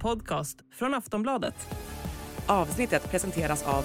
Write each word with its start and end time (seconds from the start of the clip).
podcast 0.00 0.58
från 0.72 0.94
Aftonbladet. 0.94 1.54
Avsnittet 2.46 3.10
presenteras 3.10 3.62
av... 3.62 3.84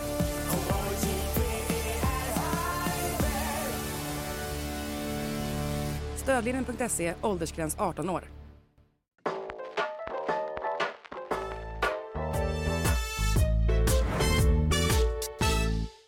Stödlinjen.se, 6.15 7.13
åldersgräns 7.21 7.75
18 7.79 8.09
år. 8.09 8.29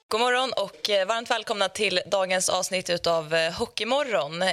God 0.10 0.20
morgon 0.20 0.50
och 0.58 0.77
eh, 0.90 1.06
varmt 1.06 1.30
välkomna 1.30 1.70
till 1.70 2.02
dagens 2.06 2.50
avsnitt 2.50 3.08
av 3.08 3.34
eh, 3.34 3.52
Hockeymorgon. 3.54 4.42
Eh, 4.42 4.50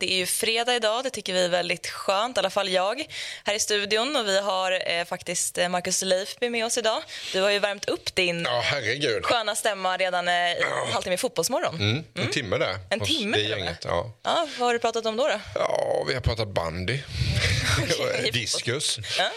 det 0.00 0.12
är 0.12 0.16
ju 0.16 0.26
fredag 0.26 0.74
idag, 0.74 1.04
det 1.04 1.10
tycker 1.10 1.32
vi 1.32 1.44
är 1.44 1.48
väldigt 1.48 1.86
skönt, 1.86 2.36
i 2.36 2.40
alla 2.40 2.50
fall 2.50 2.68
jag, 2.68 3.06
här 3.44 3.54
i 3.54 3.58
studion. 3.58 4.16
Och 4.16 4.28
vi 4.28 4.40
har 4.40 5.04
faktiskt 5.04 5.58
Marcus 5.70 6.02
Leifby 6.02 6.50
med 6.50 6.66
oss 6.66 6.78
idag. 6.78 7.02
Du 7.32 7.40
har 7.40 7.50
ju 7.50 7.58
värmt 7.58 7.88
upp 7.88 8.14
din 8.14 8.42
ja, 8.42 8.60
herregud. 8.64 9.24
sköna 9.24 9.54
stämma 9.54 9.96
redan 9.96 10.28
i 10.28 10.56
ja. 10.60 10.88
halvtimme 10.92 11.14
i 11.14 11.18
Fotbollsmorgon. 11.18 11.74
Mm, 11.74 12.04
en 12.14 12.20
mm. 12.20 12.32
timme 12.32 12.56
där. 12.56 12.78
En 12.90 13.00
timme 13.00 13.36
det 13.36 13.42
gänget, 13.42 13.84
ja. 13.84 14.12
ja. 14.22 14.48
Vad 14.58 14.66
har 14.68 14.72
du 14.72 14.78
pratat 14.78 15.06
om 15.06 15.16
då? 15.16 15.28
då? 15.28 15.40
Ja, 15.54 16.04
vi 16.08 16.14
har 16.14 16.20
pratat 16.20 16.48
bandy. 16.48 17.00
okay. 17.82 18.30
Diskus. 18.32 18.98
Ja. 19.18 19.30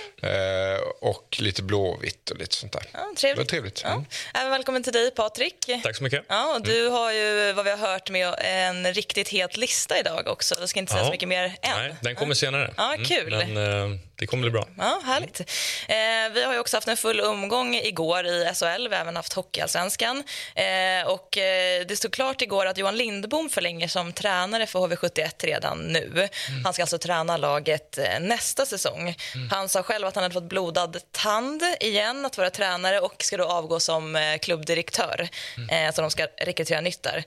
Och 1.02 1.38
lite 1.40 1.64
blåvitt 1.64 2.30
och 2.30 2.38
lite 2.38 2.56
sånt 2.56 2.74
där. 2.74 2.84
Ja, 2.92 3.14
trevligt. 3.18 3.22
Det 3.22 3.42
var 3.42 3.46
trevligt. 3.46 3.84
Mm. 3.84 4.06
Även 4.34 4.52
välkommen 4.52 4.84
till 4.84 4.94
dig, 4.94 5.12
Patrik. 5.12 5.70
Tack 5.84 5.96
så 5.96 6.04
mycket. 6.04 6.26
Ja, 6.28 6.41
och 6.46 6.62
du 6.62 6.88
har 6.88 7.12
ju, 7.12 7.54
vad 7.54 7.66
vi 7.66 7.72
har 7.72 7.78
hört, 7.78 8.10
med 8.10 8.36
en 8.38 8.94
riktigt 8.94 9.30
het 9.30 9.58
lista 9.58 10.00
idag 10.00 10.28
också. 10.28 10.56
Jag 10.60 10.70
ska 10.70 10.80
inte 10.80 10.92
säga 10.92 11.02
ja. 11.02 11.06
så 11.06 11.12
mycket 11.12 11.30
mer 11.30 11.44
än. 11.44 11.78
Nej, 11.78 11.96
den 12.02 12.16
kommer 12.16 12.34
senare. 12.34 12.74
Ja, 12.78 12.96
kul. 13.08 13.34
Mm, 13.34 13.54
men, 13.54 13.92
eh, 13.94 14.00
det 14.22 14.28
kommer 14.28 14.42
bli 14.42 14.52
bra. 14.52 14.68
Ja, 14.78 15.02
härligt. 15.06 15.40
Eh, 15.88 16.34
vi 16.34 16.44
har 16.44 16.54
ju 16.54 16.60
också 16.60 16.78
haft 16.78 16.88
en 16.88 16.98
full 16.98 17.22
omgång 17.22 17.76
igår 17.76 18.26
i 18.26 18.52
SHL. 18.56 18.88
Vi 18.88 18.96
har 18.96 19.02
även 19.02 19.16
haft 19.16 19.34
Hockeyallsvenskan. 19.34 20.24
Eh, 20.56 21.08
och 21.08 21.38
eh, 21.38 21.86
det 21.88 21.96
stod 21.96 22.14
klart 22.14 22.42
igår 22.42 22.66
att 22.66 22.78
Johan 22.78 22.98
Lindbom 22.98 23.50
förlänger 23.50 23.88
som 23.88 24.14
tränare 24.14 24.68
för 24.68 24.80
HV71 24.80 25.46
redan 25.46 25.78
nu. 25.80 26.30
Mm. 26.50 26.64
Han 26.64 26.74
ska 26.74 26.84
alltså 26.84 26.98
träna 26.98 27.38
laget 27.38 27.98
eh, 27.98 28.20
nästa 28.20 28.66
säsong. 28.66 29.16
Mm. 29.36 29.50
Han 29.50 29.70
sa 29.70 29.84
själv 29.84 30.08
att 30.08 30.16
han 30.16 30.24
hade 30.24 30.34
fått 30.34 30.50
blodad 30.50 30.98
tand 31.12 31.64
igen 31.80 32.26
att 32.26 32.38
vara 32.38 32.50
tränare 32.50 33.00
och 33.00 33.24
ska 33.24 33.38
då 33.38 33.46
avgå 33.46 33.80
som 33.80 34.16
eh, 34.16 34.38
klubbdirektör. 34.38 35.30
Mm. 35.58 35.94
så 35.94 36.02
de 36.02 36.12
ska 36.12 36.28
rekrytera 36.38 36.82
nytt 36.82 37.04
där. 37.04 37.24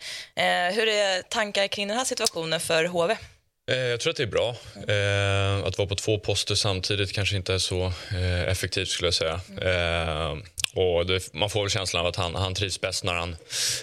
hur 0.72 0.88
är 0.88 1.22
tankar 1.22 1.66
kring 1.66 1.88
den 1.88 1.96
här 1.96 2.04
situationen 2.04 2.60
för 2.60 2.84
HV? 2.84 3.16
Eh, 3.70 3.76
jag 3.76 4.00
tror 4.00 4.10
att 4.10 4.16
det 4.16 4.22
är 4.22 4.26
bra. 4.26 4.48
Eh, 4.88 5.66
att 5.66 5.78
vara 5.78 5.88
på 5.88 5.94
två 5.94 6.18
poster 6.18 6.54
samtidigt 6.54 7.12
kanske 7.12 7.36
inte 7.36 7.54
är 7.54 7.58
så 7.58 7.92
eh, 8.14 8.42
effektivt. 8.42 8.88
skulle 8.88 9.06
jag 9.06 9.14
säga. 9.14 9.40
och 10.74 11.06
det, 11.06 11.34
man 11.34 11.50
får 11.50 11.60
väl 11.60 11.70
känslan 11.70 12.00
av 12.00 12.06
att 12.06 12.16
han, 12.16 12.34
han 12.34 12.54
trivs 12.54 12.80
bäst 12.80 13.04
när 13.04 13.14
han 13.14 13.36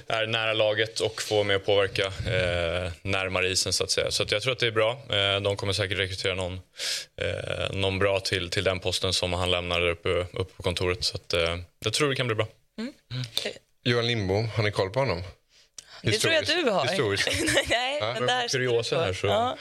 är 0.08 0.28
nära 0.28 0.54
laget 0.54 1.00
och 1.00 1.22
får 1.22 1.44
med 1.44 1.56
att 1.56 1.66
påverka 1.66 2.06
eh, 2.06 2.92
närmare 3.02 3.50
isen. 3.50 3.74
Så 3.74 3.84
att 3.84 3.92
säga. 3.92 4.12
Så 4.12 4.24
att 4.24 4.32
jag 4.32 4.42
tror 4.42 4.54
att 4.54 4.60
det 4.60 4.68
är 4.68 4.72
bra. 4.72 5.02
de 5.40 5.56
kommer 5.56 5.74
säkert 5.74 5.98
rekrytera 5.98 6.36
någon, 6.36 6.60
någon 7.72 8.00
bra 8.00 8.20
till, 8.20 8.50
till 8.50 8.64
den 8.64 8.80
posten 8.80 9.14
som 9.14 9.34
han 9.34 9.52
lämnar 9.52 9.90
uppe, 9.90 10.10
uppe 10.10 10.54
på 10.58 10.64
kontoret. 10.64 11.04
Så 11.04 11.18
att, 11.18 11.34
jag 11.80 11.94
tror 11.94 12.10
det 12.10 12.16
kan 12.16 12.28
bli 12.28 12.36
bra. 12.36 12.48
Mm. 12.80 12.94
Mm. 13.14 13.24
Johan 13.84 14.08
Lindbom, 14.08 14.50
har 14.50 14.64
ni 14.64 14.72
koll 14.72 14.90
på 14.90 15.00
honom? 15.00 15.24
Det 16.02 16.12
tror 16.12 16.34
jag 16.34 16.46
du 16.46 16.70
har. 16.72 16.88
Historiskt. 16.88 17.28
Nej, 17.70 17.98
ja. 18.02 18.14
men 18.14 18.28
där 18.28 18.48
Kuriosa 18.48 19.00
här 19.00 19.14
så... 19.14 19.28
Ja. 19.28 19.58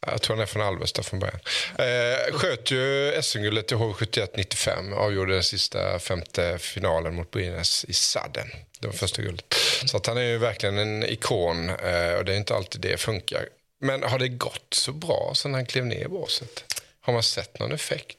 Jag 0.00 0.22
tror 0.22 0.36
han 0.36 0.42
är 0.42 0.46
från 0.46 0.62
Alvesta 0.62 1.02
från 1.02 1.20
början. 1.20 1.40
Eh, 1.78 2.32
sköt 2.32 2.70
ju 2.70 3.12
SM-guldet 3.22 3.72
i 3.72 3.74
HV71 3.74 4.28
95. 4.34 4.92
Avgjorde 4.92 5.32
den 5.32 5.42
sista 5.42 5.98
femte 5.98 6.58
finalen 6.58 7.14
mot 7.14 7.30
Brynäs 7.30 7.84
i 7.88 7.92
sadden. 7.92 8.48
Det 8.80 8.86
var 8.86 8.94
första 8.94 9.22
guldet. 9.22 9.54
Så 9.86 9.96
att 9.96 10.06
han 10.06 10.16
är 10.16 10.22
ju 10.22 10.38
verkligen 10.38 10.78
en 10.78 11.04
ikon 11.04 11.68
eh, 11.68 12.12
och 12.12 12.24
det 12.24 12.32
är 12.32 12.36
inte 12.36 12.54
alltid 12.54 12.80
det 12.80 13.00
funkar. 13.00 13.48
Men 13.80 14.02
har 14.02 14.18
det 14.18 14.28
gått 14.28 14.74
så 14.74 14.92
bra 14.92 15.32
sen 15.34 15.54
han 15.54 15.66
klev 15.66 15.86
ner 15.86 16.04
i 16.04 16.08
båset? 16.08 16.76
Har 17.00 17.12
man 17.12 17.22
sett 17.22 17.58
någon 17.58 17.72
effekt? 17.72 18.18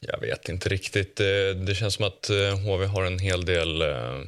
Jag 0.00 0.20
vet 0.20 0.48
inte 0.48 0.68
riktigt. 0.68 1.20
Eh, 1.20 1.26
det 1.66 1.74
känns 1.74 1.94
som 1.94 2.04
att 2.04 2.28
HV 2.64 2.84
eh, 2.84 2.90
har 2.90 3.04
en 3.04 3.18
hel 3.18 3.44
del 3.44 3.82
eh, 3.82 4.20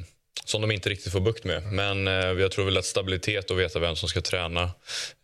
som 0.45 0.61
de 0.61 0.71
inte 0.71 0.89
riktigt 0.89 1.11
får 1.11 1.19
bukt 1.19 1.43
med. 1.43 1.63
Men 1.63 2.07
eh, 2.07 2.13
jag 2.13 2.51
tror 2.51 2.65
väl 2.65 2.77
att 2.77 2.85
stabilitet 2.85 3.51
och 3.51 3.59
veta 3.59 3.79
vem 3.79 3.95
som 3.95 4.09
ska 4.09 4.21
träna 4.21 4.71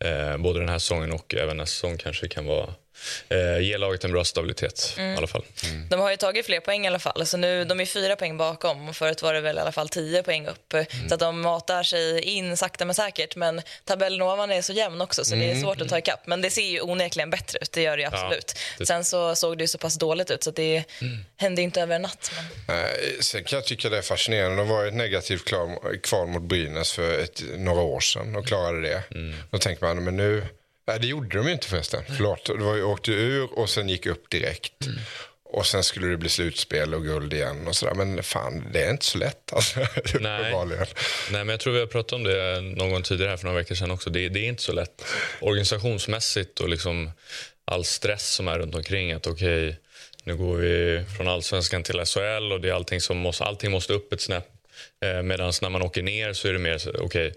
eh, 0.04 0.38
både 0.38 0.60
den 0.60 0.70
här 0.70 0.80
säsongen 0.80 1.12
och 1.12 1.36
även 1.36 1.58
nästa 1.58 1.74
säsong 1.74 1.98
kanske 1.98 2.28
kan 2.28 2.46
vara 2.46 2.74
eh, 3.30 3.60
ge 3.60 3.78
laget 3.78 4.04
en 4.04 4.12
bra 4.12 4.24
stabilitet 4.24 4.96
mm. 4.98 5.14
i 5.14 5.18
alla 5.18 5.28
fall. 5.28 5.46
Mm. 5.64 5.90
De 5.90 6.00
har 6.00 6.12
ju 6.12 6.18
tagit 6.18 6.46
fler 6.46 6.60
poäng 6.60 6.86
i 6.86 6.88
alla 6.88 7.00
fall. 7.00 7.26
Så 7.26 7.38
nu, 7.38 7.66
de 7.66 7.80
är 7.80 7.86
fyra 7.86 8.16
poäng 8.16 8.38
bakom 8.38 8.94
förut 8.94 9.22
var 9.22 9.34
det 9.34 9.42
väl 9.42 9.58
i 9.58 9.60
alla 9.60 9.72
fall 9.72 9.90
tio 9.90 10.24
poäng 10.24 10.48
upp. 10.48 10.74
Mm. 10.74 10.86
Så 11.10 11.14
att 11.14 11.20
de 11.20 11.42
matar 11.42 11.84
sig 11.84 12.22
in 12.22 12.58
sakta 12.58 12.86
men 12.86 12.96
säkert. 12.96 13.36
Men 13.36 13.62
tabellen 13.86 14.22
ovan 14.22 14.52
är 14.52 14.62
så 14.62 14.74
jämn 14.74 15.02
också 15.02 15.26
så 15.26 15.36
det 15.36 15.46
är 15.46 15.52
mm. 15.52 15.62
svårt 15.62 15.82
att 15.82 15.90
ta 15.90 15.98
ikapp. 15.98 16.28
Men 16.28 16.42
det 16.42 16.50
ser 16.50 16.68
ju 16.68 16.82
onekligen 16.82 17.30
bättre 17.30 17.60
ut, 17.62 17.72
det 17.72 17.82
gör 17.82 17.98
det 17.98 18.06
absolut. 18.06 18.54
Ja, 18.56 18.62
det... 18.78 18.86
Sen 18.86 19.06
så 19.06 19.36
såg 19.36 19.58
det 19.58 19.64
ju 19.64 19.68
så 19.68 19.78
pass 19.78 19.98
dåligt 19.98 20.32
ut 20.32 20.44
så 20.44 20.52
det 20.52 20.84
mm. 21.02 21.26
hände 21.38 21.62
inte 21.62 21.82
över 21.82 21.96
en 21.96 22.02
natt. 22.02 22.32
Men... 22.68 22.80
Eh, 22.80 22.86
sen 23.20 23.44
kan 23.44 23.58
jag 23.58 23.66
tycka 23.66 23.90
det 23.90 23.98
är 23.98 24.02
fascinerande. 24.02 24.58
De 24.58 24.68
var 24.68 24.86
ett 24.86 24.94
negativt 24.94 25.44
kval 26.04 26.28
mot 26.28 26.44
Brynäs 26.44 26.92
för 26.92 27.20
ett, 27.20 27.44
några 27.58 27.82
år 27.82 28.00
sedan 28.00 28.36
och 28.36 28.48
klarade 28.48 28.82
det. 28.82 29.04
Mm. 29.12 29.36
Då 29.52 29.58
tänker 29.58 29.86
man, 29.86 30.04
men 30.04 30.18
nu 30.18 30.44
Nej, 30.88 31.00
det 31.00 31.08
gjorde 31.08 31.38
de 31.38 31.50
inte 31.50 31.68
förresten. 31.68 32.04
Förlåt. 32.08 32.46
Det 32.46 32.64
var 32.64 32.76
ju, 32.76 32.84
åkte 32.84 33.12
ur 33.12 33.60
och 33.60 33.70
sen 33.70 33.90
gick 33.90 34.06
upp 34.06 34.30
direkt. 34.30 34.86
Mm. 34.86 35.00
Och 35.54 35.66
sen 35.66 35.84
skulle 35.84 36.08
det 36.08 36.18
bli 36.18 36.30
slutspel 36.30 36.94
och 36.94 37.04
guld 37.04 37.34
igen 37.34 37.68
och 37.68 37.76
sådär. 37.76 37.94
Men 37.94 38.24
fan, 38.24 38.70
det 38.74 38.84
är 38.84 38.92
inte 38.92 39.06
så 39.06 39.18
lätt 39.18 39.54
alltså. 39.54 39.80
Nej. 40.20 40.54
Nej, 41.32 41.44
men 41.46 41.50
jag 41.50 41.60
tror 41.60 41.74
vi 41.74 41.80
har 41.80 41.88
pratat 41.88 42.14
om 42.14 42.24
det 42.24 42.62
någon 42.62 43.04
tidigare 43.04 43.30
här 43.30 43.38
för 43.38 43.46
några 43.46 43.58
veckor 43.58 43.76
sedan 43.76 43.92
också. 43.92 44.10
Det, 44.10 44.30
det 44.30 44.40
är 44.40 44.48
inte 44.48 44.64
så 44.64 44.74
lätt. 44.74 45.06
Organisationsmässigt 45.40 46.60
och 46.60 46.70
liksom 46.70 47.12
all 47.66 47.86
stress 47.86 48.34
som 48.34 48.48
är 48.48 48.60
runt 48.60 48.76
omkring. 48.76 49.12
Att 49.12 49.28
okej, 49.28 49.68
okay, 49.68 49.76
nu 50.24 50.36
går 50.36 50.56
vi 50.56 51.04
från 51.18 51.28
allsvenskan 51.28 51.84
till 51.84 52.06
SHL 52.06 52.52
och 52.52 52.62
det 52.62 52.70
är 52.70 52.74
allting 52.74 53.02
som 53.02 53.18
måste, 53.18 53.44
allting 53.44 53.72
måste 53.72 53.94
upp 53.94 54.14
ett 54.14 54.22
snäpp. 54.22 54.48
Eh, 55.04 55.22
Medan 55.22 55.54
när 55.62 55.70
man 55.70 55.82
åker 55.82 56.04
ner 56.04 56.34
så 56.34 56.48
är 56.48 56.54
det 56.54 56.60
mer 56.60 56.76
okej, 56.88 57.02
okay, 57.02 57.32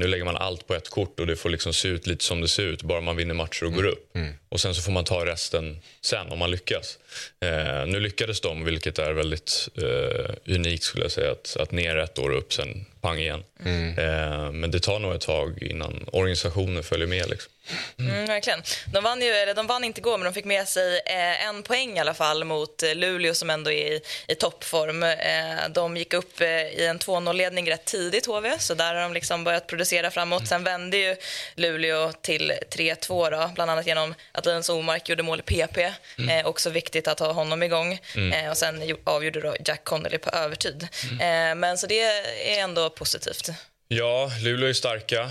nu 0.00 0.06
lägger 0.06 0.24
man 0.24 0.36
allt 0.36 0.66
på 0.66 0.74
ett 0.74 0.88
kort 0.88 1.20
och 1.20 1.26
det 1.26 1.36
får 1.36 1.50
liksom 1.50 1.72
se 1.72 1.88
ut 1.88 2.06
lite 2.06 2.24
som 2.24 2.40
det 2.40 2.48
ser 2.48 2.62
ut, 2.62 2.82
bara 2.82 3.00
man 3.00 3.16
vinner 3.16 3.34
matcher 3.34 3.64
och 3.64 3.72
går 3.72 3.80
mm. 3.80 3.92
upp. 3.92 4.16
Mm. 4.16 4.32
Och 4.48 4.60
sen 4.60 4.74
så 4.74 4.82
får 4.82 4.92
man 4.92 5.04
ta 5.04 5.26
resten 5.26 5.80
sen 6.02 6.32
om 6.32 6.38
man 6.38 6.50
lyckas. 6.50 6.98
Eh, 7.40 7.86
nu 7.86 8.00
lyckades 8.00 8.40
de, 8.40 8.64
vilket 8.64 8.98
är 8.98 9.12
väldigt 9.12 9.68
eh, 9.76 10.54
unikt 10.54 10.82
skulle 10.82 11.04
jag 11.04 11.12
säga, 11.12 11.32
att, 11.32 11.56
att 11.56 11.72
ner 11.72 11.96
ett 11.96 12.18
år 12.18 12.30
och 12.30 12.38
upp 12.38 12.52
sen 12.52 12.86
pang 13.00 13.18
igen. 13.18 13.44
Mm. 13.64 13.98
Eh, 13.98 14.52
men 14.52 14.70
det 14.70 14.80
tar 14.80 14.98
nog 14.98 15.14
ett 15.14 15.20
tag 15.20 15.62
innan 15.62 16.08
organisationen 16.12 16.82
följer 16.82 17.06
med. 17.06 17.30
Liksom. 17.30 17.52
Mm. 17.98 18.14
Mm, 18.14 18.26
verkligen. 18.26 18.62
De 18.92 19.04
vann, 19.04 19.22
ju, 19.22 19.28
eller 19.28 19.54
de 19.54 19.66
vann 19.66 19.84
inte 19.84 20.00
igår, 20.00 20.18
men 20.18 20.24
de 20.24 20.34
fick 20.34 20.44
med 20.44 20.68
sig 20.68 21.00
eh, 21.06 21.46
en 21.46 21.62
poäng 21.62 21.96
i 21.96 22.00
alla 22.00 22.14
fall 22.14 22.44
mot 22.44 22.82
eh, 22.82 22.94
Luleå 22.94 23.34
som 23.34 23.50
ändå 23.50 23.70
är 23.70 23.92
i, 23.92 24.00
i 24.28 24.34
toppform. 24.34 25.02
Eh, 25.02 25.68
de 25.74 25.96
gick 25.96 26.14
upp 26.14 26.40
i 26.40 26.86
en 26.86 26.98
2-0-ledning 26.98 27.70
rätt 27.70 27.84
tidigt, 27.84 28.26
HV, 28.26 28.58
så 28.58 28.74
där 28.74 28.94
har 28.94 29.02
de 29.02 29.12
liksom 29.12 29.44
börjat 29.44 29.66
producera 29.66 30.10
framåt. 30.10 30.48
Sen 30.48 30.64
vände 30.64 30.96
ju 30.96 31.16
Luleå 31.54 32.12
till 32.12 32.52
3-2, 32.70 33.54
bland 33.54 33.70
annat 33.70 33.86
genom 33.86 34.14
att 34.32 34.46
Linus 34.46 34.68
Omark 34.68 35.08
gjorde 35.08 35.22
mål 35.22 35.42
i 35.46 35.66
PP. 35.66 35.89
Mm. 36.18 36.38
Eh, 36.38 36.46
också 36.46 36.70
viktigt 36.70 37.08
att 37.08 37.20
ha 37.20 37.32
honom 37.32 37.62
igång. 37.62 37.98
Mm. 38.16 38.50
och 38.50 38.56
sen 38.56 38.96
avgjorde 39.04 39.40
då 39.40 39.56
Jack 39.64 39.84
Connolly 39.84 40.18
på 40.18 40.30
övertid. 40.30 40.88
Mm. 41.20 41.60
men 41.60 41.78
så 41.78 41.86
det 41.86 42.00
är 42.00 42.62
ändå 42.62 42.90
positivt. 42.90 43.50
Ja, 43.88 44.30
Luleå 44.40 44.68
är 44.68 44.72
starka. 44.72 45.30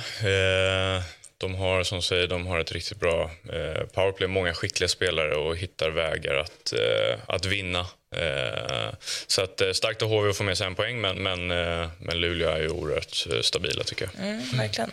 De 1.39 1.55
har 1.55 1.83
som 1.83 2.01
säger, 2.01 2.27
de 2.27 2.47
har 2.47 2.59
ett 2.59 2.71
riktigt 2.71 2.99
bra 2.99 3.31
eh, 3.53 3.83
powerplay, 3.93 4.27
många 4.27 4.53
skickliga 4.53 4.87
spelare 4.87 5.35
och 5.35 5.57
hittar 5.57 5.89
vägar 5.89 6.35
att, 6.35 6.73
eh, 6.73 7.19
att 7.27 7.45
vinna. 7.45 7.79
Eh, 8.15 8.93
så 9.27 9.41
att, 9.41 9.61
eh, 9.61 9.71
starkt 9.71 10.01
av 10.01 10.09
HV 10.09 10.29
att 10.29 10.37
få 10.37 10.43
med 10.43 10.57
sig 10.57 10.67
en 10.67 10.75
poäng, 10.75 11.01
men, 11.01 11.23
men, 11.23 11.51
eh, 11.51 11.89
men 11.99 12.21
Luleå 12.21 12.49
är 12.49 12.59
ju 12.59 12.69
oerhört 12.69 13.27
eh, 13.31 13.41
stabila 13.41 13.83
tycker 13.83 14.09
jag. 14.13 14.25
Mm, 14.25 14.57
verkligen. 14.57 14.91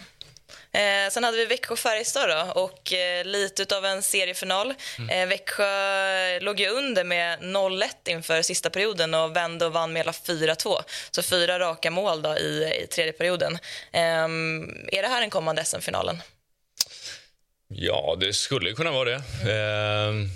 Eh, 0.77 1.11
sen 1.11 1.25
hade 1.25 1.37
vi 1.37 1.45
Växjö-Färjestad 1.47 2.29
då, 2.29 2.61
och 2.61 2.93
eh, 2.93 3.25
lite 3.25 3.77
av 3.77 3.85
en 3.85 4.03
seriefinal. 4.03 4.75
Mm. 4.99 5.11
Eh, 5.11 5.29
Växjö 5.29 6.41
låg 6.41 6.61
ju 6.61 6.69
under 6.69 7.05
med 7.05 7.39
0-1 7.41 7.89
inför 8.07 8.43
sista 8.43 8.71
perioden 8.71 9.15
och 9.15 9.37
vände 9.37 9.67
och 9.67 9.73
vann 9.73 9.93
med 9.93 10.01
hela 10.01 10.13
4-2. 10.13 10.79
Så 11.11 11.23
fyra 11.23 11.59
raka 11.59 11.91
mål 11.91 12.23
då 12.23 12.37
i, 12.37 12.81
i 12.83 12.87
tredje 12.87 13.13
perioden. 13.13 13.59
Ehm, 13.93 14.65
är 14.93 15.03
det 15.03 15.09
här 15.09 15.21
den 15.21 15.31
kommande 15.31 15.65
SM-finalen? 15.65 16.23
Ja, 17.69 18.17
det 18.21 18.33
skulle 18.33 18.73
kunna 18.73 18.91
vara 18.91 19.11
det. 19.11 19.23
Mm. 19.51 20.29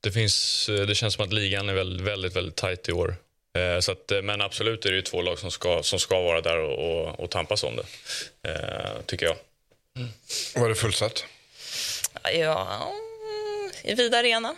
det, 0.00 0.12
finns, 0.12 0.66
det 0.66 0.94
känns 0.94 1.14
som 1.14 1.24
att 1.24 1.32
ligan 1.32 1.68
är 1.68 1.74
väldigt, 1.74 2.06
väldigt, 2.06 2.36
väldigt 2.36 2.56
tajt 2.56 2.88
i 2.88 2.92
år. 2.92 3.16
Eh, 3.58 3.80
så 3.80 3.92
att, 3.92 4.12
men 4.22 4.40
absolut 4.40 4.86
är 4.86 4.90
det 4.90 4.96
ju 4.96 5.02
två 5.02 5.22
lag 5.22 5.38
som 5.38 5.50
ska, 5.50 5.82
som 5.82 5.98
ska 5.98 6.20
vara 6.20 6.40
där 6.40 6.58
och, 6.58 6.90
och, 6.90 7.20
och 7.20 7.30
tampas 7.30 7.64
om 7.64 7.76
det, 7.76 7.84
eh, 8.50 9.02
tycker 9.06 9.26
jag. 9.26 9.36
Mm. 9.98 10.10
Var 10.54 10.68
det 10.68 10.74
fullsatt? 10.74 11.24
Ja, 12.34 12.92
i 13.82 13.94
Vida 13.94 14.18
Arena. 14.18 14.48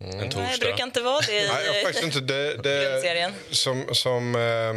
en 0.00 0.08
Nej, 0.10 0.18
det 0.28 0.30
torsdag. 0.34 0.58
brukar 0.60 0.84
inte 0.84 1.00
vara 1.00 1.20
det 1.20 1.32
i 1.44 1.48
Nej, 1.48 1.66
jag, 1.66 1.82
faktiskt 1.82 2.04
inte. 2.04 2.20
Det, 2.20 2.56
det, 2.62 2.90
grundserien. 2.90 3.32
som 3.50 3.94
som 3.94 4.34
eh, 4.34 4.74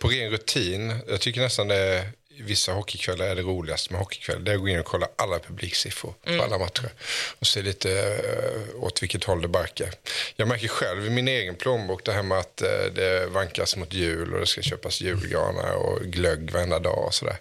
på 0.00 0.08
ren 0.08 0.30
rutin, 0.30 0.98
jag 1.08 1.20
tycker 1.20 1.40
nästan 1.40 1.68
det 1.68 1.76
är 1.76 2.04
Vissa 2.38 2.72
hockeykvällar 2.72 3.26
är 3.26 3.34
det 3.34 3.42
roligaste 3.42 3.92
med 3.92 4.00
hockeykväll. 4.00 4.44
Det 4.44 4.50
är 4.50 4.54
att 4.54 4.60
gå 4.60 4.68
in 4.68 4.78
och 4.78 4.84
kolla 4.84 5.08
alla 5.16 5.38
publiksiffror 5.38 6.14
på 6.24 6.42
alla 6.42 6.58
matcher. 6.58 6.90
Och 7.38 7.46
se 7.46 7.62
lite 7.62 7.90
eh, 8.00 8.84
åt 8.84 9.02
vilket 9.02 9.24
håll 9.24 9.42
det 9.42 9.48
barkar. 9.48 9.90
Jag 10.36 10.48
märker 10.48 10.68
själv 10.68 11.06
i 11.06 11.10
min 11.10 11.28
egen 11.28 11.54
plånbok 11.54 12.04
det 12.04 12.12
här 12.12 12.22
med 12.22 12.38
att 12.38 12.62
eh, 12.62 12.68
det 12.94 13.26
vankas 13.26 13.76
mot 13.76 13.92
jul 13.92 14.34
och 14.34 14.40
det 14.40 14.46
ska 14.46 14.62
köpas 14.62 15.00
julgranar 15.00 15.72
och 15.72 16.00
glögg 16.00 16.50
varenda 16.50 16.78
dag 16.78 17.06
och 17.06 17.14
sådär. 17.14 17.36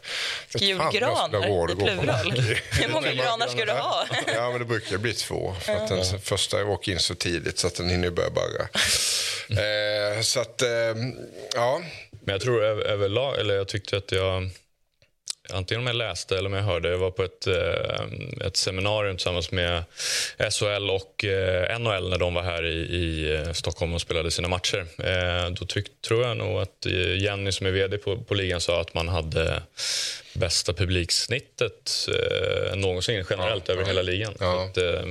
Julgranar 0.56 1.72
i 1.72 1.76
plural. 1.76 2.32
Hur 2.72 2.88
många 2.88 3.14
granar 3.14 3.48
ska 3.48 3.66
du 3.66 3.72
ha? 3.72 4.08
Ja, 4.28 4.50
men 4.50 4.60
det 4.60 4.66
brukar 4.66 4.98
bli 4.98 5.14
två. 5.14 5.56
För 5.62 5.74
att 5.74 5.88
den 5.88 6.20
första 6.20 6.66
åker 6.66 6.92
in 6.92 7.00
så 7.00 7.16
tidigt 7.16 7.58
så 7.58 7.68
att 7.68 7.76
den 7.76 7.90
hinner 7.90 8.10
börja 8.10 8.30
barra. 8.30 8.62
eh, 10.16 10.22
så 10.22 10.40
att, 10.40 10.64
ja. 11.56 11.82
Men 12.26 12.34
jag 12.34 12.42
tror 12.42 12.64
över, 12.64 12.84
överlag, 12.84 13.40
eller 13.40 13.56
jag 13.56 13.68
tyckte 13.68 13.98
att 13.98 14.12
jag 14.12 14.50
Antingen 15.54 15.82
om 15.82 15.88
jag 15.88 15.96
läste 15.96 16.38
eller 16.38 16.50
om 16.50 16.54
jag 16.54 16.64
hörde. 16.64 16.90
Jag 16.90 16.98
var 16.98 17.12
på 17.12 17.24
ett, 17.24 17.48
eh, 17.48 18.48
ett 18.48 18.58
seminarium 18.58 19.16
tillsammans 19.16 19.52
med 19.52 19.84
SHL 20.52 20.90
och 20.90 21.26
eh, 21.26 21.80
NHL 21.80 22.10
när 22.10 22.18
de 22.18 22.34
var 22.34 22.44
här 22.44 22.66
i, 22.66 22.76
i 22.76 23.36
eh, 23.36 23.52
Stockholm 23.52 23.94
och 23.94 24.02
spelade 24.02 24.32
sina 24.32 24.48
matcher. 24.48 24.86
Då 25.50 25.66
tyck, 25.66 26.02
tror 26.02 26.26
jag 26.26 26.38
nog 26.38 26.62
att 26.62 26.86
Jenny 27.18 27.52
som 27.52 27.68
är 27.68 27.72
vd 27.72 27.98
på, 27.98 28.18
på 28.18 28.34
ligan 28.34 28.62
sa 28.62 28.82
att 28.82 28.94
man 28.94 29.08
hade 29.08 29.62
bästa 30.36 30.74
publiksnittet 30.74 32.08
eh, 32.08 32.76
någonsin 32.76 33.26
generellt 33.30 33.70
över 33.70 33.86
hela 33.86 34.02
ligan. 34.02 34.34
Ja. 34.40 34.64
Att, 34.66 34.78
eh, 34.78 35.02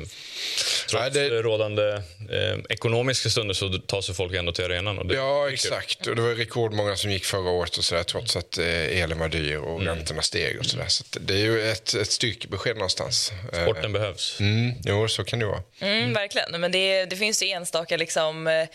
trots 0.88 0.92
Nej, 0.94 1.10
det- 1.10 1.42
rådande 1.42 1.92
eh, 2.30 2.58
ekonomiska 2.68 3.28
stunder 3.30 3.54
så 3.54 3.68
tar 3.78 4.00
sig 4.00 4.14
folk 4.14 4.34
ändå 4.34 4.52
till 4.52 4.64
arenan. 4.64 4.98
Och 4.98 5.06
det, 5.06 5.14
Ja, 5.14 5.50
exakt. 5.50 6.06
Och 6.06 6.16
det 6.16 6.22
var 6.22 6.34
rekordmånga 6.34 6.96
som 6.96 7.10
gick 7.10 7.24
förra 7.24 7.50
året 7.50 7.76
och 7.76 7.84
så 7.84 7.94
där, 7.94 8.02
trots 8.02 8.36
att 8.36 8.58
eh, 8.58 8.66
elen 9.02 9.18
var 9.18 9.28
dyr 9.28 9.56
och 9.56 9.82
räntorna 9.82 10.22
steg 10.22 10.58
och 10.58 10.66
så 10.66 10.76
där. 10.76 10.88
Så 10.88 11.02
att 11.04 11.16
det 11.26 11.34
är 11.34 11.38
ju 11.38 11.70
ett, 11.70 11.94
ett 11.94 12.10
styrkebesked 12.10 12.76
någonstans. 12.76 13.32
Eh, 13.52 13.62
Sporten 13.64 13.92
behövs. 13.92 14.40
Mm, 14.40 14.72
jo, 14.84 15.08
så 15.08 15.24
kan 15.24 15.38
det 15.38 15.46
vara. 15.46 15.62
Mm, 15.80 16.12
verkligen. 16.12 16.60
Men 16.60 16.72
det, 16.72 17.04
det 17.04 17.16
finns 17.16 17.42
ju 17.42 17.48
enstaka 17.48 17.96
liksom, 17.96 18.46
eh, 18.46 18.68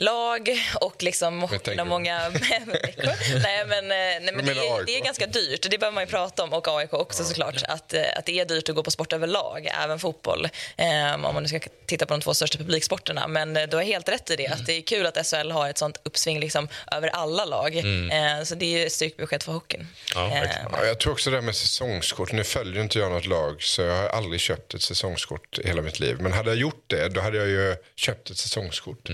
lag 0.00 0.48
och 0.80 1.02
liksom 1.02 1.48
inom 1.72 1.88
många 1.88 2.28
veckor. 2.30 3.12
nej, 3.42 3.64
men, 3.66 3.84
eh, 3.84 3.96
nej, 4.24 4.32
men 4.34 4.44
det, 4.46 4.52
är- 4.52 4.84
det 4.86 4.96
är 4.96 5.00
ganska 5.04 5.26
dyrt. 5.26 5.66
Det 5.70 5.78
behöver 5.78 5.94
man 5.94 6.04
ju 6.04 6.10
prata 6.10 6.42
om. 6.42 6.52
Och 6.52 6.68
AIK 6.68 6.92
också 6.92 7.24
såklart. 7.24 7.62
Att, 7.68 7.94
eh, 7.94 8.02
att 8.16 8.26
det 8.26 8.40
är 8.40 8.44
dyrt 8.44 8.68
att 8.68 8.74
gå 8.74 8.82
på 8.82 8.90
sport 8.90 9.12
överlag, 9.12 9.70
även 9.84 9.98
fotboll. 9.98 10.48
Eh, 10.76 11.14
om 11.14 11.20
man 11.34 11.42
nu 11.42 11.48
ska 11.48 11.60
titta 11.86 12.06
på 12.06 12.14
de 12.14 12.20
två 12.20 12.34
största 12.34 12.58
publiksporterna. 12.58 13.28
Men 13.28 13.56
eh, 13.56 13.62
du 13.68 13.76
har 13.76 13.82
helt 13.84 14.08
rätt 14.08 14.30
i 14.30 14.36
det. 14.36 14.46
Att 14.46 14.66
det 14.66 14.72
är 14.72 14.82
kul 14.82 15.06
att 15.06 15.26
SHL 15.26 15.50
har 15.50 15.68
ett 15.70 15.78
sånt 15.78 16.00
uppsving 16.02 16.40
liksom, 16.40 16.68
över 16.92 17.08
alla 17.08 17.44
lag. 17.44 17.76
Eh, 17.76 18.44
så 18.44 18.54
det 18.54 18.64
är 18.76 18.82
ju 18.84 18.90
styrkebesked 18.90 19.42
för 19.42 19.52
hockeyn. 19.52 19.86
Ja. 20.14 20.30
Ja, 20.72 20.84
jag 20.86 21.00
tror 21.00 21.12
också 21.12 21.30
det 21.30 21.36
här 21.36 21.42
med 21.42 21.56
säsongskort. 21.56 22.32
Nu 22.32 22.44
följer 22.44 22.82
inte 22.82 22.98
jag 22.98 23.12
något 23.12 23.26
lag 23.26 23.62
så 23.62 23.82
jag 23.82 23.96
har 23.96 24.08
aldrig 24.08 24.40
köpt 24.40 24.74
ett 24.74 24.82
säsongskort 24.82 25.58
i 25.58 25.68
hela 25.68 25.82
mitt 25.82 26.00
liv. 26.00 26.16
Men 26.20 26.32
hade 26.32 26.50
jag 26.50 26.56
gjort 26.58 26.84
det 26.86 27.08
då 27.08 27.20
hade 27.20 27.36
jag 27.36 27.48
ju 27.48 27.76
köpt 27.96 28.30
ett 28.30 28.38
säsongskort. 28.38 29.08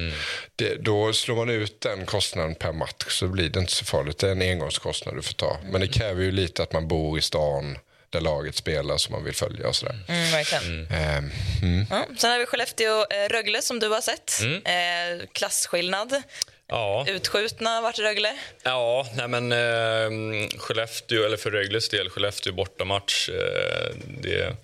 Det, 0.57 0.76
då 0.81 1.13
slår 1.13 1.37
man 1.37 1.51
ut 1.51 1.81
den 1.81 2.07
kostnaden 2.07 2.55
per 2.55 2.73
match 2.73 3.07
så 3.09 3.27
blir 3.27 3.49
det 3.49 3.61
inte 3.61 3.73
så 3.73 3.85
farligt. 3.85 4.19
Det 4.19 4.29
är 4.29 4.33
en 4.33 4.43
engångskostnad 4.43 5.17
du 5.17 5.23
får 5.23 5.35
ta. 5.35 5.57
Men 5.65 5.81
det 5.81 5.89
kräver 5.89 6.23
ju 6.23 6.33
lite 6.33 6.63
att 6.63 6.73
man 6.73 6.89
bor 6.89 7.19
i 7.19 7.23
stan 7.23 7.79
där 8.11 8.21
laget 8.21 8.55
spelar 8.57 8.97
som 8.97 9.13
man 9.13 9.25
vill 9.25 9.35
följa 9.35 9.69
och 9.69 9.77
sådär. 9.77 9.99
Mm, 10.09 10.31
verkligen. 10.31 10.87
Ehm, 10.91 11.31
mm. 11.63 11.87
Ja, 11.91 12.07
sen 12.19 12.31
har 12.31 12.39
vi 12.39 12.47
Skellefteå-Rögle 12.47 13.63
som 13.63 13.79
du 13.79 13.89
har 13.89 14.01
sett. 14.01 14.41
Eh, 14.65 15.27
klasskillnad. 15.33 16.23
Ja. 16.69 17.05
Utskjutna 17.09 17.81
vart 17.81 17.99
Rögle. 17.99 18.37
Ja, 18.63 19.07
nej 19.15 19.29
men 19.29 19.53
eh, 19.53 20.49
Skellefteå, 20.59 21.25
eller 21.25 21.37
för 21.37 21.51
Rögles 21.51 21.89
del, 21.89 22.11
Skellefteå 22.11 22.53
bortamatch. 22.53 23.29
Eh, 23.29 23.95
det, 24.23 24.57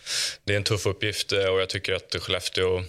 det 0.45 0.53
är 0.53 0.57
en 0.57 0.65
tuff 0.65 0.87
uppgift 0.87 1.33
eh, 1.33 1.45
och 1.45 1.61
jag 1.61 1.69
tycker 1.69 1.93
att 1.93 2.17
Skellefteå 2.21 2.79
eh, 2.79 2.85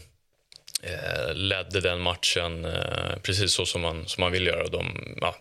ledde 1.34 1.82
den 1.82 2.00
matchen 2.02 2.66
eh, 2.66 3.18
precis 3.24 3.54
så 3.54 3.66
som 3.66 3.82
man, 3.82 4.08
som 4.08 4.22
man 4.22 4.32
vill 4.32 4.48
göra. 4.48 4.68
De, 4.68 5.16
ja, 5.22 5.36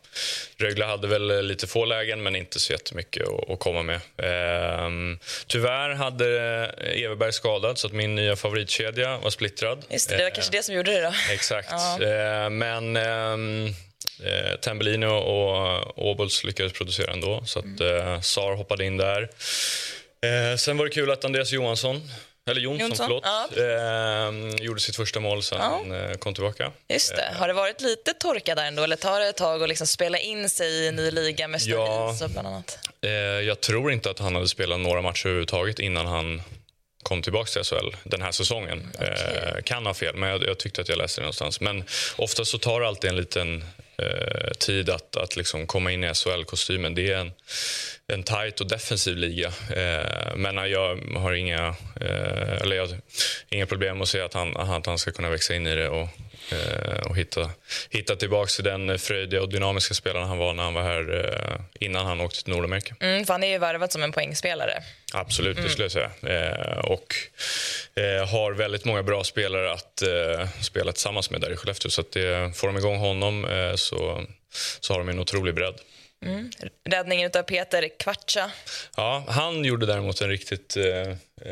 Rögle 0.57 0.85
hade 0.85 1.09
väl 1.09 1.31
eh, 1.31 1.43
lite 1.43 1.67
få 1.67 1.85
lägen, 1.85 2.23
men 2.23 2.37
inte 2.37 2.61
så 2.61 2.73
jättemycket 2.73 3.29
att, 3.29 3.51
att 3.51 3.59
komma 3.59 3.83
med. 3.83 3.97
Eh, 4.17 4.91
tyvärr 5.47 5.91
hade 5.95 6.27
Everberg 6.79 7.33
skadad, 7.33 7.79
så 7.79 7.87
att 7.87 7.93
min 7.93 8.15
nya 8.15 8.37
favoritkedja 8.37 9.19
var 9.19 9.31
splittrad. 9.31 9.85
Just 9.91 10.09
det, 10.09 10.17
det 10.17 10.23
var 10.23 10.31
Eh, 10.31 10.35
kanske 10.35 10.53
det 10.53 10.63
som 10.63 10.75
gjorde 10.75 10.93
det 10.93 11.01
då. 11.01 11.13
Exakt. 11.33 11.69
Ja. 11.71 12.03
Eh, 12.03 12.51
men 12.51 12.97
ehm, 12.97 13.67
eh, 14.25 14.57
Tambellini 14.61 15.07
och 15.07 16.09
Åbols 16.09 16.45
lyckades 16.45 16.73
producera 16.73 17.13
ändå, 17.13 17.43
så 17.47 17.59
att 17.59 17.81
eh, 17.81 18.21
Sar 18.21 18.55
hoppade 18.57 18.85
in 18.85 18.97
där. 18.97 19.23
Eh, 20.25 20.57
sen 20.57 20.77
var 20.79 20.85
det 20.85 20.91
kul 20.91 21.11
att 21.11 21.25
Andreas 21.25 21.53
Johansson, 21.53 22.01
eller 22.51 22.61
Jonsson, 22.61 22.89
Jonsson, 22.89 23.07
förlåt, 23.07 24.59
eh, 24.59 24.65
gjorde 24.65 24.81
sitt 24.81 24.97
första 24.97 25.21
mål 25.21 25.43
sen 25.43 25.61
han 25.61 25.93
eh, 25.93 26.13
kom 26.15 26.35
tillbaka. 26.35 26.73
Just 26.89 27.17
det. 27.17 27.35
Har 27.39 27.49
det 27.49 27.55
varit 27.55 27.81
lite 27.81 28.13
torka 28.15 28.55
där 28.55 28.65
ändå? 28.67 28.83
Eller 28.83 28.97
tar 28.97 29.21
det 29.21 29.29
ett 29.29 29.37
tag 29.37 29.63
att 29.63 29.69
liksom 29.69 29.87
spela 29.87 30.19
in 30.19 30.51
sig 30.51 30.69
i 30.71 30.89
en 30.89 30.97
ny 30.97 31.11
liga 31.11 31.49
med 31.49 31.61
Ja. 31.65 32.17
och 32.25 32.31
bland 32.31 32.49
annat? 32.49 32.79
Eh, 33.05 33.11
jag 33.21 33.61
tror 33.61 33.93
inte 33.93 34.11
att 34.11 34.19
han 34.19 34.35
hade 34.35 34.49
spelat 34.49 34.81
några 34.81 35.03
matcher 35.03 35.27
överhuvudtaget 35.27 35.79
innan 35.79 36.07
han 36.07 36.43
kom 37.03 37.23
tillbaka 37.23 37.51
till 37.51 37.65
SHL 37.65 37.97
den 38.05 38.23
här 38.23 38.33
säsongen. 38.33 38.93
Eh, 39.01 39.63
kan 39.65 39.87
ha 39.87 39.95
fel, 39.95 40.17
men 40.17 40.29
jag, 40.29 40.45
jag 40.47 40.59
tyckte 40.59 40.81
att 40.81 40.89
jag 40.89 40.99
läste 40.99 41.21
det 41.21 41.23
någonstans. 41.23 41.61
Men 41.61 41.85
ofta 42.17 42.45
så 42.45 42.59
tar 42.59 42.81
det 42.81 42.87
alltid 42.89 43.11
en 43.11 43.17
liten 43.17 43.65
eh, 43.99 44.51
tid 44.59 44.91
att, 44.91 45.17
att 45.17 45.37
liksom 45.37 45.67
komma 45.67 45.93
in 45.93 46.05
i 46.05 46.15
SHL-kostymen. 46.15 46.95
Det 46.95 47.13
är 47.13 47.17
en, 47.17 47.33
en 48.13 48.23
tight 48.23 48.61
och 48.61 48.69
defensiv 48.69 49.17
liga. 49.17 49.53
Eh, 49.77 50.37
men 50.37 50.71
jag 50.71 50.99
har 51.17 51.33
inga, 51.33 51.75
eh, 52.01 52.63
eller 52.63 52.77
jag, 52.77 52.89
inga 53.51 53.67
problem 53.67 54.03
att 54.03 54.09
se 54.09 54.21
att 54.21 54.35
han, 54.35 54.57
att 54.57 54.87
han 54.87 54.99
ska 54.99 55.11
kunna 55.11 55.31
växa 55.31 55.55
in 55.55 55.67
i 55.67 55.75
det 55.75 55.89
och, 55.89 56.09
eh, 56.53 57.07
och 57.07 57.17
hitta, 57.17 57.51
hitta 57.91 58.17
tillbaka 58.17 58.49
till 58.49 58.65
den 58.65 58.99
fröjdiga 58.99 59.43
och 59.43 59.49
dynamiska 59.49 59.95
spelaren 59.95 60.29
han 60.29 60.39
var 60.39 60.55
när 60.55 60.63
han 60.63 60.75
var 60.75 60.83
här 60.83 61.25
eh, 61.25 61.87
innan 61.87 62.07
han 62.07 62.21
åkte 62.21 62.45
till 62.45 62.53
Nordamerika. 62.53 62.95
Mm, 63.01 63.25
för 63.25 63.35
han 63.35 63.43
är 63.43 63.49
ju 63.49 63.59
värvat 63.59 63.93
som 63.93 64.03
en 64.03 64.13
poängspelare. 64.13 64.83
Absolut, 65.13 65.57
det 65.57 65.69
skulle 65.69 65.85
jag 65.85 65.93
säga. 65.93 66.11
Och 66.83 67.15
har 68.29 68.53
väldigt 68.53 68.85
många 68.85 69.03
bra 69.03 69.25
spelare 69.25 69.73
att 69.73 70.03
spela 70.61 70.93
tillsammans 70.93 71.31
med 71.31 71.41
där 71.41 71.53
i 71.53 71.57
Skellefteå. 71.57 71.91
Så 71.91 72.01
att 72.01 72.13
det, 72.13 72.57
får 72.57 72.67
de 72.67 72.77
igång 72.77 72.97
honom 72.97 73.47
så, 73.77 74.27
så 74.81 74.93
har 74.93 74.99
de 74.99 75.09
en 75.09 75.19
otrolig 75.19 75.55
bredd. 75.55 75.75
Räddningen 76.85 77.31
av 77.35 77.43
Peter 77.43 77.89
Kvartsa. 77.99 78.51
Ja, 78.97 79.25
han 79.29 79.65
gjorde 79.65 79.87
däremot 79.87 80.21
en 80.21 80.29
riktigt 80.29 80.77
eh, 80.77 80.85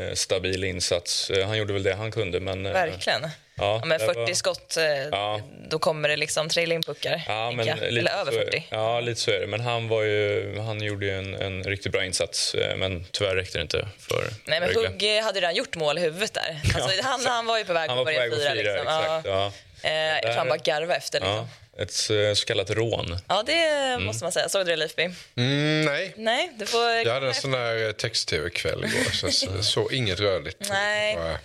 eh, 0.00 0.15
stabil 0.15 0.65
insats. 0.65 1.31
Eh, 1.31 1.47
han 1.47 1.59
gjorde 1.59 1.73
väl 1.73 1.83
det 1.83 1.95
han 1.95 2.12
kunde. 2.12 2.41
Men, 2.41 2.67
eh, 2.67 2.73
Verkligen. 2.73 3.23
Ja, 3.23 3.81
Ja, 3.85 3.89
det 3.99 3.99
40 3.99 4.19
var- 4.21 4.35
skott, 4.35 4.77
eh, 4.77 4.85
Ja. 4.85 5.41
då 5.69 5.79
kommer 5.79 6.09
det 6.09 6.17
liksom 6.17 6.49
trilla 6.49 6.75
in 6.75 6.83
puckar. 6.83 7.23
Ja, 7.27 7.50
men 7.50 7.69
Eller 7.69 8.11
över 8.21 8.33
så 8.33 8.39
är- 8.39 8.45
40. 8.45 8.67
Ja, 8.71 9.00
lite 9.00 9.21
så 9.21 9.31
är 9.31 9.41
det. 9.41 9.47
Men 9.47 9.61
han, 9.61 9.89
var 9.89 10.03
ju, 10.03 10.59
han 10.59 10.83
gjorde 10.83 11.07
ju 11.07 11.19
en, 11.19 11.35
en 11.35 11.65
riktigt 11.65 11.93
bra 11.93 12.05
insats. 12.05 12.55
eh, 12.55 12.77
Men 12.77 13.05
tyvärr 13.11 13.35
räckte 13.37 13.59
det 13.59 13.62
inte 13.62 13.89
för 13.99 14.25
Nej, 14.45 14.61
men 14.61 14.69
Rögle. 14.69 14.89
Hugg 14.89 15.23
hade 15.25 15.41
redan 15.41 15.55
gjort 15.55 15.77
mål 15.77 15.99
i 15.99 16.00
huvudet 16.00 16.35
där. 16.35 16.61
Alltså, 16.75 17.03
han, 17.03 17.27
han 17.27 17.47
var 17.47 17.59
ju 17.59 17.65
på 17.65 17.73
väg 17.73 17.89
Han 17.91 17.99
att 17.99 18.07
var 18.07 18.12
på 18.12 18.19
börja 18.19 18.37
fira. 18.37 18.55
liksom. 18.55 18.77
exakt. 18.77 19.27
Ja. 19.27 19.53
Ja. 19.83 19.89
Eh, 19.89 19.93
jag 19.93 20.23
tror 20.23 20.33
han 20.33 20.49
bara 20.49 20.59
garvade 20.59 20.95
efter. 20.97 21.21
Liksom. 21.21 21.49
Ja, 21.77 21.83
ett 21.83 22.11
eh, 22.11 22.35
så 22.35 22.47
kallat 22.47 22.71
rån. 22.71 23.19
Ja, 23.29 23.43
det 23.47 23.99
måste 24.00 24.25
man 24.25 24.33
säga. 24.33 24.49
Såg 24.49 24.61
du 24.67 24.71
det, 24.71 24.77
Leifby? 24.77 25.03
Mm, 25.37 25.85
nej, 25.85 26.15
Nej, 26.17 26.53
du 26.59 26.67
får... 26.67 26.91
jag 26.91 27.15
hade 27.15 27.29
en 27.29 27.35
sån 27.35 27.50
där 27.50 27.87
eh, 27.87 27.93
text-tv-kväll 27.93 28.85
igår 28.85 29.11
så 29.11 29.47
jag 29.47 29.65
såg 29.65 29.93
inget 29.93 30.21
rörligt. 30.21 30.69
Nej. 30.71 31.17
Bara 31.17 31.39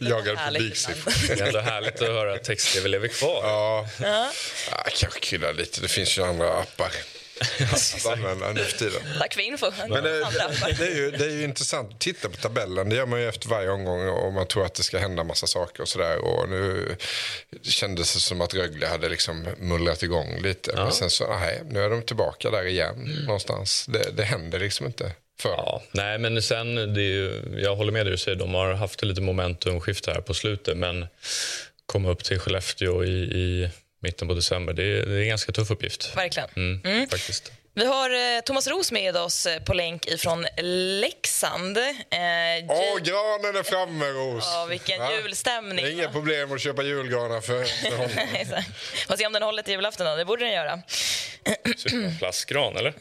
Jagade 0.10 0.40
publiksiffror. 0.46 1.12
Det 1.36 1.40
är 1.42 1.46
ändå 1.46 1.60
härligt 1.60 2.02
att 2.02 2.08
höra 2.08 2.34
att 2.34 2.44
text-tv 2.44 2.88
lever 2.88 3.08
kvar. 3.08 3.40
Ja, 3.42 3.88
ja. 4.00 4.30
kanske 4.96 5.20
krydda 5.20 5.52
lite. 5.52 5.80
Det 5.80 5.88
finns 5.88 6.18
ju 6.18 6.24
andra 6.24 6.52
appar 6.52 6.92
att 7.60 8.06
använda 8.06 8.52
nu 8.52 8.64
för 8.64 8.78
tiden. 8.78 9.02
Tack 9.18 9.34
för 9.34 9.40
info. 9.40 9.70
Men 9.88 10.04
det, 10.04 10.26
Andra 10.26 10.44
appar. 10.44 10.72
det, 10.78 10.86
är 10.86 10.94
ju, 10.94 11.10
det 11.10 11.24
är 11.24 11.30
ju 11.30 11.44
intressant 11.44 11.92
att 11.92 12.00
titta 12.00 12.28
på 12.28 12.36
tabellen. 12.36 12.88
Det 12.88 12.96
gör 12.96 13.06
man 13.06 13.20
ju 13.20 13.28
efter 13.28 13.48
varje 13.48 13.70
omgång 13.70 14.08
och 14.08 14.32
man 14.32 14.46
tror 14.46 14.64
att 14.66 14.74
det 14.74 14.82
ska 14.82 14.98
hända 14.98 15.24
massa 15.24 15.46
saker 15.46 15.82
och 15.82 15.88
sådär. 15.88 16.18
Och 16.18 16.48
nu 16.48 16.96
kändes 17.62 18.14
det 18.14 18.20
som 18.20 18.40
att 18.40 18.54
Rögle 18.54 18.86
hade 18.86 19.08
liksom 19.08 19.46
mullrat 19.58 20.02
igång 20.02 20.40
lite. 20.42 20.72
Men 20.74 20.92
sen 20.92 21.10
så, 21.10 21.38
nej, 21.38 21.62
nu 21.70 21.82
är 21.82 21.90
de 21.90 22.02
tillbaka 22.02 22.50
där 22.50 22.66
igen 22.66 23.24
någonstans. 23.26 23.86
Det, 23.88 24.10
det 24.16 24.24
händer 24.24 24.58
liksom 24.58 24.86
inte. 24.86 25.12
För. 25.40 25.48
Ja, 25.48 25.82
nej, 25.92 26.18
men 26.18 26.42
sen, 26.42 26.74
det 26.74 27.00
är 27.00 27.12
ju, 27.12 27.42
jag 27.62 27.76
håller 27.76 27.92
med 27.92 28.06
dig 28.06 28.10
du 28.10 28.18
säger, 28.18 28.36
de 28.38 28.54
har 28.54 28.72
haft 28.72 29.02
lite 29.02 29.20
momentumskifte 29.20 30.12
här 30.12 30.20
på 30.20 30.34
slutet, 30.34 30.76
men 30.76 31.06
komma 31.86 32.10
upp 32.10 32.24
till 32.24 32.38
Skellefteå 32.38 33.04
i, 33.04 33.18
i 33.18 33.70
mitten 34.00 34.28
på 34.28 34.34
december, 34.34 34.72
det 34.72 34.82
är, 34.82 35.06
det 35.06 35.14
är 35.14 35.20
en 35.22 35.28
ganska 35.28 35.52
tuff 35.52 35.70
uppgift. 35.70 36.16
Verkligen. 36.16 36.82
Mm, 36.84 37.08
Faktiskt. 37.08 37.52
Vi 37.74 37.86
har 37.86 38.10
eh, 38.10 38.40
Thomas 38.44 38.66
Ros 38.66 38.92
med 38.92 39.16
oss 39.16 39.46
eh, 39.46 39.62
på 39.62 39.74
länk 39.74 40.06
ifrån 40.06 40.46
Leksand. 41.00 41.76
Eh, 41.78 41.84
Åh, 42.68 42.98
granen 43.02 43.56
är 43.56 43.62
framme, 43.62 44.06
Ros! 44.06 44.44
Ja, 44.54 44.66
vilken 44.70 45.00
Va? 45.00 45.12
julstämning. 45.22 45.84
Det 45.84 45.90
är 45.90 45.92
inga 45.92 46.08
problem 46.08 46.52
att 46.52 46.60
köpa 46.60 46.82
julgranar 46.82 47.40
för, 47.40 47.64
för 47.64 47.90
honom. 47.96 48.10
Exakt. 48.34 48.68
Får 49.08 49.16
se 49.16 49.26
om 49.26 49.32
den 49.32 49.42
håller 49.42 49.62
till 49.62 49.74
julafton. 49.74 50.06
Då. 50.06 50.16
Det 50.16 50.24
borde 50.24 50.44
den 50.44 50.54
göra. 50.54 50.78
Plastgran, 52.18 52.76
eller? 52.76 52.94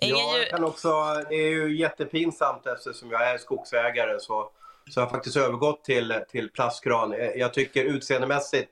Ingen 0.00 0.16
ja, 0.16 0.38
jag 0.38 0.50
kan 0.50 0.64
också, 0.64 0.88
det 1.28 1.34
är 1.34 1.48
ju 1.48 1.78
jättepinsamt 1.78 2.66
eftersom 2.66 3.10
jag 3.10 3.30
är 3.30 3.38
skogsägare 3.38 4.20
så, 4.20 4.50
så 4.90 5.00
jag 5.00 5.06
har 5.06 5.10
faktiskt 5.10 5.36
övergått 5.36 5.84
till, 5.84 6.14
till 6.30 6.50
plastgran. 6.50 7.14
Jag 7.36 7.54
tycker 7.54 7.84
utseendemässigt 7.84 8.70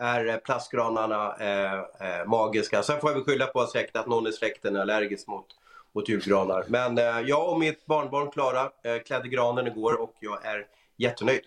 är 0.00 0.36
plastgranarna 0.38 1.36
eh, 1.40 1.72
eh, 1.74 2.26
magiska. 2.26 2.82
Sen 2.82 3.00
får 3.00 3.10
jag 3.10 3.14
väl 3.14 3.24
skylla 3.24 3.46
på 3.46 3.66
säkert 3.66 3.96
att 3.96 4.06
någon 4.06 4.26
i 4.26 4.32
släkten 4.32 4.76
är 4.76 4.80
allergisk 4.80 5.26
mot, 5.26 5.46
mot 5.94 6.08
julgranar. 6.08 6.64
Men 6.68 6.98
eh, 6.98 7.20
jag 7.20 7.48
och 7.48 7.58
mitt 7.58 7.86
barnbarn 7.86 8.30
Klara 8.30 8.70
eh, 8.84 8.98
klädde 9.06 9.28
granen 9.28 9.66
igår 9.66 10.00
och 10.00 10.14
jag 10.20 10.44
är 10.46 10.66
jättenöjd. 10.96 11.42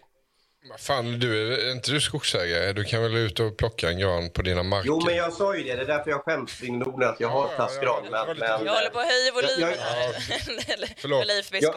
Vad 0.70 0.79
Fan, 0.79 1.20
du, 1.20 1.53
är 1.53 1.72
inte 1.72 1.91
du 1.91 2.01
skogsägare? 2.01 2.74
Du 2.74 2.84
kan 2.84 3.01
väl 3.01 3.15
ut 3.15 3.39
och 3.39 3.58
plocka 3.58 3.89
en 3.89 4.00
gran 4.00 4.29
på 4.29 4.41
dina 4.41 4.63
marker? 4.63 4.88
Jo, 4.88 5.01
men 5.05 5.15
jag 5.15 5.34
sa 5.34 5.55
ju 5.55 5.63
det. 5.63 5.75
Det 5.75 5.81
är 5.81 5.86
därför 5.86 6.12
jag 6.12 6.24
skäms 6.24 6.63
i 6.63 6.72
Norden 6.72 7.10
att 7.10 7.20
jag 7.20 7.27
har 7.27 7.41
Ja, 7.50 7.55
plastgran. 7.55 8.03
ja, 8.12 8.24
Men, 8.27 8.36
lite 8.36 8.48
men, 8.58 8.65
Jag 8.65 8.74
håller 8.74 8.89
på 8.89 9.00
att 9.00 9.05
höja 9.08 9.31
volymen 9.34 9.75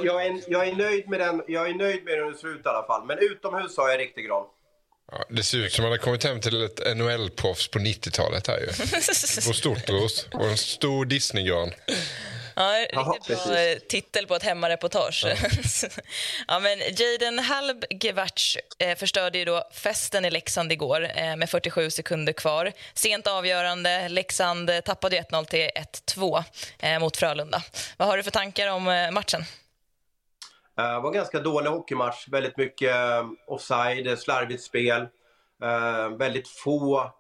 Jag- 0.03 0.45
jag, 0.49 0.69
är 0.69 0.75
nöjd 0.77 1.09
med 1.09 1.21
den, 1.21 1.43
jag 1.49 1.69
är 1.69 1.75
nöjd 1.75 2.05
med 2.05 2.15
hur 2.15 2.25
den 2.25 2.35
ser 2.35 2.49
ut 2.49 2.67
i 2.67 2.69
alla 2.69 2.87
fall. 2.87 3.05
Men 3.07 3.19
utomhus 3.19 3.77
har 3.77 3.89
jag 3.89 4.01
riktig 4.01 4.27
gran. 4.27 4.47
Ja, 5.13 5.25
det 5.29 5.43
ser 5.43 5.59
ut 5.59 5.73
som 5.73 5.85
att 5.85 5.91
man 5.91 5.99
har 5.99 6.05
kommit 6.05 6.25
hem 6.25 6.41
till 6.41 6.63
ett 6.63 6.97
NHL-proffs 6.97 7.71
på 7.71 7.79
90-talet 7.79 8.47
här 8.47 8.59
ju. 8.59 8.67
På 9.47 9.53
stort 9.55 9.91
ros 9.91 10.27
och 10.33 10.47
en 10.47 10.57
stor 10.57 11.05
Disney-gran. 11.05 11.73
Ja, 12.57 12.79
riktigt 12.79 12.95
bra 12.95 13.19
precis. 13.27 13.89
titel 13.89 14.27
på 14.27 14.35
ett 14.35 14.43
hemmareportage. 14.43 15.27
Ja. 16.49 16.59
men 16.61 16.79
Jaden 16.79 17.39
Halbgevac 17.39 18.57
eh, 18.79 18.97
förstörde 18.97 19.39
ju 19.39 19.45
då 19.45 19.69
festen 19.73 20.25
i 20.25 20.31
Leksand 20.31 20.73
igår 20.73 21.11
eh, 21.17 21.37
med 21.37 21.51
47 21.51 21.91
sekunder 21.91 22.33
kvar. 22.33 22.73
Sent 22.95 23.27
avgörande. 23.27 24.09
Leksand 24.09 24.71
tappade 24.85 25.17
ju 25.17 25.23
1-0 25.23 25.45
till 25.45 25.71
1-2 26.15 26.45
eh, 26.79 26.99
mot 26.99 27.17
Frölunda. 27.17 27.63
Vad 27.97 28.09
har 28.09 28.17
du 28.17 28.23
för 28.23 28.31
tankar 28.31 28.69
om 28.69 28.89
eh, 28.89 29.11
matchen? 29.11 29.45
Det 30.77 31.01
var 31.01 31.07
en 31.07 31.13
ganska 31.13 31.41
dålig 31.41 31.71
hockeymatch. 31.71 32.29
Väldigt 32.29 32.57
mycket 32.57 32.95
eh, 32.95 33.27
offside, 33.47 34.19
slarvigt 34.19 34.63
spel. 34.63 35.01
Eh, 35.63 36.09
väldigt 36.19 36.49
få, 36.49 37.11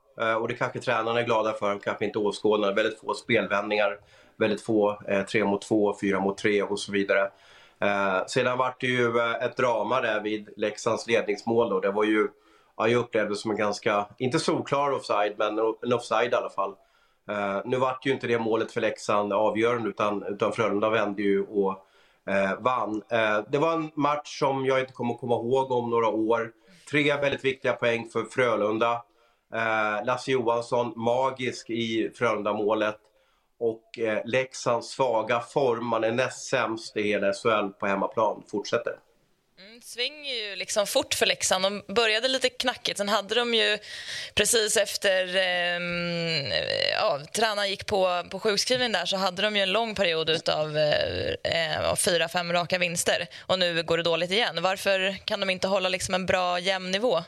och 0.40 0.48
det 0.48 0.54
kanske 0.54 0.80
tränarna 0.80 1.20
är 1.20 1.24
glada 1.24 1.52
för, 1.52 1.78
kanske 1.78 2.04
inte 2.04 2.18
åskådarna, 2.18 2.74
väldigt 2.74 3.00
få 3.00 3.14
spelvändningar. 3.14 3.98
Väldigt 4.36 4.62
få 4.62 4.98
tre 5.30 5.44
mot 5.44 5.62
två, 5.62 5.96
fyra 6.00 6.20
mot 6.20 6.38
tre 6.38 6.62
och 6.62 6.78
så 6.78 6.92
vidare. 6.92 7.30
Eh, 7.80 8.26
sedan 8.26 8.58
var 8.58 8.74
det 8.80 8.86
ju 8.86 9.18
ett 9.20 9.56
drama 9.56 10.00
där 10.00 10.20
vid 10.20 10.48
Leksands 10.56 11.06
ledningsmål. 11.06 11.70
Då. 11.70 11.80
Det 11.80 11.90
var 11.90 12.04
ju, 12.04 12.28
ja, 12.76 12.88
jag 12.88 13.00
upplevde 13.00 13.30
det 13.30 13.36
som 13.36 13.50
en 13.50 13.56
ganska, 13.56 14.06
inte 14.18 14.38
solklar 14.38 14.92
offside, 14.92 15.34
men 15.38 15.58
en 15.58 15.92
offside 15.92 16.32
i 16.32 16.36
alla 16.36 16.50
fall. 16.50 16.74
Eh, 17.30 17.60
nu 17.64 17.76
vart 17.76 18.06
ju 18.06 18.12
inte 18.12 18.26
det 18.26 18.38
målet 18.38 18.72
för 18.72 18.80
Leksand 18.80 19.32
avgörande 19.32 19.88
utan, 19.88 20.22
utan 20.22 20.52
Frölunda 20.52 20.90
vände 20.90 21.22
ju 21.22 21.42
och 21.42 21.86
eh, 22.30 22.60
vann. 22.60 23.02
Eh, 23.10 23.40
det 23.50 23.58
var 23.58 23.72
en 23.72 23.90
match 23.94 24.38
som 24.38 24.66
jag 24.66 24.80
inte 24.80 24.92
kommer 24.92 25.14
att 25.14 25.20
komma 25.20 25.34
ihåg 25.34 25.70
om 25.72 25.90
några 25.90 26.08
år. 26.08 26.52
Tre 26.90 27.16
väldigt 27.16 27.44
viktiga 27.44 27.72
poäng 27.72 28.08
för 28.12 28.24
Frölunda. 28.24 28.92
Eh, 29.54 30.04
Lasse 30.04 30.30
Johansson 30.30 30.92
magisk 30.96 31.70
i 31.70 32.10
Frölunda-målet. 32.14 32.98
Och 33.58 33.98
eh, 33.98 34.22
Leksands 34.24 34.88
svaga 34.88 35.40
form, 35.40 35.86
man 35.86 36.04
är 36.04 36.12
näst 36.12 36.48
sämst 36.48 36.96
i 36.96 37.02
hela 37.02 37.32
SHL 37.32 37.68
på 37.80 37.86
hemmaplan, 37.86 38.42
fortsätter. 38.50 38.94
Mm, 39.58 39.80
svänger 39.82 40.34
ju 40.34 40.56
liksom 40.56 40.86
fort 40.86 41.14
för 41.14 41.26
Leksand. 41.26 41.64
De 41.64 41.82
började 41.94 42.28
lite 42.28 42.48
knackigt. 42.48 42.98
Sen 42.98 43.08
hade 43.08 43.34
de 43.34 43.54
ju 43.54 43.78
precis 44.34 44.76
efter 44.76 45.36
eh, 45.36 45.80
ja, 46.90 47.20
tränaren 47.34 47.70
gick 47.70 47.86
på, 47.86 48.22
på 48.30 48.40
sjukskrivning 48.40 48.92
där 48.92 49.06
så 49.06 49.16
hade 49.16 49.42
de 49.42 49.56
ju 49.56 49.62
en 49.62 49.72
lång 49.72 49.94
period 49.94 50.30
utav 50.30 50.76
eh, 50.76 51.34
eh, 51.44 51.90
av 51.90 51.96
fyra, 51.96 52.28
fem 52.28 52.52
raka 52.52 52.78
vinster. 52.78 53.26
Och 53.46 53.58
nu 53.58 53.82
går 53.82 53.96
det 53.96 54.02
dåligt 54.02 54.30
igen. 54.30 54.62
Varför 54.62 55.26
kan 55.26 55.40
de 55.40 55.50
inte 55.50 55.68
hålla 55.68 55.88
liksom 55.88 56.14
en 56.14 56.26
bra 56.26 56.58
jämn 56.58 56.90
nivå? 56.90 57.18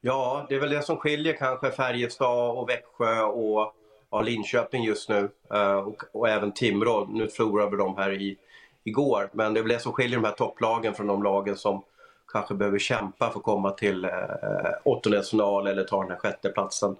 Ja, 0.00 0.46
det 0.48 0.54
är 0.54 0.60
väl 0.60 0.70
det 0.70 0.82
som 0.82 0.96
skiljer 0.96 1.36
kanske 1.36 1.70
Färjestad 1.70 2.58
och 2.58 2.68
Växjö 2.68 3.20
och 3.20 3.74
ja, 4.10 4.20
Linköping 4.20 4.84
just 4.84 5.08
nu. 5.08 5.30
Eh, 5.54 5.76
och, 5.76 6.02
och 6.12 6.28
även 6.28 6.52
Timrå. 6.52 7.06
Nu 7.10 7.28
förlorade 7.28 7.70
vi 7.70 7.76
dem 7.76 7.96
här 7.96 8.12
i, 8.12 8.36
igår. 8.84 9.30
Men 9.32 9.54
det 9.54 9.60
är 9.60 9.62
väl 9.62 9.72
det 9.72 9.78
som 9.78 9.92
skiljer 9.92 10.18
de 10.18 10.24
här 10.24 10.34
topplagen 10.34 10.94
från 10.94 11.06
de 11.06 11.22
lagen 11.22 11.56
som 11.56 11.84
kanske 12.32 12.54
behöver 12.54 12.78
kämpa 12.78 13.30
för 13.30 13.38
att 13.38 13.44
komma 13.44 13.70
till 13.70 14.04
eh, 14.04 14.10
åttondelsfinal 14.84 15.66
eller 15.66 15.84
ta 15.84 16.00
den 16.02 16.10
här 16.10 16.18
sjätteplatsen. 16.18 16.96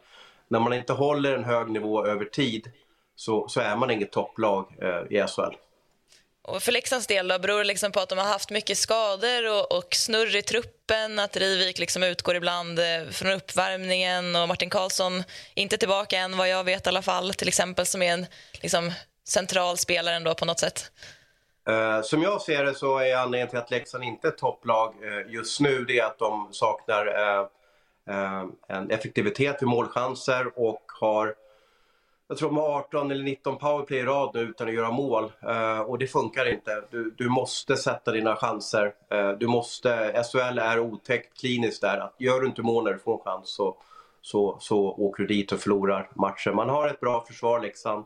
När 0.49 0.61
man 0.61 0.73
inte 0.73 0.93
håller 0.93 1.33
en 1.33 1.45
hög 1.45 1.71
nivå 1.71 2.07
över 2.07 2.25
tid 2.25 2.71
så, 3.17 3.49
så 3.49 3.61
är 3.61 3.77
man 3.77 3.91
inget 3.91 4.13
topplag 4.13 4.67
eh, 4.83 5.19
i 5.19 5.27
SHL. 5.27 5.55
Och 6.43 6.63
för 6.63 6.73
Leksands 6.73 7.07
del 7.07 7.29
då, 7.29 7.39
beror 7.39 7.59
det 7.59 7.65
liksom 7.65 7.93
på 7.93 8.01
att 8.01 8.09
de 8.09 8.19
har 8.19 8.25
haft 8.25 8.51
mycket 8.51 8.79
skador 8.79 9.51
och, 9.51 9.79
och 9.79 9.95
snurr 9.95 10.37
i 10.37 10.43
truppen? 10.43 11.19
Att 11.19 11.37
Rivik 11.37 11.79
liksom 11.79 12.03
utgår 12.03 12.37
ibland 12.37 12.79
eh, 12.79 13.11
från 13.11 13.33
uppvärmningen 13.33 14.37
och 14.37 14.49
Martin 14.49 14.71
Karlsson 14.71 15.23
inte 15.55 15.77
tillbaka 15.77 16.19
än 16.19 16.37
vad 16.37 16.49
jag 16.49 16.65
vet 16.65 16.87
i 16.87 16.89
alla 16.89 17.03
fall, 17.03 17.35
till 17.35 17.49
exempel 17.49 17.87
som 17.87 18.03
är 18.03 18.13
en 18.13 18.27
liksom, 18.63 18.93
central 19.29 19.79
spelare 19.79 20.15
ändå 20.15 20.35
på 20.35 20.45
något 20.45 20.59
sätt. 20.59 20.91
Uh, 21.69 22.03
som 22.03 22.23
jag 22.23 22.43
ser 22.43 22.65
det 22.65 22.75
så 22.75 22.99
är 22.99 23.17
anledningen 23.17 23.49
till 23.49 23.59
att 23.59 23.71
Leksand 23.71 24.05
inte 24.05 24.29
är 24.29 24.33
ett 24.33 24.39
topplag 24.39 24.95
uh, 25.05 25.33
just 25.33 25.61
nu 25.61 25.85
det 25.85 25.99
är 25.99 26.07
att 26.07 26.19
de 26.19 26.49
saknar 26.51 27.07
uh, 27.07 28.45
en 28.69 28.91
effektivitet 28.91 29.63
vid 29.63 29.69
målchanser 29.69 30.53
och 30.59 30.83
har 31.01 31.35
jag 32.29 32.39
tror 32.39 32.49
de 32.49 32.57
har 32.57 32.79
18 32.79 33.11
eller 33.11 33.25
19 33.25 33.59
powerplay 33.59 33.99
i 33.99 34.03
rad 34.03 34.31
nu 34.35 34.41
utan 34.41 34.69
att 34.69 34.75
göra 34.75 34.91
mål 34.91 35.33
och 35.87 35.99
det 35.99 36.07
funkar 36.07 36.53
inte. 36.53 36.83
Du, 36.91 37.15
du 37.19 37.29
måste 37.29 37.77
sätta 37.77 38.13
dina 38.13 38.37
chanser. 38.37 38.95
Du 39.39 39.47
måste, 39.47 40.23
SHL 40.33 40.59
är 40.59 40.81
otäckt 40.81 41.41
kliniskt 41.41 41.81
där. 41.81 41.99
Att 41.99 42.15
gör 42.19 42.41
du 42.41 42.47
inte 42.47 42.63
mål 42.63 42.85
när 42.85 42.93
du 42.93 42.99
får 42.99 43.13
en 43.13 43.21
chans 43.25 43.49
så, 43.49 43.77
så, 44.21 44.57
så 44.61 44.79
åker 44.79 45.23
du 45.23 45.27
dit 45.27 45.53
och 45.53 45.61
förlorar 45.61 46.11
matchen. 46.15 46.57
Man 46.57 46.69
har 46.69 46.89
ett 46.89 47.01
bra 47.01 47.25
försvar 47.27 47.61
Leksand 47.61 48.05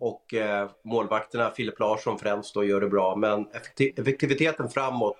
och 0.00 0.34
eh, 0.34 0.70
målvakterna, 0.84 1.50
Filip 1.50 1.80
Larsson 1.80 2.18
främst, 2.18 2.54
då, 2.54 2.64
gör 2.64 2.80
det 2.80 2.88
bra. 2.88 3.16
Men 3.16 3.46
effektiviteten 3.96 4.68
framåt, 4.68 5.18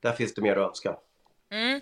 där 0.00 0.12
finns 0.12 0.34
det 0.34 0.42
mer 0.42 0.56
att 0.56 0.68
önska. 0.68 0.96
Mm. 1.52 1.80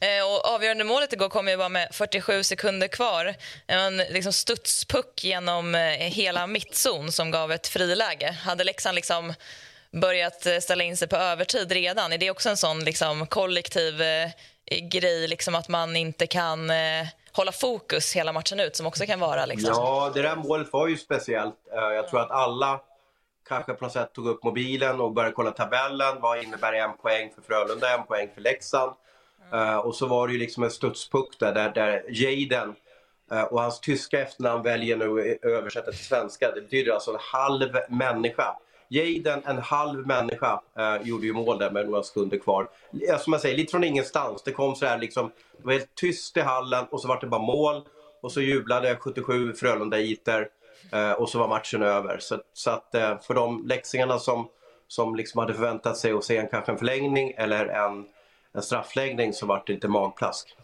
Eh, 0.00 0.24
och 0.24 0.54
avgörande 0.54 0.84
målet 0.84 1.12
igår 1.12 1.28
kom 1.28 1.48
ju 1.48 1.56
bara 1.56 1.68
med 1.68 1.88
47 1.92 2.42
sekunder 2.42 2.88
kvar. 2.88 3.34
En 3.66 3.96
liksom 3.96 4.32
studspuck 4.32 5.24
genom 5.24 5.74
eh, 5.74 5.80
hela 5.90 6.46
mittzon 6.46 7.12
som 7.12 7.30
gav 7.30 7.52
ett 7.52 7.66
friläge. 7.66 8.30
Hade 8.30 8.64
Leksand 8.64 8.94
liksom 8.94 9.34
börjat 9.92 10.46
eh, 10.46 10.58
ställa 10.58 10.84
in 10.84 10.96
sig 10.96 11.08
på 11.08 11.16
övertid 11.16 11.72
redan? 11.72 12.12
Är 12.12 12.18
det 12.18 12.30
också 12.30 12.48
en 12.48 12.56
sån 12.56 12.84
liksom 12.84 13.26
kollektiv 13.26 14.02
eh, 14.02 14.30
grej, 14.82 15.28
liksom 15.28 15.54
att 15.54 15.68
man 15.68 15.96
inte 15.96 16.26
kan 16.26 16.70
eh, 16.70 17.06
hålla 17.32 17.52
fokus 17.52 18.16
hela 18.16 18.32
matchen 18.32 18.60
ut, 18.60 18.76
som 18.76 18.86
också 18.86 19.06
kan 19.06 19.20
vara 19.20 19.46
liksom? 19.46 19.70
Ja, 19.74 20.10
det 20.14 20.22
där 20.22 20.36
målet 20.36 20.72
var 20.72 20.88
ju 20.88 20.96
speciellt. 20.96 21.56
Eh, 21.72 21.94
jag 21.94 22.08
tror 22.08 22.20
att 22.20 22.30
alla 22.30 22.80
kanske 23.48 23.72
på 23.72 23.84
något 23.84 23.92
sätt 23.92 24.12
tog 24.12 24.26
upp 24.26 24.44
mobilen 24.44 25.00
och 25.00 25.12
började 25.12 25.34
kolla 25.34 25.50
tabellen. 25.50 26.20
Vad 26.20 26.42
innebär 26.42 26.72
en 26.72 26.96
poäng 26.96 27.32
för 27.34 27.42
Frölunda, 27.42 27.94
en 27.94 28.06
poäng 28.06 28.28
för 28.34 28.40
Leksand? 28.40 28.92
Eh, 29.52 29.76
och 29.76 29.94
så 29.94 30.06
var 30.06 30.26
det 30.26 30.32
ju 30.32 30.38
liksom 30.38 30.62
en 30.62 30.70
studspuck 30.70 31.38
där, 31.38 31.54
där, 31.54 31.70
där 31.70 32.04
Jaden 32.08 32.74
eh, 33.30 33.42
och 33.42 33.62
hans 33.62 33.80
tyska 33.80 34.20
efternamn 34.20 34.62
väljer 34.62 34.96
nu 34.96 35.20
att 35.20 35.44
översätta 35.44 35.90
till 35.90 36.04
svenska. 36.04 36.50
Det 36.54 36.60
betyder 36.60 36.92
alltså 36.92 37.10
en 37.10 37.20
halv 37.20 37.70
människa. 37.88 38.56
Jaden, 38.88 39.42
en 39.46 39.58
halv 39.58 40.06
människa, 40.06 40.60
eh, 40.78 40.96
gjorde 41.02 41.26
ju 41.26 41.32
mål 41.32 41.58
där 41.58 41.70
med 41.70 41.86
några 41.86 42.02
sekunder 42.02 42.38
kvar. 42.38 42.68
Som 43.18 43.32
jag 43.32 43.42
säger, 43.42 43.56
lite 43.56 43.70
från 43.70 43.84
ingenstans. 43.84 44.42
Det 44.42 44.52
kom 44.52 44.74
så 44.74 44.86
här 44.86 44.98
liksom, 44.98 45.32
det 45.58 45.64
var 45.64 45.72
helt 45.72 45.94
tyst 45.94 46.36
i 46.36 46.40
hallen 46.40 46.84
och 46.90 47.00
så 47.00 47.08
var 47.08 47.20
det 47.20 47.26
bara 47.26 47.42
mål. 47.42 47.82
Och 48.22 48.32
så 48.32 48.40
jublade 48.40 48.96
77 48.96 49.52
Frölunda-iter 49.52 50.48
eh, 50.92 51.12
och 51.12 51.28
så 51.28 51.38
var 51.38 51.48
matchen 51.48 51.82
över. 51.82 52.18
Så, 52.18 52.42
så 52.52 52.70
att 52.70 52.94
eh, 52.94 53.20
för 53.20 53.34
de 53.34 53.66
läxingarna 53.66 54.18
som, 54.18 54.48
som 54.88 55.16
liksom 55.16 55.38
hade 55.38 55.54
förväntat 55.54 55.96
sig 55.96 56.12
att 56.12 56.24
se 56.24 56.36
en, 56.36 56.48
kanske 56.48 56.72
en 56.72 56.78
förlängning 56.78 57.34
eller 57.36 57.66
en, 57.66 58.06
en 58.54 58.62
straffläggning 58.62 59.32
så 59.32 59.46
var 59.46 59.62
det 59.66 59.72
lite 59.72 59.88
magplask. 59.88 60.56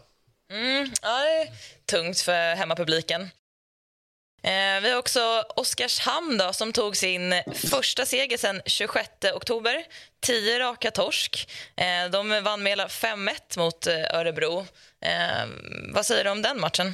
Mm, 0.51 0.87
ja, 1.01 1.19
det 1.19 1.41
är 1.41 1.47
tungt 1.85 2.19
för 2.19 2.55
hemmapubliken. 2.55 3.29
Eh, 4.45 4.81
vi 4.81 4.91
har 4.91 4.99
också 4.99 5.19
Oskarshamn 5.55 6.37
då, 6.37 6.53
som 6.53 6.71
tog 6.73 6.95
sin 6.95 7.33
första 7.53 8.05
seger 8.05 8.37
sen 8.37 8.61
26 8.65 9.09
oktober. 9.35 9.83
Tio 10.25 10.59
raka 10.59 10.91
torsk. 10.91 11.49
Eh, 11.75 12.11
de 12.11 12.43
vann 12.43 12.63
med 12.63 12.69
hela 12.69 12.87
5-1 12.87 13.57
mot 13.57 13.87
eh, 13.87 14.19
Örebro. 14.19 14.59
Eh, 15.01 15.47
vad 15.93 16.05
säger 16.05 16.23
du 16.23 16.29
om 16.29 16.41
den 16.41 16.59
matchen? 16.59 16.93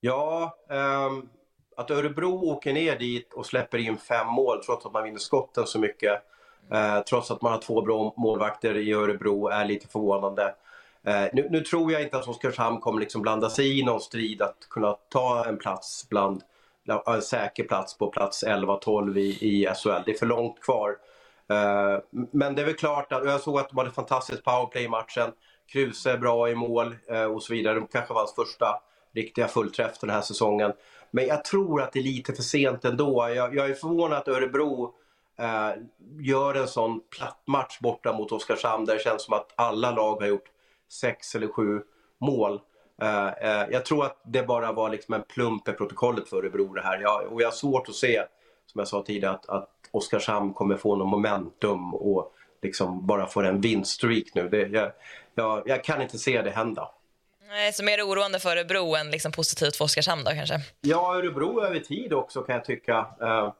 Ja, 0.00 0.56
ehm, 0.70 1.28
att 1.76 1.90
Örebro 1.90 2.50
åker 2.50 2.72
ner 2.72 2.98
dit 2.98 3.32
och 3.32 3.46
släpper 3.46 3.78
in 3.78 3.98
fem 3.98 4.26
mål 4.26 4.64
trots 4.64 4.86
att 4.86 4.92
man 4.92 5.04
vinner 5.04 5.18
skotten 5.18 5.66
så 5.66 5.78
mycket. 5.78 6.22
Eh, 6.72 7.00
trots 7.00 7.30
att 7.30 7.42
man 7.42 7.52
har 7.52 7.60
två 7.60 7.82
bra 7.82 8.14
målvakter 8.16 8.76
i 8.76 8.92
Örebro 8.92 9.48
är 9.48 9.64
lite 9.64 9.88
förvånande. 9.88 10.54
Eh, 11.06 11.28
nu, 11.32 11.48
nu, 11.50 11.60
tror 11.60 11.92
jag 11.92 12.02
inte 12.02 12.16
att 12.16 12.28
Oskarshamn 12.28 12.80
kommer 12.80 13.00
liksom 13.00 13.22
blanda 13.22 13.50
sig 13.50 13.80
i 13.80 13.84
någon 13.84 14.00
strid 14.00 14.42
att 14.42 14.66
kunna 14.70 14.92
ta 14.92 15.44
en 15.44 15.58
plats 15.58 16.06
bland 16.08 16.42
en 17.06 17.22
säker 17.22 17.64
plats 17.64 17.98
på 17.98 18.06
plats 18.06 18.44
11-12 18.44 19.18
i, 19.18 19.28
i 19.40 19.66
SHL. 19.74 20.02
Det 20.06 20.12
är 20.12 20.18
för 20.18 20.26
långt 20.26 20.60
kvar. 20.60 20.96
Eh, 21.50 21.98
men 22.30 22.54
det 22.54 22.62
är 22.62 22.66
väl 22.66 22.74
klart 22.74 23.12
att, 23.12 23.24
jag 23.24 23.40
såg 23.40 23.58
att 23.58 23.68
de 23.68 23.78
hade 23.78 23.90
fantastiskt 23.90 24.44
powerplay 24.44 24.84
i 24.84 24.88
matchen. 24.88 25.32
Kruse 25.66 26.12
är 26.12 26.18
bra 26.18 26.50
i 26.50 26.54
mål 26.54 26.96
eh, 27.08 27.24
och 27.24 27.42
så 27.42 27.52
vidare. 27.52 27.74
De 27.74 27.86
kanske 27.86 28.14
var 28.14 28.20
hans 28.20 28.34
första 28.34 28.80
riktiga 29.14 29.48
fullträff 29.48 29.98
den 30.00 30.10
här 30.10 30.20
säsongen. 30.20 30.72
Men 31.10 31.26
jag 31.26 31.44
tror 31.44 31.82
att 31.82 31.92
det 31.92 31.98
är 31.98 32.02
lite 32.02 32.32
för 32.32 32.42
sent 32.42 32.84
ändå. 32.84 33.28
Jag, 33.34 33.54
jag 33.54 33.70
är 33.70 33.74
förvånad 33.74 34.18
att 34.18 34.28
Örebro 34.28 34.94
eh, 35.38 35.70
gör 36.20 36.54
en 36.54 36.68
sån 36.68 37.00
platt 37.16 37.42
match 37.46 37.78
borta 37.80 38.12
mot 38.12 38.32
Oskarshamn 38.32 38.84
där 38.84 38.94
det 38.94 39.02
känns 39.02 39.22
som 39.22 39.34
att 39.34 39.52
alla 39.56 39.90
lag 39.90 40.20
har 40.20 40.26
gjort 40.26 40.53
sex 40.94 41.34
eller 41.34 41.48
sju 41.48 41.82
mål. 42.20 42.60
Uh, 43.02 43.08
uh, 43.08 43.72
jag 43.72 43.84
tror 43.84 44.04
att 44.04 44.20
det 44.24 44.42
bara 44.42 44.72
var 44.72 44.90
liksom 44.90 45.14
en 45.14 45.22
plump 45.22 45.68
i 45.68 45.72
protokollet 45.72 46.28
för 46.28 46.36
Örebro 46.36 46.74
det 46.74 46.82
här. 46.82 47.00
Jag, 47.00 47.32
och 47.32 47.42
jag 47.42 47.46
har 47.46 47.52
svårt 47.52 47.88
att 47.88 47.94
se, 47.94 48.22
som 48.66 48.78
jag 48.78 48.88
sa 48.88 49.02
tidigare, 49.02 49.34
att, 49.34 49.48
att 49.48 49.70
Oskarshamn 49.90 50.54
kommer 50.54 50.76
få 50.76 50.96
någon 50.96 51.08
momentum 51.08 51.94
och 51.94 52.32
liksom 52.62 53.06
bara 53.06 53.26
få 53.26 53.40
en 53.40 53.60
vinststreak 53.60 54.24
nu. 54.34 54.48
Det, 54.48 54.68
jag, 54.68 54.92
jag, 55.34 55.62
jag, 55.66 55.84
kan 55.84 56.02
inte 56.02 56.18
se 56.18 56.42
det 56.42 56.50
hända. 56.50 56.90
Nej, 57.48 57.72
så 57.72 57.84
mer 57.84 58.02
oroande 58.02 58.38
för 58.38 58.50
Örebro 58.56 58.94
än 58.94 59.10
liksom 59.10 59.32
positivt 59.32 59.76
för 59.76 59.84
Oskarshamn 59.84 60.24
då 60.24 60.30
kanske? 60.30 60.60
Ja, 60.80 61.16
Örebro 61.16 61.60
över 61.60 61.80
tid 61.80 62.12
också 62.12 62.42
kan 62.42 62.54
jag 62.54 62.64
tycka. 62.64 63.06
Uh, 63.22 63.52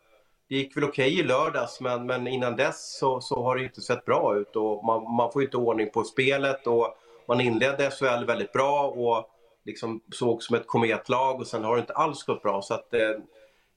det 0.48 0.54
gick 0.54 0.76
väl 0.76 0.84
okej 0.84 1.18
i 1.18 1.22
lördags 1.22 1.80
men, 1.80 2.06
men 2.06 2.26
innan 2.26 2.56
dess 2.56 2.98
så, 2.98 3.20
så 3.20 3.42
har 3.42 3.56
det 3.56 3.64
inte 3.64 3.80
sett 3.80 4.04
bra 4.04 4.36
ut 4.36 4.56
och 4.56 4.84
man, 4.84 5.14
man 5.14 5.32
får 5.32 5.42
inte 5.42 5.56
ordning 5.56 5.90
på 5.90 6.04
spelet 6.04 6.66
och 6.66 6.96
man 7.28 7.40
inledde 7.40 7.90
SHL 7.90 8.24
väldigt 8.24 8.52
bra 8.52 8.86
och 8.86 9.30
liksom 9.64 10.00
såg 10.12 10.42
som 10.42 10.56
ett 10.56 10.66
kometlag 10.66 11.40
och 11.40 11.46
sen 11.46 11.64
har 11.64 11.76
det 11.76 11.80
inte 11.80 11.92
alls 11.92 12.22
gått 12.22 12.42
bra. 12.42 12.62
Så 12.62 12.74
att 12.74 12.94
eh, 12.94 13.10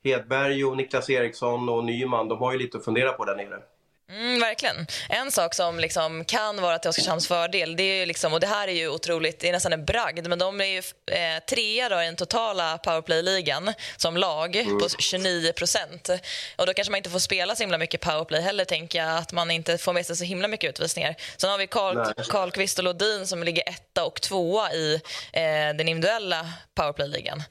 Hedberg 0.04 0.66
och 0.66 0.78
Niklas 0.78 1.10
Eriksson 1.10 1.70
och 1.70 1.84
Nyman, 1.84 2.28
de 2.28 2.38
har 2.38 2.52
ju 2.52 2.58
lite 2.58 2.78
att 2.78 2.86
fundera 2.86 3.14
på 3.14 3.26
där 3.26 3.36
nere. 3.36 3.62
Mm, 4.10 4.40
verkligen. 4.40 4.88
En 5.10 5.32
sak 5.32 5.54
som 5.54 5.80
liksom 5.80 6.26
kan 6.26 6.62
vara 6.62 6.80
till 6.80 6.90
Oskarshamns 6.90 7.28
fördel, 7.28 7.76
det 7.76 7.84
är 7.84 8.06
liksom, 8.06 8.34
och 8.34 8.40
det 8.40 8.48
här 8.48 8.68
är 8.68 8.72
ju 8.72 8.90
otroligt, 8.90 9.40
det 9.40 9.50
är 9.50 9.52
nästan 9.52 9.74
en 9.74 9.86
bragd, 9.86 10.28
men 10.28 10.40
de 10.40 10.62
är 10.62 10.66
ju 10.66 10.78
eh, 11.12 11.44
trea 11.50 11.90
då 11.90 12.02
i 12.02 12.06
den 12.06 12.16
totala 12.16 12.78
powerplay-ligan 12.78 13.74
som 13.98 14.18
lag 14.18 14.56
mm. 14.56 14.80
på 14.80 14.90
29 14.90 15.52
procent. 15.52 16.10
Och 16.56 16.66
då 16.66 16.74
kanske 16.74 16.92
man 16.92 16.98
inte 16.98 17.10
får 17.10 17.20
spela 17.20 17.56
så 17.56 17.64
himla 17.64 17.78
mycket 17.78 18.02
powerplay 18.02 18.42
heller, 18.42 18.66
tänker 18.66 19.00
jag, 19.00 19.18
att 19.18 19.32
man 19.32 19.52
inte 19.52 19.78
får 19.78 19.94
med 19.94 20.06
sig 20.06 20.16
så 20.16 20.24
himla 20.24 20.48
mycket 20.48 20.70
utvisningar. 20.70 21.16
Sen 21.38 21.50
har 21.50 21.58
vi 21.58 21.68
Karl, 21.68 22.14
Karlqvist 22.30 22.78
och 22.78 22.84
Lodin 22.84 23.28
som 23.28 23.44
ligger 23.44 23.70
etta 23.70 24.06
och 24.06 24.22
tvåa 24.22 24.74
i 24.74 25.02
eh, 25.34 25.42
den 25.78 25.88
individuella 25.88 26.54
powerplay-ligan. 26.76 27.44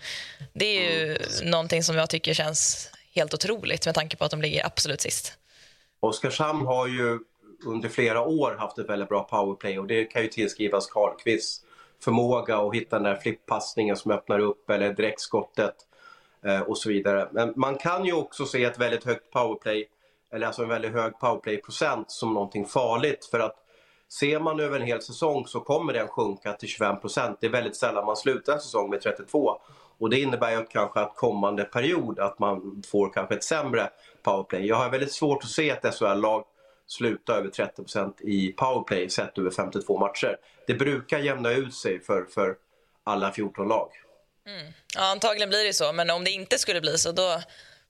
Det 0.52 0.66
är 0.66 0.90
ju 0.90 1.16
mm. 1.16 1.50
någonting 1.50 1.82
som 1.82 1.96
jag 1.96 2.10
tycker 2.10 2.34
känns 2.34 2.90
helt 3.14 3.34
otroligt 3.34 3.86
med 3.86 3.94
tanke 3.94 4.16
på 4.16 4.24
att 4.24 4.30
de 4.30 4.42
ligger 4.42 4.66
absolut 4.66 5.00
sist. 5.00 5.38
Oskarshamn 6.00 6.66
har 6.66 6.86
ju 6.86 7.18
under 7.66 7.88
flera 7.88 8.22
år 8.22 8.56
haft 8.58 8.78
ett 8.78 8.88
väldigt 8.88 9.08
bra 9.08 9.22
powerplay 9.22 9.78
och 9.78 9.86
det 9.86 10.04
kan 10.04 10.22
ju 10.22 10.28
tillskrivas 10.28 10.86
Karlqvists 10.86 11.62
förmåga 12.04 12.58
att 12.58 12.74
hitta 12.74 12.96
den 12.96 13.02
där 13.02 13.16
flippassningen 13.16 13.96
som 13.96 14.10
öppnar 14.10 14.38
upp 14.38 14.70
eller 14.70 14.92
direktskottet 14.92 15.74
eh, 16.44 16.60
och 16.60 16.78
så 16.78 16.88
vidare. 16.88 17.28
Men 17.32 17.52
man 17.56 17.78
kan 17.78 18.04
ju 18.04 18.12
också 18.12 18.46
se 18.46 18.64
ett 18.64 18.78
väldigt 18.78 19.04
högt 19.04 19.30
powerplay, 19.30 19.88
eller 20.32 20.46
alltså 20.46 20.62
en 20.62 20.68
väldigt 20.68 20.92
hög 20.92 21.18
powerplay-procent 21.18 22.10
som 22.10 22.34
någonting 22.34 22.66
farligt 22.66 23.24
för 23.24 23.40
att 23.40 23.56
ser 24.08 24.40
man 24.40 24.60
över 24.60 24.80
en 24.80 24.86
hel 24.86 25.02
säsong 25.02 25.46
så 25.46 25.60
kommer 25.60 25.92
den 25.92 26.08
sjunka 26.08 26.52
till 26.52 26.68
25 26.68 26.96
Det 27.40 27.46
är 27.46 27.50
väldigt 27.50 27.76
sällan 27.76 28.06
man 28.06 28.16
slutar 28.16 28.52
en 28.52 28.60
säsong 28.60 28.90
med 28.90 29.00
32 29.00 29.60
och 29.98 30.10
det 30.10 30.20
innebär 30.20 30.50
ju 30.50 30.66
kanske 30.66 31.00
att 31.00 31.16
kommande 31.16 31.64
period 31.64 32.18
att 32.18 32.38
man 32.38 32.82
får 32.90 33.10
kanske 33.10 33.34
ett 33.34 33.44
sämre 33.44 33.90
powerplay. 34.22 34.66
Jag 34.66 34.76
har 34.76 34.90
väldigt 34.90 35.12
svårt 35.12 35.44
att 35.44 35.50
se 35.50 35.70
ett 35.70 35.94
SHL-lag 35.94 36.44
sluta 36.86 37.32
över 37.34 37.48
30% 37.50 38.22
i 38.22 38.52
powerplay 38.52 39.10
sett 39.10 39.38
över 39.38 39.50
52 39.50 39.98
matcher. 39.98 40.36
Det 40.66 40.74
brukar 40.74 41.18
jämna 41.18 41.52
ut 41.52 41.74
sig 41.74 42.00
för, 42.00 42.24
för 42.34 42.56
alla 43.04 43.32
14 43.32 43.68
lag. 43.68 43.90
Mm. 44.46 44.72
Ja, 44.96 45.10
antagligen 45.10 45.48
blir 45.48 45.64
det 45.64 45.72
så, 45.72 45.92
men 45.92 46.10
om 46.10 46.24
det 46.24 46.30
inte 46.30 46.58
skulle 46.58 46.80
bli 46.80 46.98
så 46.98 47.12
då 47.12 47.40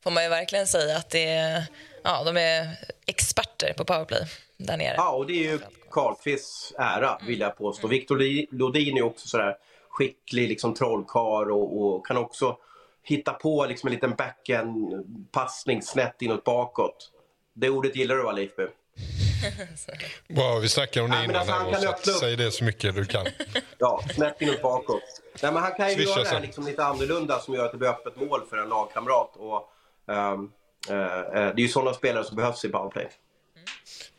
får 0.05 0.11
man 0.11 0.23
ju 0.23 0.29
verkligen 0.29 0.67
säga 0.67 0.97
att 0.97 1.11
det 1.11 1.25
är, 1.29 1.65
ja, 2.03 2.25
de 2.25 2.37
är 2.37 2.69
experter 3.07 3.73
på 3.77 3.85
powerplay 3.85 4.27
där 4.57 4.77
nere. 4.77 4.95
Ja, 4.97 5.11
och 5.11 5.27
det 5.27 5.33
är 5.33 5.53
ju 5.53 5.59
Karlqvists 5.91 6.73
ära 6.79 7.19
vill 7.27 7.41
jag 7.41 7.57
påstå. 7.57 7.87
Mm. 7.87 7.99
Victor 7.99 8.19
Lodin 8.57 8.97
är 8.97 9.03
också 9.03 9.29
sådär 9.29 9.57
skicklig 9.97 10.49
liksom 10.49 10.75
trollkarl 10.75 11.51
och, 11.51 11.83
och, 11.83 12.07
kan 12.07 12.17
också 12.17 12.57
hitta 13.03 13.33
på 13.33 13.67
liksom 13.67 13.87
en 13.87 13.95
liten 13.95 14.15
backhand-passning 14.15 15.83
snett 15.83 16.23
inåt 16.23 16.45
bakåt. 16.45 17.13
Det 17.55 17.71
ordet 17.71 17.97
gillar 17.97 18.17
du 18.17 18.23
va 18.23 18.33
Leif 18.33 18.53
Wow, 20.29 20.61
vi 20.61 20.69
snackade 20.69 21.05
om 21.05 21.11
det 21.11 21.25
innan. 21.25 21.37
Alltså, 21.37 21.53
han 21.53 21.73
kan 21.73 21.83
så 22.03 22.13
säg 22.13 22.37
det 22.37 22.51
så 22.51 22.65
mycket 22.65 22.95
du 22.95 23.05
kan. 23.05 23.27
ja, 23.79 24.01
snett 24.15 24.43
inåt 24.43 24.63
bakåt. 24.63 25.03
Nej, 25.43 25.53
men 25.53 25.63
han 25.63 25.73
kan 25.73 25.89
ju 25.89 25.95
Swisha 25.95 26.21
göra 26.21 26.35
det 26.35 26.41
liksom 26.41 26.67
lite 26.67 26.85
annorlunda 26.85 27.41
som 27.41 27.55
gör 27.55 27.65
att 27.65 27.73
det 27.73 27.79
blir 27.79 27.89
öppet 27.89 28.17
mål 28.17 28.41
för 28.51 28.57
en 28.57 28.69
lagkamrat. 28.69 29.37
Och, 29.37 29.73
um, 30.07 30.53
uh, 30.91 30.97
uh, 30.97 31.33
det 31.33 31.37
är 31.37 31.61
ju 31.61 31.69
sådana 31.69 31.95
spelare 31.95 32.25
som 32.25 32.37
behövs 32.37 32.65
i 32.65 32.69
powerplay. 32.69 33.09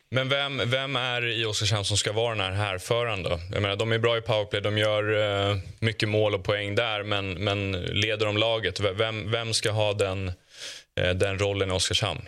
Men 0.09 0.29
vem, 0.29 0.61
vem 0.69 0.95
är 0.95 1.25
i 1.25 1.45
Oskarshamn 1.45 1.85
som 1.85 1.97
ska 1.97 2.13
vara 2.13 2.35
den 2.35 2.43
här 2.43 2.51
härföraren 2.51 3.23
då? 3.23 3.39
Jag 3.51 3.61
menar, 3.61 3.75
de 3.75 3.91
är 3.91 3.99
bra 3.99 4.17
i 4.17 4.21
powerplay, 4.21 4.61
de 4.61 4.77
gör 4.77 5.13
eh, 5.49 5.57
mycket 5.79 6.09
mål 6.09 6.35
och 6.35 6.43
poäng 6.43 6.75
där, 6.75 7.03
men, 7.03 7.43
men 7.43 7.71
leder 7.71 8.25
de 8.25 8.37
laget? 8.37 8.79
Vem, 8.79 9.31
vem 9.31 9.53
ska 9.53 9.71
ha 9.71 9.93
den, 9.93 10.27
eh, 10.95 11.09
den 11.09 11.39
rollen 11.39 11.69
i 11.69 11.73
Oskarshamn? 11.73 12.21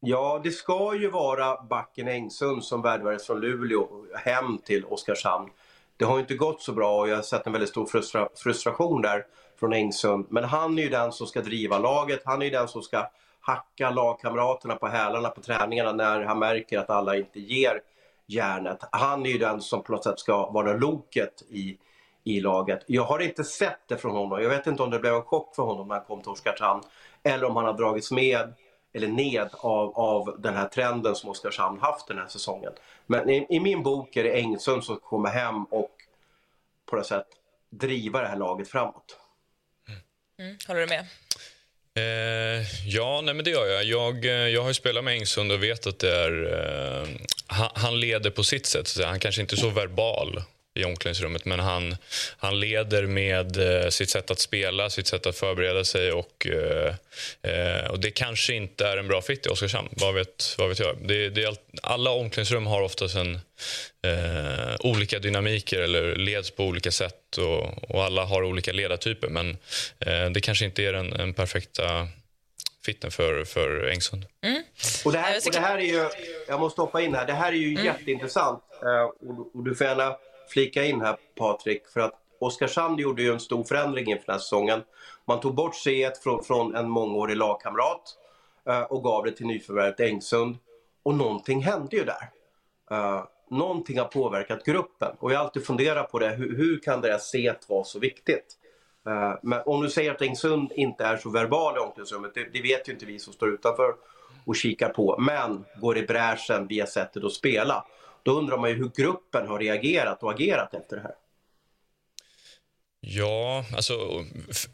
Ja, 0.00 0.40
det 0.44 0.50
ska 0.50 0.94
ju 0.94 1.10
vara 1.10 1.62
backen 1.62 2.08
Engsund 2.08 2.64
som 2.64 2.82
värvades 2.82 3.26
från 3.26 3.40
Luleå 3.40 3.88
hem 4.14 4.58
till 4.58 4.84
Oskarshamn. 4.84 5.50
Det 5.96 6.04
har 6.04 6.18
inte 6.18 6.34
gått 6.34 6.62
så 6.62 6.72
bra 6.72 7.00
och 7.00 7.08
jag 7.08 7.16
har 7.16 7.22
sett 7.22 7.46
en 7.46 7.52
väldigt 7.52 7.70
stor 7.70 7.86
frustra 7.86 8.28
frustration 8.36 9.02
där 9.02 9.24
från 9.60 9.72
Engsund. 9.72 10.26
Men 10.30 10.44
han 10.44 10.78
är 10.78 10.82
ju 10.82 10.88
den 10.88 11.12
som 11.12 11.26
ska 11.26 11.40
driva 11.40 11.78
laget, 11.78 12.22
han 12.24 12.42
är 12.42 12.46
ju 12.46 12.50
den 12.50 12.68
som 12.68 12.82
ska 12.82 13.06
hacka 13.46 13.90
lagkamraterna 13.90 14.76
på 14.76 14.86
hälarna 14.86 15.28
på 15.28 15.40
träningarna 15.40 15.92
när 15.92 16.20
han 16.20 16.38
märker 16.38 16.78
att 16.78 16.90
alla 16.90 17.16
inte 17.16 17.40
ger 17.40 17.80
järnet. 18.26 18.78
Han 18.92 19.26
är 19.26 19.30
ju 19.30 19.38
den 19.38 19.60
som 19.60 19.82
på 19.82 19.92
något 19.92 20.04
sätt 20.04 20.18
ska 20.18 20.50
vara 20.50 20.72
loket 20.72 21.42
i, 21.48 21.78
i 22.24 22.40
laget. 22.40 22.84
Jag 22.86 23.02
har 23.02 23.18
inte 23.18 23.44
sett 23.44 23.80
det 23.88 23.96
från 23.96 24.12
honom. 24.12 24.42
Jag 24.42 24.50
vet 24.50 24.66
inte 24.66 24.82
om 24.82 24.90
det 24.90 24.98
blev 24.98 25.14
en 25.14 25.22
chock 25.22 25.54
för 25.54 25.62
honom 25.62 25.88
när 25.88 25.94
han 25.94 26.04
kom 26.04 26.22
till 26.22 26.30
Oskarshamn 26.30 26.82
eller 27.22 27.44
om 27.44 27.56
han 27.56 27.64
har 27.64 27.72
dragits 27.72 28.10
med 28.10 28.54
eller 28.92 29.08
ned 29.08 29.48
av, 29.52 29.98
av 29.98 30.36
den 30.38 30.54
här 30.54 30.68
trenden 30.68 31.14
som 31.14 31.30
Oskarshamn 31.30 31.80
haft 31.80 32.08
den 32.08 32.18
här 32.18 32.26
säsongen. 32.26 32.72
Men 33.06 33.30
i, 33.30 33.46
i 33.50 33.60
min 33.60 33.82
bok 33.82 34.16
är 34.16 34.24
det 34.24 34.40
Engsund 34.40 34.84
som 34.84 34.96
kommer 34.96 35.28
hem 35.28 35.64
och 35.64 35.90
på 36.86 36.96
något 36.96 37.06
sätt 37.06 37.26
driva 37.70 38.20
det 38.20 38.28
här 38.28 38.36
laget 38.36 38.68
framåt. 38.68 39.18
Mm. 39.88 40.00
mm. 40.38 40.58
Håller 40.68 40.80
du 40.80 40.86
med? 40.86 41.06
Eh, 41.98 42.62
ja, 42.86 43.20
nej, 43.20 43.34
men 43.34 43.44
det 43.44 43.50
gör 43.50 43.66
jag. 43.66 43.84
jag. 43.84 44.24
Eh, 44.24 44.32
jag 44.32 44.62
har 44.62 44.72
spelat 44.72 45.04
med 45.04 45.14
Engsund 45.14 45.52
och 45.52 45.62
vet 45.62 45.86
att 45.86 45.98
det 45.98 46.16
är... 46.16 46.52
Eh, 47.02 47.08
han, 47.46 47.68
han, 47.74 48.00
leder 48.00 48.30
på 48.30 48.44
sitt 48.44 48.66
sätt. 48.66 48.88
Så 48.88 49.04
han 49.04 49.20
kanske 49.20 49.40
inte 49.40 49.54
är 49.54 49.56
så 49.56 49.70
verbal 49.70 50.42
i 50.74 50.84
omklädningsrummet 50.84 51.44
men 51.44 51.60
han, 51.60 51.96
han 52.36 52.60
leder 52.60 53.06
med 53.06 53.56
eh, 53.56 53.88
sitt 53.88 54.10
sätt 54.10 54.30
att 54.30 54.38
spela, 54.38 54.90
sitt 54.90 55.06
sätt 55.06 55.26
att 55.26 55.36
förbereda 55.36 55.84
sig 55.84 56.12
och, 56.12 56.46
eh, 56.46 56.94
eh 57.42 57.90
och 57.90 58.00
det 58.00 58.10
kanske 58.10 58.54
inte 58.54 58.86
är 58.86 58.96
en 58.96 59.08
bra 59.08 59.22
fit 59.22 59.46
i 59.46 59.48
Oskarshamn. 59.48 59.88
Vad 59.92 60.14
vet, 60.14 60.54
vad 60.58 60.68
vet 60.68 60.78
jag? 60.78 60.96
Det, 61.00 61.28
det 61.28 61.56
alla 61.82 62.10
omklädningsrum 62.10 62.66
har 62.66 62.82
oftast 62.82 63.16
en, 63.16 63.34
eh, 64.04 64.76
olika 64.80 65.18
dynamiker 65.18 65.80
eller 65.80 66.16
leds 66.16 66.50
på 66.50 66.64
olika 66.64 66.90
sätt 66.90 67.38
och, 67.38 67.90
och 67.90 68.04
alla 68.04 68.24
har 68.24 68.42
olika 68.42 68.72
ledartyper 68.72 69.28
men 69.28 69.50
eh, 69.98 70.30
det 70.30 70.40
kanske 70.40 70.64
inte 70.64 70.82
är 70.82 70.92
den, 70.92 71.10
den 71.10 71.34
perfekta 71.34 72.08
fitten 72.84 73.10
för, 73.10 73.44
för 73.44 73.88
Engsund. 73.88 74.26
Mm. 74.42 74.62
Och, 75.04 75.12
det 75.12 75.18
här, 75.18 75.36
och 75.46 75.52
det 75.52 75.60
här 75.60 75.78
är 75.78 75.82
ju, 75.82 76.08
jag 76.48 76.60
måste 76.60 76.80
hoppa 76.80 77.00
in 77.00 77.14
här, 77.14 77.26
det 77.26 77.32
här 77.32 77.52
är 77.52 77.56
ju 77.56 77.70
mm. 77.70 77.84
jätteintressant 77.84 78.62
uh, 78.82 79.30
och, 79.30 79.56
och, 79.56 79.64
du 79.64 79.74
får 79.74 79.86
gärna 79.86 80.16
flika 80.48 80.84
in 80.84 81.00
här 81.00 81.16
Patrik, 81.38 81.86
för 81.86 82.00
att 82.00 82.14
Oskarshamn 82.38 82.98
gjorde 82.98 83.22
ju 83.22 83.32
en 83.32 83.40
stor 83.40 83.64
förändring 83.64 84.10
inför 84.10 84.26
den 84.26 84.32
här 84.32 84.40
säsongen. 84.40 84.82
Man 85.24 85.40
tog 85.40 85.54
bort 85.54 85.74
C1 85.86 86.12
från, 86.22 86.44
från 86.44 86.74
en 86.74 86.90
mångårig 86.90 87.36
lagkamrat 87.36 88.16
eh, 88.68 88.82
och 88.82 89.04
gav 89.04 89.24
det 89.24 89.32
till 89.32 89.46
nyförvärvet 89.46 90.00
Engsund. 90.00 90.56
Och 91.02 91.14
någonting 91.14 91.62
hände 91.62 91.96
ju 91.96 92.04
där. 92.04 92.30
Uh, 92.92 93.24
någonting 93.50 93.98
har 93.98 94.06
påverkat 94.06 94.64
gruppen 94.64 95.16
och 95.18 95.32
jag 95.32 95.38
har 95.38 95.44
alltid 95.44 95.66
funderat 95.66 96.10
på 96.10 96.18
det. 96.18 96.28
Hur, 96.28 96.56
hur 96.56 96.80
kan 96.80 97.00
deras 97.00 97.34
C1 97.34 97.56
vara 97.68 97.84
så 97.84 97.98
viktigt? 97.98 98.56
Uh, 99.08 99.34
men 99.42 99.62
om 99.66 99.82
du 99.82 99.90
säger 99.90 100.10
att 100.10 100.22
Engsund 100.22 100.72
inte 100.72 101.04
är 101.04 101.16
så 101.16 101.30
verbal 101.30 101.76
i 101.76 101.78
omklädningsrummet, 101.78 102.34
det, 102.34 102.52
det 102.52 102.62
vet 102.62 102.88
ju 102.88 102.92
inte 102.92 103.06
vi 103.06 103.18
som 103.18 103.32
står 103.32 103.48
utanför 103.48 103.94
och 104.46 104.56
kikar 104.56 104.88
på, 104.88 105.18
men 105.18 105.64
går 105.80 105.98
i 105.98 106.02
bräschen 106.02 106.66
via 106.66 106.86
sättet 106.86 107.24
att 107.24 107.32
spela. 107.32 107.84
Då 108.24 108.32
undrar 108.32 108.58
man 108.58 108.70
ju 108.70 108.76
hur 108.76 108.90
gruppen 108.96 109.48
har 109.48 109.58
reagerat 109.58 110.22
och 110.22 110.30
agerat 110.30 110.74
efter 110.74 110.96
det 110.96 111.02
här. 111.02 111.14
Ja, 113.06 113.64
alltså 113.76 114.24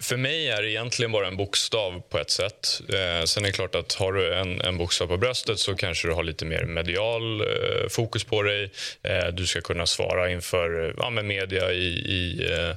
för 0.00 0.16
mig 0.16 0.48
är 0.48 0.62
det 0.62 0.70
egentligen 0.70 1.12
bara 1.12 1.28
en 1.28 1.36
bokstav 1.36 2.00
på 2.08 2.18
ett 2.18 2.30
sätt. 2.30 2.80
Eh, 2.88 3.24
sen 3.24 3.44
är 3.44 3.46
det 3.46 3.52
klart 3.52 3.74
att 3.74 3.92
har 3.94 4.12
du 4.12 4.34
en, 4.34 4.60
en 4.60 4.78
bokstav 4.78 5.06
på 5.06 5.16
bröstet 5.16 5.58
så 5.58 5.74
kanske 5.74 6.08
du 6.08 6.14
har 6.14 6.22
lite 6.22 6.44
mer 6.44 6.64
medial 6.64 7.40
eh, 7.40 7.88
fokus 7.88 8.24
på 8.24 8.42
dig. 8.42 8.70
Eh, 9.02 9.26
du 9.26 9.46
ska 9.46 9.60
kunna 9.60 9.86
svara 9.86 10.30
inför 10.30 10.88
eh, 10.88 10.94
ja, 10.98 11.10
med 11.10 11.24
media 11.24 11.72
i, 11.72 11.86
i 11.86 12.52
eh, 12.52 12.76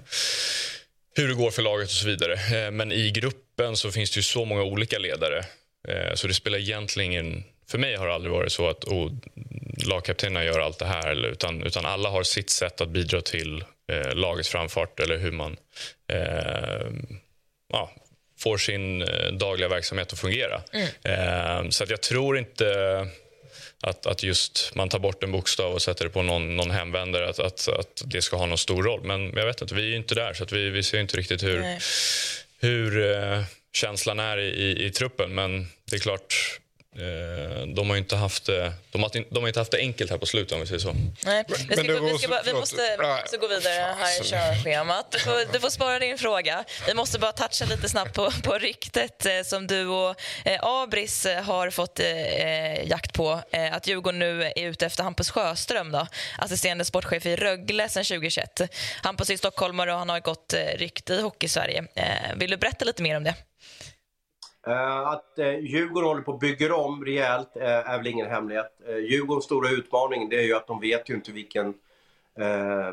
hur 1.16 1.28
det 1.28 1.34
går 1.34 1.52
för 1.52 1.62
laget 1.62 1.88
och 1.88 1.92
så 1.92 2.08
vidare. 2.08 2.34
Eh, 2.34 2.72
men 2.72 2.92
i 2.92 3.12
gruppen 3.12 3.78
så 3.78 3.92
finns 3.92 4.12
det 4.12 4.18
ju 4.18 4.24
så 4.24 4.46
många 4.46 4.64
olika 4.64 5.00
ledare 5.00 5.46
eh, 5.88 6.14
så 6.14 6.28
det 6.28 6.34
spelar 6.34 6.58
egentligen 6.58 7.12
ingen 7.12 7.44
för 7.68 7.78
mig 7.78 7.96
har 7.96 8.08
det 8.08 8.14
aldrig 8.14 8.32
varit 8.32 8.52
så 8.52 8.70
att 8.70 8.84
oh, 8.84 9.12
lagkaptenerna 9.88 10.44
gör 10.44 10.60
allt 10.60 10.80
det 10.80 10.86
här. 10.86 11.26
Utan, 11.26 11.64
utan 11.64 11.86
alla 11.86 12.10
har 12.10 12.24
sitt 12.24 12.50
sätt 12.50 12.82
att 12.82 12.90
bidra 12.90 13.22
till 13.22 13.64
eh, 13.92 14.16
lagets 14.16 14.50
framfart 14.50 15.00
eller 15.00 15.18
hur 15.18 15.32
man 15.32 15.58
eh, 16.08 16.88
ja, 17.74 17.92
får 18.40 18.58
sin 18.58 19.02
eh, 19.02 19.32
dagliga 19.32 19.70
verksamhet 19.70 20.14
att 20.14 20.20
fungera. 20.20 20.62
Mm. 20.74 20.88
Eh, 21.04 21.70
så 21.70 21.84
att 21.84 21.90
jag 21.90 22.02
tror 22.02 22.38
inte 22.38 23.08
att, 23.82 24.06
att 24.06 24.24
just 24.24 24.76
man 24.76 24.90
tar 24.90 25.00
bort 25.00 25.24
en 25.24 25.32
bokstav 25.32 25.74
och 25.74 25.82
sätter 25.82 26.06
det 26.06 26.12
på 26.12 26.22
någon, 26.22 26.56
någon 26.56 26.72
hemvändare, 26.72 27.30
att, 27.30 27.40
att, 27.40 27.68
att 27.68 28.04
det 28.06 28.22
ska 28.22 28.38
ha 28.38 28.46
någon 28.46 28.58
stor 28.58 28.84
roll. 28.84 29.04
Men 29.04 29.34
jag 29.36 29.46
vet 29.46 29.62
inte, 29.62 29.76
vi 29.76 29.94
är 29.94 29.96
inte 29.96 30.16
där 30.16 30.34
så 30.34 30.44
att 30.44 30.52
vi, 30.52 30.70
vi 30.70 30.84
ser 30.84 31.00
inte 31.00 31.18
riktigt 31.18 31.44
hur, 31.44 31.64
hur 32.60 33.12
eh, 33.12 33.44
känslan 33.74 34.20
är 34.20 34.38
i, 34.38 34.48
i, 34.48 34.86
i 34.86 34.92
truppen. 34.92 35.36
Men 35.36 35.68
det 35.90 35.96
är 35.96 36.00
klart, 36.00 36.60
de 37.76 37.90
har 37.90 37.98
inte 37.98 38.16
haft, 38.16 38.46
de 38.92 39.04
har, 39.04 39.34
de 39.34 39.40
har 39.40 39.48
inte 39.48 39.60
haft 39.60 39.72
det 39.72 39.78
enkelt 39.78 40.12
här 40.12 40.18
på 40.18 40.26
slutet 40.26 40.52
om 40.52 40.60
vi 40.60 40.68
säger 40.68 40.80
så. 40.80 40.96
Nej, 41.26 41.44
vi, 41.48 41.54
ska, 41.54 41.84
gå, 41.84 42.00
vi, 42.00 42.18
ska 42.18 42.28
bara, 42.28 42.42
vi 42.42 42.54
måste, 42.54 42.98
vi 43.00 43.08
måste 43.08 43.38
gå 43.38 43.48
vidare 43.48 43.96
här 44.00 44.22
i 44.22 44.24
körschemat. 44.24 45.12
Du 45.12 45.20
får, 45.20 45.54
du 45.54 45.60
får 45.60 45.70
spara 45.70 46.00
din 46.00 46.18
fråga. 46.18 46.64
Vi 46.88 46.94
måste 46.94 47.20
bara 47.20 47.32
toucha 47.32 47.66
lite 47.66 47.90
snabbt 47.90 48.14
på, 48.14 48.32
på 48.44 48.58
ryktet 48.58 49.26
eh, 49.26 49.42
som 49.44 49.68
du 49.68 49.88
och 49.88 50.16
eh, 50.46 50.60
Abris 50.64 51.28
har 51.44 51.70
fått 51.70 52.00
eh, 52.00 52.88
jakt 52.88 53.14
på. 53.14 53.42
Eh, 53.52 53.74
att 53.74 53.88
Djurgården 53.88 54.20
nu 54.20 54.44
är 54.44 54.68
ute 54.70 54.86
efter 54.86 55.04
Hampus 55.04 55.30
Sjöström, 55.30 55.92
då, 55.92 56.08
assisterande 56.38 56.86
sportchef 56.86 57.26
i 57.26 57.36
Rögle 57.36 57.90
sedan 57.90 58.04
2021. 58.04 58.62
Hampus 59.04 59.30
är 59.30 59.38
stockholmare 59.38 59.94
och 59.94 60.00
han 60.00 60.10
har 60.10 60.18
ett 60.18 60.24
gott 60.24 60.54
rykte 60.76 61.14
i 61.14 61.22
Hockeysverige. 61.22 61.84
Eh, 61.96 62.36
vill 62.36 62.52
du 62.52 62.58
berätta 62.58 62.86
lite 62.86 63.04
mer 63.04 63.18
om 63.18 63.24
det? 63.24 63.36
Eh, 64.68 65.08
att 65.08 65.40
eh, 65.40 65.60
Djurgården 65.60 66.08
håller 66.08 66.22
på 66.22 66.34
att 66.34 66.40
bygga 66.40 66.76
om 66.76 67.06
rejält 67.06 67.58
eh, 67.58 67.90
är 67.90 67.98
väl 67.98 68.08
ingen 68.08 68.30
hemlighet. 68.30 68.72
Djurgårdens 68.88 69.46
stora 69.46 69.70
utmaning 69.70 70.30
det 70.30 70.36
är 70.36 70.44
ju 70.44 70.56
att 70.56 70.68
de 70.68 70.80
vet 70.80 71.10
ju 71.10 71.14
inte 71.14 71.32
vilken, 71.32 71.74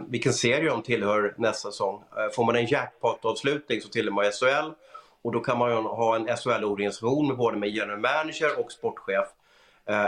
vilken 0.09 0.33
serie 0.33 0.71
de 0.71 0.83
tillhör 0.83 1.35
nästa 1.39 1.71
säsong. 1.71 2.03
Får 2.37 2.45
man 2.45 2.57
en 2.57 2.67
jackpot-avslutning 2.67 3.81
så 3.81 3.89
tillhör 3.89 4.13
man 4.13 4.25
SHL 4.25 4.71
och 5.23 5.33
då 5.33 5.41
kan 5.41 5.59
man 5.59 5.71
ju 5.71 5.77
ha 5.77 6.17
en 6.17 6.37
SHL-organisation 6.37 7.29
med 7.29 7.37
både 7.37 7.57
med 7.57 7.69
general 7.69 7.99
manager 8.01 8.61
och 8.61 8.73
sportchef. 8.73 9.29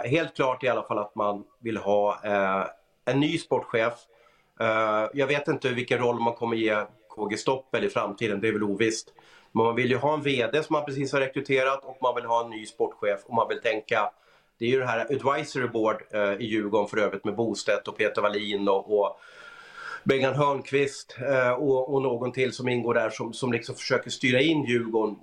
helt 0.05 0.37
klart 0.37 0.64
i 0.64 0.68
alla 0.68 0.83
fall 0.83 0.98
att 0.98 1.14
man 1.14 1.44
vill 1.59 1.77
ha 1.77 2.20
en 3.05 3.20
ny 3.20 3.38
sportchef. 3.38 3.94
jag 5.12 5.27
vet 5.27 5.48
inte 5.48 5.68
vilken 5.68 5.98
roll 5.98 6.20
man 6.20 6.35
kommer 6.35 6.57
ge 6.57 6.85
KG 7.09 7.37
Stoppel 7.37 7.85
i 7.85 7.88
framtiden, 7.88 8.40
det 8.40 8.48
är 8.48 8.53
väl 8.53 8.62
ovisst. 8.62 9.12
Men 9.53 9.65
man 9.65 9.75
vill 9.75 9.91
ju 9.91 9.97
ha 9.97 10.15
en 10.15 10.23
VD 10.23 10.62
som 10.62 10.75
man 10.75 10.85
precis 10.85 11.12
har 11.12 11.21
rekryterat 11.21 11.85
och 11.85 11.99
man 12.03 12.15
vill 12.15 12.25
ha 12.25 12.45
en 12.45 12.51
ny 12.51 12.67
sportchef 12.67 13.21
och 13.25 13.35
man 13.35 13.49
vill 13.49 13.61
tänka 13.61 14.11
det 14.59 14.65
är 14.65 14.71
ju 14.71 14.79
det 14.79 14.87
här 14.87 15.01
advisory 15.01 15.69
board 15.69 16.03
eh, 16.11 16.33
i 16.33 16.45
Djurgården 16.45 16.88
för 16.88 16.97
övrigt 16.97 17.25
med 17.25 17.35
Bostedt 17.35 17.88
och 17.88 17.97
Peter 17.97 18.23
Wallin 18.23 18.69
och, 18.69 18.99
och 18.99 19.19
Bengan 20.05 20.35
Hörnqvist 20.35 21.17
eh, 21.29 21.53
och, 21.53 21.95
och, 21.95 22.03
någon 22.03 22.33
till 22.33 22.53
som 22.53 22.69
ingår 22.69 22.95
där 22.95 23.11
som, 23.11 23.33
som 23.33 23.53
liksom 23.53 23.75
försöker 23.75 24.11
styra 24.11 24.41
in 24.41 24.65
Djurgården 24.65 25.17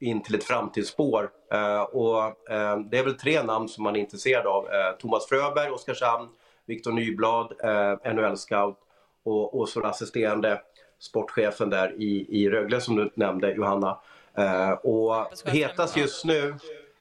in 0.00 0.22
till 0.22 0.34
ett 0.34 0.44
framtidsspår. 0.44 1.30
Eh, 1.52 1.82
och, 1.82 2.50
eh, 2.50 2.78
det 2.78 2.98
är 2.98 3.04
väl 3.04 3.18
tre 3.18 3.42
namn 3.42 3.68
som 3.68 3.84
man 3.84 3.96
är 3.96 4.00
intresserad 4.00 4.46
av. 4.46 4.66
Eh, 4.66 4.96
Thomas 4.98 5.26
Fröberg, 5.26 5.70
Oskarshamn, 5.70 6.28
Viktor 6.66 6.92
Nyblad, 6.92 7.52
eh, 7.62 8.14
NHL-scout 8.14 8.78
och, 9.24 9.60
och 9.60 9.68
så 9.68 9.82
assisterande 9.82 10.60
sportchefen 11.04 11.70
där 11.70 11.92
i, 12.02 12.26
i 12.28 12.50
Rögle 12.50 12.80
som 12.80 12.96
du 12.96 13.10
nämnde 13.14 13.52
Johanna. 13.52 13.98
Eh, 14.36 14.70
och 14.70 15.26
hetast 15.46 15.96
just 15.96 16.24
nu 16.24 16.56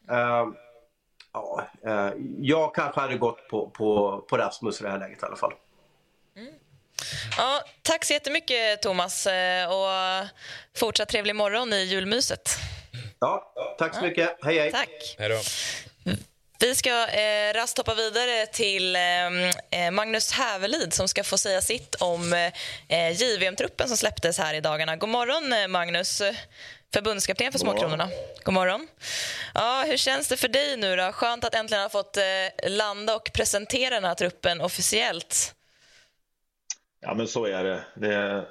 eh, 0.09 0.45
Ja, 1.33 1.67
eh, 1.85 2.11
jag 2.39 2.75
kanske 2.75 3.01
hade 3.01 3.17
gått 3.17 3.47
på, 3.47 3.69
på, 3.69 4.17
på 4.29 4.37
Rasmus 4.37 4.81
i 4.81 4.83
det 4.83 4.89
här 4.89 4.99
läget 4.99 5.23
i 5.23 5.25
alla 5.25 5.35
fall. 5.35 5.53
Mm. 6.37 6.53
Ja, 7.37 7.61
tack 7.81 8.05
så 8.05 8.13
jättemycket, 8.13 8.81
Thomas. 8.81 9.27
Eh, 9.27 9.71
och 9.71 10.27
fortsatt 10.75 11.09
trevlig 11.09 11.35
morgon 11.35 11.73
i 11.73 11.83
julmyset. 11.83 12.49
Ja, 13.19 13.53
tack 13.77 13.95
så 13.95 14.01
mycket. 14.01 14.37
Hej, 14.43 14.59
hej. 14.59 14.71
Tack. 14.71 15.15
Hej 15.17 15.29
då. 15.29 15.39
Vi 16.63 16.75
ska 16.75 16.89
eh, 16.89 17.53
rast 17.53 17.77
hoppa 17.77 17.95
vidare 17.95 18.45
till 18.45 18.95
ehm, 18.95 19.33
eh, 19.71 19.91
Magnus 19.91 20.31
Hävelid 20.31 20.93
som 20.93 21.07
ska 21.07 21.23
få 21.23 21.37
säga 21.37 21.61
sitt 21.61 21.95
om 21.95 22.33
eh, 22.87 23.11
JVM-truppen 23.11 23.87
som 23.87 23.97
släpptes 23.97 24.37
här 24.37 24.53
i 24.53 24.61
dagarna. 24.61 24.95
God 24.95 25.09
morgon, 25.09 25.53
eh, 25.53 25.67
Magnus, 25.67 26.21
förbundskapten 26.93 27.51
för 27.51 27.59
Småkronorna. 27.59 28.09
God 28.43 28.53
morgon. 28.53 28.87
Ja, 29.53 29.83
hur 29.87 29.97
känns 29.97 30.27
det 30.27 30.37
för 30.37 30.47
dig 30.47 30.77
nu? 30.77 30.95
Då? 30.95 31.11
Skönt 31.11 31.45
att 31.45 31.55
äntligen 31.55 31.83
ha 31.83 31.89
fått 31.89 32.17
eh, 32.17 32.69
landa 32.69 33.15
och 33.15 33.31
presentera 33.33 33.95
den 33.95 34.03
här 34.03 34.15
truppen 34.15 34.61
officiellt. 34.61 35.55
Ja, 37.01 37.13
men 37.13 37.27
så 37.27 37.45
är 37.45 37.63
det. 37.63 37.83
Det, 37.95 38.45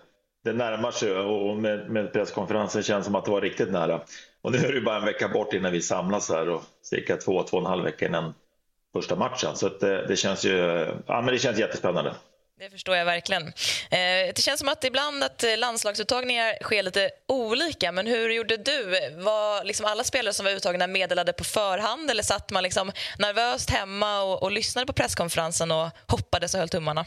det 0.44 0.52
närmar 0.52 0.90
sig 0.90 1.12
och 1.12 1.56
med, 1.56 1.90
med 1.90 2.12
presskonferensen 2.12 2.82
känns 2.82 3.04
som 3.04 3.14
att 3.14 3.24
det 3.24 3.30
var 3.30 3.40
riktigt 3.40 3.70
nära. 3.70 4.00
Och 4.42 4.52
nu 4.52 4.58
är 4.58 4.72
det 4.72 4.80
bara 4.80 4.96
en 4.96 5.04
vecka 5.04 5.28
bort 5.28 5.52
innan 5.52 5.72
vi 5.72 5.82
samlas 5.82 6.28
här 6.28 6.48
och 6.48 6.62
cirka 6.82 7.16
två, 7.16 7.42
två 7.42 7.56
och 7.56 7.62
en 7.62 7.66
halv 7.66 7.84
vecka 7.84 8.06
innan 8.06 8.34
första 8.92 9.16
matchen. 9.16 9.56
Så 9.56 9.68
det, 9.68 10.06
det, 10.06 10.16
känns 10.16 10.44
ju 10.44 10.56
ja, 11.06 11.22
men 11.22 11.26
det 11.26 11.38
känns 11.38 11.58
jättespännande. 11.58 12.14
Det 12.58 12.70
förstår 12.70 12.96
jag 12.96 13.04
verkligen. 13.04 13.42
Eh, 13.90 14.32
det 14.34 14.42
känns 14.42 14.60
som 14.60 14.68
att 14.68 14.84
ibland 14.84 15.24
att 15.24 15.44
landslagsuttagningar 15.58 16.54
sker 16.62 16.82
lite 16.82 17.10
olika. 17.28 17.92
Men 17.92 18.06
hur 18.06 18.30
gjorde 18.30 18.56
du? 18.56 19.10
Var 19.16 19.64
liksom 19.64 19.86
alla 19.86 20.04
spelare 20.04 20.34
som 20.34 20.44
var 20.44 20.52
uttagna 20.52 20.86
meddelade 20.86 21.32
på 21.32 21.44
förhand 21.44 22.10
eller 22.10 22.22
satt 22.22 22.50
man 22.50 22.62
liksom 22.62 22.92
nervöst 23.18 23.70
hemma 23.70 24.22
och, 24.22 24.42
och 24.42 24.52
lyssnade 24.52 24.86
på 24.86 24.92
presskonferensen 24.92 25.70
och 25.70 25.88
hoppades 26.06 26.54
och 26.54 26.60
höll 26.60 26.68
tummarna? 26.68 27.04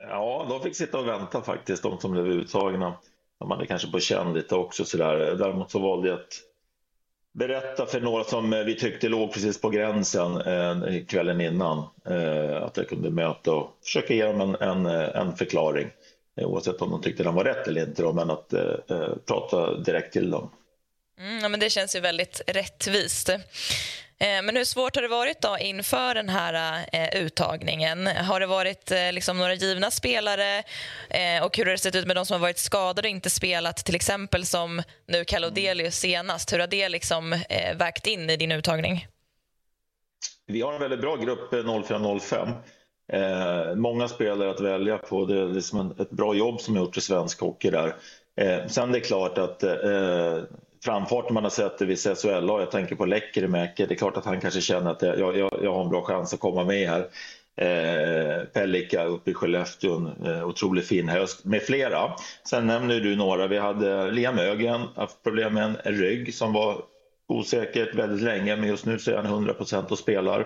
Ja, 0.00 0.46
de 0.48 0.62
fick 0.62 0.76
sitta 0.76 0.98
och 0.98 1.08
vänta 1.08 1.42
faktiskt, 1.42 1.82
de 1.82 2.00
som 2.00 2.12
blev 2.12 2.26
uttagna. 2.26 2.96
De 3.38 3.50
hade 3.50 3.66
kanske 3.66 3.90
på 3.90 4.00
känn 4.00 4.34
lite 4.34 4.54
också 4.54 4.84
sådär. 4.84 5.16
Däremot 5.16 5.70
så 5.70 5.78
valde 5.78 6.08
jag 6.08 6.20
att 6.20 6.42
berätta 7.32 7.86
för 7.86 8.00
några 8.00 8.24
som 8.24 8.52
eh, 8.52 8.64
vi 8.64 8.74
tyckte 8.74 9.08
låg 9.08 9.32
precis 9.32 9.60
på 9.60 9.70
gränsen 9.70 10.40
eh, 10.40 11.04
kvällen 11.04 11.40
innan. 11.40 11.78
Eh, 12.06 12.62
att 12.62 12.76
jag 12.76 12.88
kunde 12.88 13.10
möta 13.10 13.52
och 13.52 13.78
försöka 13.84 14.14
ge 14.14 14.24
dem 14.24 14.40
en, 14.40 14.54
en, 14.54 14.86
eh, 14.86 15.16
en 15.16 15.36
förklaring. 15.36 15.88
Eh, 16.36 16.46
oavsett 16.46 16.82
om 16.82 16.90
de 16.90 17.02
tyckte 17.02 17.22
den 17.22 17.34
var 17.34 17.44
rätt 17.44 17.68
eller 17.68 17.88
inte, 17.88 18.02
då, 18.02 18.12
men 18.12 18.30
att 18.30 18.52
eh, 18.52 18.74
eh 18.88 19.08
prata 19.26 19.78
direkt 19.78 20.12
till 20.12 20.30
dem. 20.30 20.50
Mm, 21.20 21.38
ja, 21.38 21.48
men 21.48 21.60
det 21.60 21.70
känns 21.70 21.96
ju 21.96 22.00
väldigt 22.00 22.40
rättvist. 22.46 23.30
Eh, 24.20 24.42
men 24.42 24.56
hur 24.56 24.64
svårt 24.64 24.94
har 24.94 25.02
det 25.02 25.08
varit 25.08 25.40
då 25.40 25.56
inför 25.60 26.14
den 26.14 26.28
här 26.28 26.86
eh, 26.92 27.22
uttagningen? 27.22 28.06
Har 28.06 28.40
det 28.40 28.46
varit 28.46 28.90
eh, 28.90 29.12
liksom 29.12 29.38
några 29.38 29.54
givna 29.54 29.90
spelare 29.90 30.62
och 31.42 31.56
hur 31.56 31.64
har 31.64 31.72
det 31.72 31.78
sett 31.78 31.94
ut 31.94 32.06
med 32.06 32.16
de 32.16 32.26
som 32.26 32.34
har 32.34 32.40
varit 32.40 32.58
skadade 32.58 33.08
och 33.08 33.10
inte 33.10 33.30
spelat, 33.30 33.76
till 33.76 33.94
exempel 33.94 34.46
som 34.46 34.82
nu 35.08 35.24
Kalodelius 35.24 35.96
senast? 35.96 36.52
Hur 36.52 36.58
har 36.58 36.66
det 36.66 36.88
liksom 36.88 37.40
vägt 37.76 38.06
in 38.06 38.30
i 38.30 38.36
din 38.36 38.52
uttagning? 38.52 39.06
Vi 40.46 40.60
har 40.60 40.72
en 40.72 40.80
väldigt 40.80 41.00
bra 41.00 41.16
grupp 41.16 41.52
04-05. 41.52 42.52
Eh, 43.12 43.74
många 43.74 44.08
spelare 44.08 44.50
att 44.50 44.60
välja 44.60 44.98
på. 44.98 45.24
Det 45.24 45.40
är 45.40 45.48
liksom 45.48 45.94
ett 45.98 46.10
bra 46.10 46.34
jobb 46.34 46.60
som 46.60 46.76
gjorts 46.76 46.98
i 46.98 47.00
svensk 47.00 47.40
hockey 47.40 47.70
där. 47.70 47.96
Eh, 48.40 48.66
sen 48.66 48.92
det 48.92 48.98
är 48.98 49.00
klart 49.00 49.38
att 49.38 49.62
eh, 49.62 50.42
framfarten 50.86 51.34
man 51.34 51.42
har 51.42 51.50
sett 51.50 51.82
i 51.82 51.84
vissa 51.84 52.14
SHL 52.14 52.48
jag 52.48 52.70
tänker 52.70 52.96
på 52.96 53.04
Lekkerimäki, 53.04 53.86
det 53.86 53.94
är 53.94 53.98
klart 53.98 54.16
att 54.16 54.24
han 54.24 54.40
kanske 54.40 54.60
känner 54.60 54.90
att 54.90 55.02
jag, 55.02 55.18
jag, 55.18 55.50
jag 55.62 55.72
har 55.72 55.82
en 55.82 55.88
bra 55.88 56.02
chans 56.02 56.34
att 56.34 56.40
komma 56.40 56.64
med 56.64 56.88
här. 56.88 57.08
Eh, 57.58 58.44
Pellika 58.44 59.04
uppe 59.04 59.30
i 59.30 59.34
Skellefteå, 59.34 59.96
en 59.96 60.26
eh, 60.26 60.48
otroligt 60.48 60.86
fin 60.86 61.08
höst, 61.08 61.44
med 61.44 61.62
flera. 61.62 62.12
Sen 62.48 62.66
nämner 62.66 63.00
du 63.00 63.16
några, 63.16 63.46
vi 63.46 63.58
hade 63.58 64.10
Liam 64.10 64.38
Ögren, 64.38 64.80
haft 64.96 65.22
problem 65.22 65.54
med 65.54 65.76
en 65.84 65.92
rygg 65.92 66.34
som 66.34 66.52
var 66.52 66.82
osäkert 67.28 67.94
väldigt 67.94 68.22
länge, 68.22 68.56
men 68.56 68.68
just 68.68 68.86
nu 68.86 68.98
så 68.98 69.10
är 69.10 69.16
han 69.16 69.26
100 69.26 69.54
och 69.88 69.98
spelar. 69.98 70.40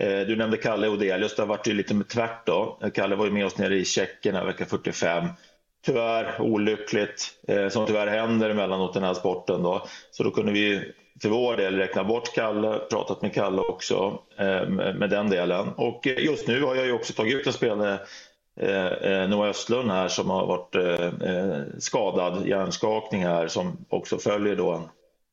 Eh, 0.00 0.20
du 0.20 0.36
nämnde 0.36 0.56
Kalle 0.56 0.88
Odelius, 0.88 1.36
det 1.36 1.42
har 1.42 1.46
varit 1.46 1.66
lite 1.66 1.94
med 1.94 2.08
tvärt 2.08 2.46
då. 2.46 2.80
Kalle 2.94 3.16
var 3.16 3.24
ju 3.24 3.32
med 3.32 3.46
oss 3.46 3.58
nere 3.58 3.76
i 3.76 3.84
Tjeckien 3.84 4.46
vecka 4.46 4.66
45 4.66 5.28
tyvärr 5.84 6.40
olyckligt, 6.40 7.30
eh, 7.48 7.68
som 7.68 7.86
tyvärr 7.86 8.06
händer 8.06 8.50
emellanåt 8.50 8.96
i 8.96 8.98
den 8.98 9.06
här 9.06 9.14
sporten. 9.14 9.62
Då. 9.62 9.86
Så 10.10 10.22
då 10.22 10.30
kunde 10.30 10.52
vi 10.52 10.92
för 11.22 11.28
vår 11.28 11.56
del 11.56 11.76
räkna 11.76 12.04
bort 12.04 12.34
Kalle, 12.34 12.78
pratat 12.90 13.22
med 13.22 13.34
Kalle 13.34 13.62
också 13.62 14.18
eh, 14.38 14.68
med 14.68 15.10
den 15.10 15.30
delen. 15.30 15.68
Och 15.76 16.06
eh, 16.06 16.24
just 16.24 16.48
nu 16.48 16.62
har 16.62 16.74
jag 16.74 16.86
ju 16.86 16.92
också 16.92 17.12
tagit 17.12 17.34
ut 17.34 17.46
en 17.46 17.52
spelare, 17.52 17.98
eh, 18.60 18.86
eh, 18.86 19.28
Noah 19.28 19.48
Östlund 19.48 19.90
här 19.90 20.08
som 20.08 20.30
har 20.30 20.46
varit 20.46 20.74
eh, 20.74 21.30
eh 21.30 21.60
skadad, 21.78 22.46
hjärnskakning 22.46 23.24
här, 23.24 23.48
som 23.48 23.84
också 23.88 24.18
följer 24.18 24.56
då 24.56 24.70
en 24.70 24.88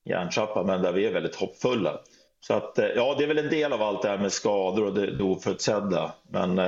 hjärntrappa, 0.06 0.64
men 0.64 0.82
där 0.82 0.92
vi 0.92 1.06
är 1.06 1.14
väldigt 1.14 1.36
hoppfulla. 1.36 2.00
Så 2.42 2.54
att, 2.54 2.80
eh, 2.80 2.88
ja, 2.96 3.16
det 3.18 3.24
är 3.24 3.28
väl 3.28 3.38
en 3.38 3.50
del 3.50 3.74
av 3.74 3.82
allt 3.82 4.02
det 4.02 4.10
här 4.10 4.18
med 4.18 4.32
skador 4.32 4.86
och 4.86 4.94
det, 4.94 5.12
det 5.12 5.24
oförutsedda. 5.24 6.12
Men 6.32 6.60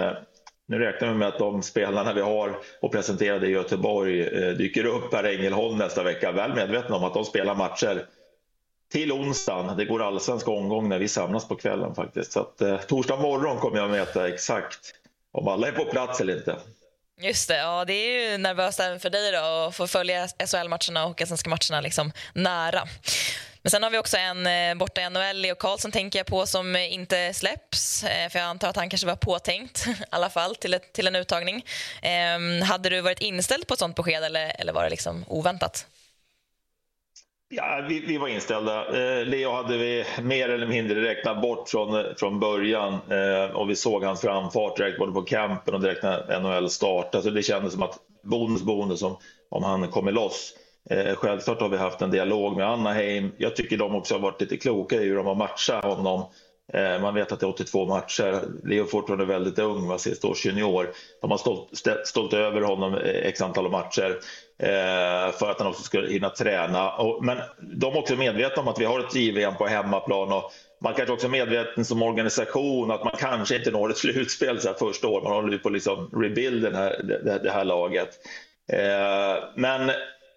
nu 0.72 0.80
räknar 0.80 1.08
vi 1.08 1.14
med 1.14 1.28
att 1.28 1.40
de 1.40 1.64
spelarna 1.64 2.14
vi 2.14 2.22
har 2.22 2.60
och 2.80 2.92
presenterade 2.92 3.48
i 3.48 3.50
Göteborg 3.50 4.22
eh, 4.22 4.50
dyker 4.50 4.86
upp 4.86 5.14
här 5.14 5.24
Ängelholm 5.24 5.78
nästa 5.78 6.04
vecka. 6.04 6.32
Väl 6.32 6.54
medvetna 6.54 6.96
om 6.96 7.04
att 7.04 7.14
de 7.14 7.26
spelar 7.26 7.56
matcher 7.56 8.06
till 8.92 9.12
onsdagen. 9.12 9.78
Det 9.78 9.86
går 9.86 10.02
allsvensk 10.02 10.48
omgång 10.48 10.90
när 10.90 11.00
vi 11.00 11.08
samlas 11.08 11.48
på 11.48 11.56
kvällen 11.56 11.96
faktiskt. 11.96 12.32
Så 12.32 12.40
att, 12.40 12.62
eh, 12.62 12.78
torsdag 12.78 13.18
morgon 13.18 13.58
kommer 13.58 13.78
jag 13.78 13.92
att 13.92 13.98
veta 13.98 14.28
exakt 14.28 14.80
om 15.32 15.48
alla 15.48 15.68
är 15.68 15.72
på 15.72 15.86
plats 15.86 16.22
eller 16.22 16.38
inte. 16.38 16.56
Just 17.22 17.48
det, 17.48 17.58
ja, 17.58 17.86
det 17.86 17.94
är 17.94 18.32
ju 18.32 18.38
nervöst 18.38 18.80
även 18.80 19.00
för 19.00 19.10
dig 19.10 19.32
då, 19.32 19.38
att 19.40 19.76
få 19.76 19.88
följa 19.88 20.28
SHL-matcherna 20.28 21.06
och 21.06 21.22
svenska 21.28 21.50
matcherna 21.50 21.82
liksom 21.82 22.12
nära. 22.34 22.84
Men 23.64 23.72
sen 23.72 23.84
har 23.84 23.90
vi 23.90 23.98
också 23.98 24.18
en 24.18 24.48
eh, 24.48 24.76
borta 24.76 25.02
i 25.02 25.10
NHL, 25.10 25.38
Leo 25.42 25.56
Karlsson 25.56 25.92
tänker 25.92 26.20
jag 26.20 26.26
på, 26.26 26.46
som 26.46 26.76
inte 26.76 27.34
släpps. 27.34 28.04
Eh, 28.04 28.30
för 28.30 28.40
jag 28.40 28.46
antar 28.46 28.70
att 28.70 28.76
han 28.76 28.90
kanske 28.90 29.08
var 29.08 29.16
påtänkt 29.16 29.88
i 29.88 29.96
alla 30.10 30.30
fall 30.30 30.56
till, 30.56 30.74
ett, 30.74 30.94
till 30.94 31.08
en 31.08 31.16
uttagning. 31.16 31.66
Eh, 32.02 32.66
hade 32.66 32.90
du 32.90 33.02
varit 33.02 33.22
inställd 33.22 33.68
på 33.68 33.74
ett 33.74 33.80
sånt 33.80 33.96
besked 33.96 34.24
eller, 34.24 34.62
eller 34.62 34.74
var 34.74 34.84
det 34.84 34.90
liksom 34.90 35.26
oväntat? 35.28 35.86
Ja, 37.54 37.86
vi, 37.90 38.00
vi 38.00 38.18
var 38.18 38.28
inställda. 38.28 38.86
Eh, 38.88 39.26
Leo 39.26 39.52
hade 39.52 39.78
vi 39.78 40.06
mer 40.22 40.50
eller 40.50 40.68
mindre 40.68 41.02
räknat 41.02 41.42
bort 41.42 41.70
från, 41.70 42.16
från 42.16 42.40
början 42.40 42.94
eh, 42.94 43.56
och 43.56 43.70
vi 43.70 43.76
såg 43.76 44.04
hans 44.04 44.22
framfart 44.22 44.78
direkt 44.78 45.00
både 45.00 45.12
på 45.12 45.22
campen 45.22 45.74
och 45.74 45.82
direkt 45.82 46.04
när 46.04 46.40
NHL 46.40 46.70
startade. 46.70 47.24
Så 47.24 47.30
det 47.30 47.44
kändes 47.44 47.74
som 47.74 47.84
att 47.84 48.00
bonus 48.24 48.62
bonus 48.62 49.02
om, 49.02 49.18
om 49.50 49.64
han 49.64 49.88
kommer 49.88 50.12
loss. 50.12 50.54
Eh, 50.90 51.16
självklart 51.16 51.62
har 51.62 51.70
vi 51.70 51.78
haft 51.78 52.02
en 52.02 52.12
dialog 52.12 52.58
med 52.58 52.68
Anaheim. 52.68 53.32
Jag 53.38 53.56
tycker 53.56 53.78
de 53.78 53.96
också 53.96 54.14
har 54.14 54.20
varit 54.20 54.42
lite 54.42 54.58
kloka 54.58 54.96
i 54.96 55.08
hur 55.08 55.16
de 55.16 55.26
har 55.26 55.36
matchat 55.36 55.84
honom. 55.86 56.26
Eh, 56.74 57.02
man 57.02 57.14
vet 57.14 57.32
att 57.32 57.40
det 57.40 57.46
är 57.46 57.50
82 57.50 57.86
matcher. 57.86 58.42
Leo 58.64 58.84
är 58.84 58.88
fortfarande 58.88 59.26
väldigt 59.26 59.60
ung, 59.60 59.88
var 59.88 59.98
sist 59.98 60.26
års 60.26 60.46
junior. 60.46 60.90
De 61.22 61.32
har 61.32 61.38
stolt, 61.38 61.70
stolt 62.06 62.34
över 62.34 62.62
honom 62.62 62.94
eh, 62.94 63.28
x 63.28 63.42
antal 63.42 63.72
matcher. 63.72 64.18
Eh, 64.60 65.32
för 65.32 65.52
att 65.52 65.60
han 65.60 65.68
också 65.68 65.84
ska 65.84 66.02
hinna 66.02 66.30
träna. 66.30 66.94
Men 67.22 67.38
de 67.60 67.94
är 67.94 68.00
också 68.00 68.16
medvetna 68.16 68.62
om 68.62 68.68
att 68.68 68.80
vi 68.80 68.86
har 68.86 69.00
ett 69.00 69.16
JVM 69.16 69.56
på 69.56 69.68
hemmaplan 69.68 70.32
och 70.32 70.52
man 70.84 70.94
kanske 70.94 71.14
också 71.14 71.28
är 71.28 71.32
medveten 71.32 71.86
som 71.86 72.02
organisation 72.02 72.92
att 72.92 73.04
man 73.04 73.14
kanske 73.18 73.56
inte 73.56 73.72
når 73.72 73.90
ett 73.90 73.98
slutspel 73.98 74.60
så 74.62 74.68
här 74.68 74.76
första 74.76 75.08
året. 75.08 75.24
Man 75.24 75.34
håller 75.34 75.58
på 75.58 75.68
att 75.68 75.74
liksom 75.74 76.10
rebuild 76.14 76.64
den 76.64 76.76
här, 76.76 77.04
det, 77.04 77.40
det 77.44 77.52
här 77.52 77.66
laget. 77.66 78.10
Eh, 78.74 79.44
men 79.56 79.92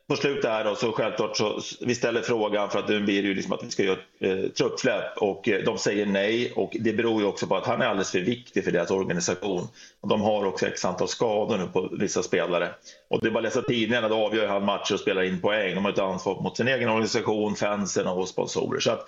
på 0.09 0.17
slutet 0.17 0.51
här 0.51 0.65
då, 0.65 0.75
så 0.75 0.93
självklart 0.93 1.37
så 1.37 1.61
vi 1.81 1.95
ställer 1.95 2.23
frågan 2.23 2.71
för 2.71 2.79
att 2.79 2.89
nu 2.89 3.01
blir 3.01 3.23
det 3.23 3.29
ju 3.29 3.35
liksom 3.35 3.53
att 3.53 3.65
vi 3.65 3.71
ska 3.71 3.83
göra 3.83 3.99
ett 4.21 4.45
eh, 4.45 4.51
truppsläpp 4.51 5.17
och 5.17 5.49
eh, 5.49 5.65
de 5.65 5.79
säger 5.79 6.07
nej 6.07 6.53
och 6.57 6.77
det 6.81 6.93
beror 6.93 7.21
ju 7.21 7.27
också 7.27 7.47
på 7.47 7.57
att 7.57 7.67
han 7.67 7.83
är 7.83 7.87
alldeles 7.87 8.11
för 8.11 8.21
viktig 8.21 8.65
för 8.65 8.71
deras 8.71 8.91
organisation. 8.91 9.69
Och 10.01 10.09
de 10.09 10.21
har 10.21 10.47
också 10.47 10.67
x 10.67 10.85
antal 10.85 11.09
skador 11.09 11.59
nu 11.59 11.67
på 11.67 11.89
vissa 11.93 12.23
spelare. 12.23 12.75
Och 13.11 13.21
det 13.21 13.27
är 13.27 13.31
bara 13.31 13.39
att 13.39 13.45
läsa 13.45 13.63
tidningarna, 13.63 14.09
då 14.09 14.15
avgör 14.15 14.47
han 14.47 14.65
matcher 14.65 14.95
och 14.95 15.01
spelar 15.01 15.23
in 15.23 15.41
poäng. 15.41 15.75
De 15.75 15.85
har 15.85 15.93
ett 15.93 15.99
ansvar 15.99 16.43
mot 16.43 16.57
sin 16.57 16.69
egen 16.69 16.89
organisation, 16.89 17.55
fansen 17.55 18.07
och 18.07 18.29
sponsorer. 18.29 18.81
Så 18.81 18.91
att, 18.91 19.05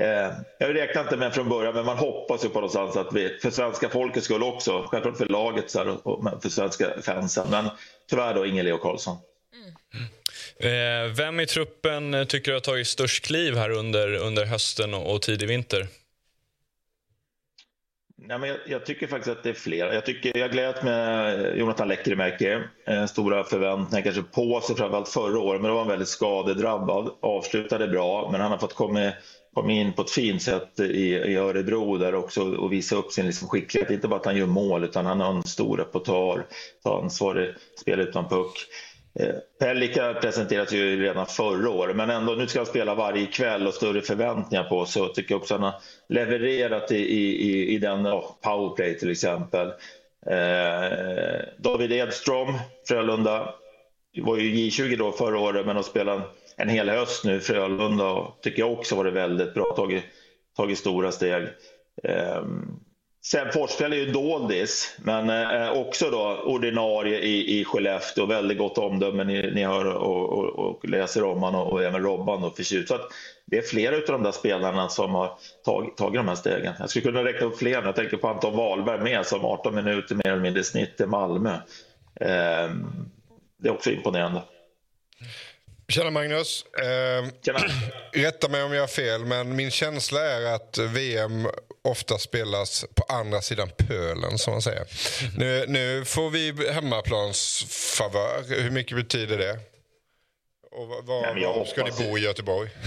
eh, 0.00 0.32
jag 0.58 0.74
räknar 0.74 1.02
inte 1.02 1.16
med 1.16 1.34
från 1.34 1.48
början, 1.48 1.74
men 1.74 1.86
man 1.86 1.98
hoppas 1.98 2.44
ju 2.44 2.48
på 2.48 2.54
någonstans 2.54 2.96
att 2.96 3.12
vi, 3.12 3.38
för 3.42 3.50
svenska 3.50 3.88
folkets 3.88 4.24
skull 4.24 4.42
också, 4.42 4.84
självklart 4.86 5.16
för 5.16 5.26
laget 5.26 5.70
så 5.70 5.78
här, 5.78 6.08
och 6.08 6.42
för 6.42 6.48
svenska 6.48 6.86
fansen. 7.02 7.46
Men 7.50 7.64
tyvärr 8.10 8.34
då 8.34 8.46
ingen 8.46 8.64
Leo 8.64 8.78
Karlsson. 8.78 9.16
Mm. 9.54 11.14
Vem 11.14 11.40
i 11.40 11.46
truppen 11.46 12.14
eh, 12.14 12.24
tycker 12.24 12.50
du 12.50 12.56
har 12.56 12.60
tagit 12.60 12.86
störst 12.86 13.24
kliv 13.24 13.56
här 13.56 13.70
under, 13.70 14.14
under 14.14 14.44
hösten 14.44 14.94
och 14.94 15.22
tidig 15.22 15.48
vinter? 15.48 15.88
Nej, 18.28 18.38
men 18.38 18.48
jag, 18.48 18.58
jag, 18.66 18.86
tycker 18.86 19.06
faktiskt 19.06 19.36
att 19.36 19.42
det 19.42 19.50
är 19.50 19.54
flera. 19.54 19.94
Jag, 19.94 20.06
tycker, 20.06 20.36
jag 20.38 20.52
gläds 20.52 20.82
med 20.82 21.34
eh, 21.44 21.58
Jonathan 21.58 21.88
Lekkerimäki. 21.88 22.58
Eh, 22.86 23.06
stora 23.06 23.44
förväntningar 23.44 24.04
kanske 24.04 24.22
på 24.22 24.60
sig 24.60 24.76
framförallt 24.76 25.08
förra 25.08 25.38
året, 25.38 25.60
men 25.60 25.68
då 25.68 25.74
var 25.74 25.80
han 25.80 25.90
väldigt 25.90 26.08
skadedrabbad. 26.08 27.10
Avslutade 27.20 27.88
bra, 27.88 28.28
men 28.32 28.40
han 28.40 28.50
har 28.50 28.58
fått 28.58 28.74
komma, 28.74 29.12
komma 29.54 29.72
in 29.72 29.92
på 29.92 30.02
ett 30.02 30.10
fint 30.10 30.42
sätt 30.42 30.80
i, 30.80 31.14
i 31.14 31.36
Örebro 31.36 31.96
där 31.96 32.14
också 32.14 32.56
och 32.56 32.72
visa 32.72 32.96
upp 32.96 33.12
sin 33.12 33.26
liksom 33.26 33.48
skicklighet. 33.48 33.90
Inte 33.90 34.08
bara 34.08 34.20
att 34.20 34.26
han 34.26 34.36
gör 34.36 34.46
mål, 34.46 34.84
utan 34.84 35.06
han 35.06 35.20
har 35.20 35.30
en 35.30 35.42
stor 35.42 35.76
repertoar, 35.76 36.46
tar 36.82 37.02
ansvar, 37.02 37.40
i 37.40 37.54
spel 37.80 38.00
utan 38.00 38.28
puck. 38.28 38.66
Eh, 39.18 39.34
Pellika 39.58 40.14
presenterades 40.14 40.72
ju 40.72 41.02
redan 41.02 41.26
förra 41.26 41.70
året, 41.70 41.96
men 41.96 42.10
ändå 42.10 42.32
nu 42.32 42.46
ska 42.46 42.58
han 42.58 42.66
spela 42.66 42.94
varje 42.94 43.26
kväll 43.26 43.66
och 43.66 43.74
större 43.74 44.00
förväntningar 44.00 44.64
på 44.64 44.86
sig. 44.86 45.02
Jag 45.02 45.14
tycker 45.14 45.34
också 45.34 45.54
att 45.54 45.60
han 45.60 45.72
har 45.72 45.80
levererat 46.08 46.92
i, 46.92 46.96
i, 46.96 47.74
i 47.74 47.78
den 47.78 48.06
oh, 48.06 48.24
powerplay 48.42 48.98
till 48.98 49.10
exempel. 49.10 49.66
Eh, 50.26 51.38
David 51.58 51.92
Edström, 51.92 52.54
Frölunda, 52.88 53.54
var 54.22 54.36
ju 54.36 54.54
J20 54.54 54.96
då 54.96 55.12
förra 55.12 55.38
året, 55.38 55.66
men 55.66 55.76
har 55.76 55.82
spelat 55.82 56.36
en 56.56 56.68
hel 56.68 56.88
höst 56.88 57.24
nu 57.24 57.40
Frölunda 57.40 58.10
och 58.10 58.40
tycker 58.42 58.58
jag 58.58 58.72
också 58.72 58.96
varit 58.96 59.14
väldigt 59.14 59.54
bra, 59.54 59.74
tagit, 59.76 60.04
tagit 60.56 60.78
stora 60.78 61.12
steg. 61.12 61.46
Eh, 62.02 62.42
Seb 63.22 63.52
Forsell 63.52 63.92
är 63.92 63.96
ju 63.96 64.12
doldis, 64.12 64.96
men 64.98 65.30
eh, 65.30 65.70
också 65.70 66.10
då 66.10 66.42
ordinarie 66.44 67.18
i, 67.18 67.60
i 67.60 67.64
Skellefteå. 67.64 68.26
Väldigt 68.26 68.58
gott 68.58 68.78
omdöme. 68.78 69.24
Ni, 69.24 69.50
ni 69.54 69.64
hör 69.64 69.84
och, 69.84 70.38
och, 70.38 70.58
och, 70.58 70.88
läser 70.88 71.24
om 71.24 71.42
honom 71.42 71.60
och, 71.60 71.72
och 71.72 71.84
även 71.84 72.02
Robban 72.02 72.44
och 72.44 72.56
förtjust. 72.56 72.88
Så 72.88 72.94
att 72.94 73.08
det 73.46 73.58
är 73.58 73.62
flera 73.62 73.96
av 73.96 74.02
de 74.06 74.22
där 74.22 74.32
spelarna 74.32 74.88
som 74.88 75.14
har 75.14 75.38
tagit, 75.64 75.96
tagit 75.96 76.20
de 76.20 76.28
här 76.28 76.34
stegen. 76.34 76.74
Jag 76.78 76.90
skulle 76.90 77.04
kunna 77.04 77.24
räkna 77.24 77.46
upp 77.46 77.58
fler. 77.58 77.82
Jag 77.82 77.96
tänker 77.96 78.16
på 78.16 78.28
Anton 78.28 78.56
Wahlberg 78.56 79.00
med 79.00 79.26
som 79.26 79.44
18 79.44 79.74
minuter 79.74 80.14
mer 80.14 80.28
eller 80.28 80.42
mindre 80.42 80.64
snitt 80.64 81.00
i 81.00 81.06
Malmö. 81.06 81.54
Eh, 82.20 82.70
det 83.62 83.68
är 83.68 83.70
också 83.70 83.90
imponerande. 83.90 84.42
Tjena 85.88 86.10
Magnus. 86.10 86.64
Eh, 86.78 87.30
Tjena. 87.44 87.58
Rätta 88.12 88.48
mig 88.48 88.62
om 88.62 88.72
jag 88.72 88.82
har 88.82 88.86
fel, 88.88 89.24
men 89.24 89.56
min 89.56 89.70
känsla 89.70 90.20
är 90.20 90.54
att 90.54 90.78
VM 90.78 91.46
ofta 91.88 92.18
spelas 92.18 92.84
på 92.94 93.02
andra 93.08 93.40
sidan 93.40 93.70
pölen, 93.76 94.38
som 94.38 94.52
man 94.52 94.62
säger. 94.62 94.86
Mm. 95.22 95.34
Nu, 95.36 95.64
nu 95.68 96.04
får 96.04 96.30
vi 96.30 96.70
hemmaplansfavör. 96.72 98.62
Hur 98.62 98.70
mycket 98.70 98.96
betyder 98.96 99.38
det? 99.38 99.58
Och 100.70 100.88
var, 100.88 101.56
var 101.56 101.64
ska 101.64 101.84
ni 101.84 101.90
bo 101.90 102.18
i 102.18 102.20
Göteborg? 102.20 102.70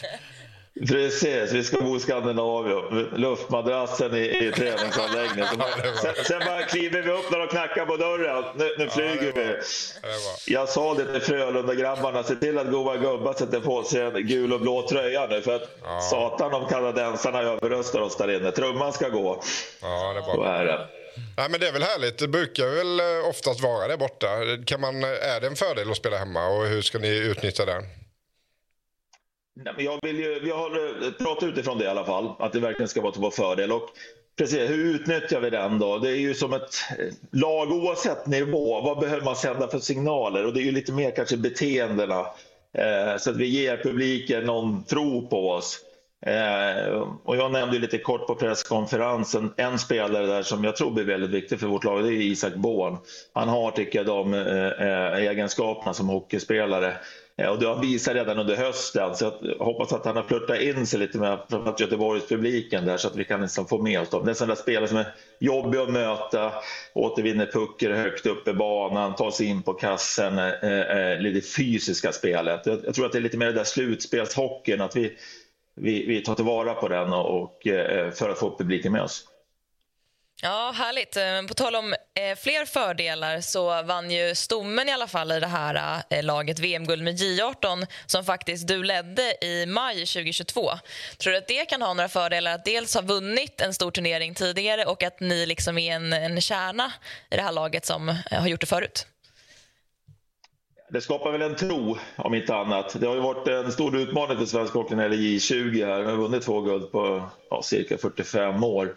Precis, 0.88 1.52
vi 1.52 1.64
ska 1.64 1.76
bo 1.76 1.96
i 1.96 2.00
Skandinavien. 2.00 3.08
Luftmadrassen 3.16 4.14
i, 4.14 4.46
i 4.46 4.52
träningsanläggningen. 4.52 5.48
sen, 6.02 6.24
sen 6.24 6.40
bara 6.46 6.62
kliver 6.62 7.02
vi 7.02 7.10
upp 7.10 7.30
när 7.30 7.38
de 7.38 7.46
knackar 7.48 7.86
på 7.86 7.96
dörren. 7.96 8.44
Nu, 8.56 8.74
nu 8.78 8.88
flyger 8.88 9.32
ja, 9.36 9.56
vi. 10.46 10.52
Jag 10.52 10.68
sa 10.68 10.94
det 10.94 11.12
till 11.12 11.20
Frölunda-grabbarna, 11.20 12.22
se 12.22 12.34
till 12.34 12.58
att 12.58 12.70
goa 12.70 12.96
gubbar 12.96 13.32
sätter 13.32 13.60
på 13.60 13.82
sig 13.82 14.00
en 14.00 14.26
gul 14.26 14.52
och 14.52 14.60
blå 14.60 14.88
tröja 14.88 15.26
nu. 15.26 15.42
För 15.42 15.56
att 15.56 15.78
ja. 15.82 16.00
satan 16.00 16.54
om 16.54 16.68
kanadensarna 16.68 17.40
överröstar 17.40 18.00
oss 18.00 18.16
där 18.16 18.36
inne. 18.36 18.50
Trumman 18.50 18.92
ska 18.92 19.08
gå. 19.08 19.42
Ja, 19.82 20.12
det 20.12 20.18
är 20.18 20.36
bara... 20.36 20.36
Så 20.36 20.42
är 20.42 20.64
det. 20.64 20.86
Nej, 21.36 21.48
men 21.50 21.60
det 21.60 21.68
är 21.68 21.72
väl 21.72 21.82
härligt. 21.82 22.18
Det 22.18 22.28
brukar 22.28 22.66
väl 22.66 23.00
eh, 23.00 23.28
oftast 23.28 23.60
vara 23.60 23.88
det 23.88 23.96
borta. 23.96 24.26
Kan 24.66 24.80
man, 24.80 25.04
är 25.04 25.40
det 25.40 25.46
en 25.46 25.56
fördel 25.56 25.90
att 25.90 25.96
spela 25.96 26.16
hemma 26.16 26.46
och 26.48 26.66
hur 26.66 26.82
ska 26.82 26.98
ni 26.98 27.16
utnyttja 27.18 27.64
den? 27.64 27.82
Nej, 29.64 29.74
men 29.76 29.84
jag 29.84 29.98
vill 30.02 30.18
ju, 30.18 30.40
vi 30.40 30.50
har 30.50 30.70
eh, 30.70 31.10
pratat 31.12 31.48
utifrån 31.48 31.78
det 31.78 31.84
i 31.84 31.88
alla 31.88 32.04
fall, 32.04 32.32
att 32.38 32.52
det 32.52 32.60
verkligen 32.60 32.88
ska 32.88 33.00
vara 33.00 33.12
till 33.12 33.22
vår 33.22 33.30
fördel. 33.30 33.72
Och 33.72 33.88
precis, 34.38 34.70
hur 34.70 34.94
utnyttjar 34.94 35.40
vi 35.40 35.50
den 35.50 35.78
då? 35.78 35.98
Det 35.98 36.10
är 36.10 36.16
ju 36.16 36.34
som 36.34 36.52
ett 36.52 36.74
eh, 36.98 37.06
lag 37.32 37.72
oavsett 37.72 38.26
nivå. 38.26 38.80
Vad 38.80 38.98
behöver 38.98 39.24
man 39.24 39.36
sända 39.36 39.68
för 39.68 39.78
signaler? 39.78 40.46
Och 40.46 40.54
det 40.54 40.60
är 40.60 40.64
ju 40.64 40.72
lite 40.72 40.92
mer 40.92 41.10
kanske 41.10 41.36
beteendena. 41.36 42.26
Eh, 42.72 43.16
så 43.18 43.30
att 43.30 43.36
vi 43.36 43.46
ger 43.46 43.76
publiken 43.76 44.44
någon 44.44 44.84
tro 44.84 45.28
på 45.28 45.50
oss. 45.50 45.80
Eh, 46.26 47.00
och 47.24 47.36
jag 47.36 47.52
nämnde 47.52 47.78
lite 47.78 47.98
kort 47.98 48.26
på 48.26 48.34
presskonferensen 48.34 49.52
en 49.56 49.78
spelare 49.78 50.26
där 50.26 50.42
som 50.42 50.64
jag 50.64 50.76
tror 50.76 50.90
blir 50.90 51.04
väldigt 51.04 51.30
viktig 51.30 51.60
för 51.60 51.66
vårt 51.66 51.84
lag. 51.84 52.04
Det 52.04 52.08
är 52.08 52.22
Isak 52.22 52.54
Born. 52.54 52.98
Han 53.32 53.48
har, 53.48 53.70
tycker 53.70 53.98
jag, 53.98 54.06
de 54.06 54.34
eh, 54.34 54.66
eh 54.66 55.28
egenskaperna 55.28 55.94
som 55.94 56.08
hockeyspelare. 56.08 56.94
Eh, 57.40 57.48
och 57.48 57.58
det 57.58 57.66
har 57.66 57.74
han 57.74 57.86
visat 57.86 58.14
redan 58.14 58.38
under 58.38 58.56
hösten. 58.56 59.16
Så 59.16 59.32
jag 59.42 59.64
hoppas 59.64 59.92
att 59.92 60.04
han 60.04 60.16
har 60.16 60.22
flörtat 60.22 60.60
in 60.60 60.86
sig 60.86 60.98
lite 60.98 61.18
med 61.18 61.38
framförallt 61.50 61.80
Göteborgspubliken 61.80 62.86
där 62.86 62.96
så 62.96 63.08
att 63.08 63.16
vi 63.16 63.24
kan 63.24 63.40
liksom 63.40 63.66
få 63.66 63.82
med 63.82 64.00
oss 64.00 64.10
dem. 64.10 64.24
Det 64.24 64.28
är 64.28 64.30
en 64.30 64.34
sån 64.34 64.48
där 64.48 64.54
spelare 64.54 64.88
som 64.88 64.98
är 64.98 65.14
jobbig 65.40 65.78
att 65.78 65.90
möta, 65.90 66.52
återvinner 66.94 67.46
puckar 67.46 67.90
högt 67.90 68.26
upp 68.26 68.48
i 68.48 68.52
banan, 68.52 69.14
tar 69.14 69.30
sig 69.30 69.46
in 69.46 69.62
på 69.62 69.72
kassen, 69.72 70.38
eh, 70.38 70.48
eh, 70.48 71.12
eh 71.12 71.22
det 71.22 71.54
fysiska 71.56 72.12
spelet. 72.12 72.66
Jag, 72.66 72.78
jag, 72.84 72.94
tror 72.94 73.06
att 73.06 73.12
det 73.12 73.18
är 73.18 73.22
lite 73.22 73.36
mer 73.36 73.46
det 73.46 73.52
där 73.52 73.64
slutspelshockeyn, 73.64 74.80
att 74.80 74.96
vi, 74.96 75.16
vi, 75.76 76.06
vi 76.06 76.20
tar 76.20 76.34
tillvara 76.34 76.74
på 76.74 76.88
den 76.88 77.12
och, 77.12 77.42
och 77.42 77.66
eh, 77.66 78.10
för 78.10 78.30
att 78.30 78.38
få 78.38 78.58
publiken 78.58 78.92
med 78.92 79.02
oss. 79.02 79.29
Ja, 80.42 80.72
härligt. 80.76 81.16
Eh, 81.16 81.42
på 81.48 81.54
tal 81.54 81.76
om 81.76 81.92
eh, 81.92 82.36
fler 82.38 82.64
fördelar 82.64 83.40
så 83.40 83.82
vann 83.82 84.10
ju 84.10 84.34
stommen 84.34 84.88
i 84.88 84.92
alla 84.92 85.06
fall 85.06 85.32
i 85.32 85.40
det 85.40 85.46
här 85.46 86.02
eh, 86.10 86.24
laget 86.24 86.58
VM-guld 86.58 87.02
med 87.02 87.14
J18 87.14 87.86
som 88.06 88.24
faktiskt 88.24 88.68
du 88.68 88.84
ledde 88.84 89.44
i 89.44 89.66
maj 89.66 89.94
2022. 89.94 90.70
Tror 91.18 91.32
du 91.32 91.38
att 91.38 91.48
det 91.48 91.64
kan 91.64 91.82
ha 91.82 91.94
några 91.94 92.08
fördelar 92.08 92.54
att 92.54 92.64
dels 92.64 92.94
ha 92.94 93.02
vunnit 93.02 93.60
en 93.60 93.74
stor 93.74 93.90
turnering 93.90 94.34
tidigare 94.34 94.84
och 94.84 95.02
att 95.02 95.20
ni 95.20 95.46
liksom 95.46 95.78
är 95.78 95.94
en, 95.94 96.12
en 96.12 96.40
kärna 96.40 96.92
i 97.30 97.36
det 97.36 97.42
här 97.42 97.52
laget 97.52 97.86
som 97.86 98.08
eh, 98.08 98.40
har 98.40 98.48
gjort 98.48 98.60
det 98.60 98.66
förut? 98.66 99.06
Det 100.92 101.00
skapar 101.00 101.32
väl 101.32 101.42
en 101.42 101.56
tro, 101.56 101.98
om 102.16 102.34
inte 102.34 102.54
annat. 102.54 103.00
Det 103.00 103.06
har 103.06 103.14
ju 103.14 103.20
varit 103.20 103.48
en 103.48 103.72
stor 103.72 103.96
utmaning 103.96 104.38
för 104.38 104.44
svensk 104.44 104.74
hockey 104.74 104.94
när 104.94 105.08
det 105.08 105.16
gäller 105.16 105.38
J20. 105.38 105.86
Här. 105.86 106.00
Vi 106.00 106.10
har 106.10 106.16
vunnit 106.16 106.42
två 106.42 106.60
guld 106.60 106.92
på 106.92 107.30
ja, 107.50 107.62
cirka 107.62 107.98
45 107.98 108.64
år. 108.64 108.94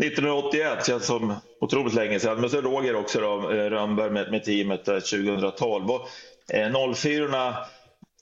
1981 0.00 0.86
känns 0.86 1.06
som 1.06 1.34
otroligt 1.60 1.94
länge 1.94 2.20
sedan. 2.20 2.40
Men 2.40 2.50
så 2.50 2.60
Roger 2.60 2.96
också 2.96 3.20
då, 3.20 3.50
eh, 3.50 3.70
Rönnberg 3.70 4.10
med, 4.10 4.30
med 4.30 4.44
teamet 4.44 4.88
eh, 4.88 4.94
2012. 4.94 5.90
Och, 5.90 6.08
eh, 6.54 6.94
04 6.94 7.56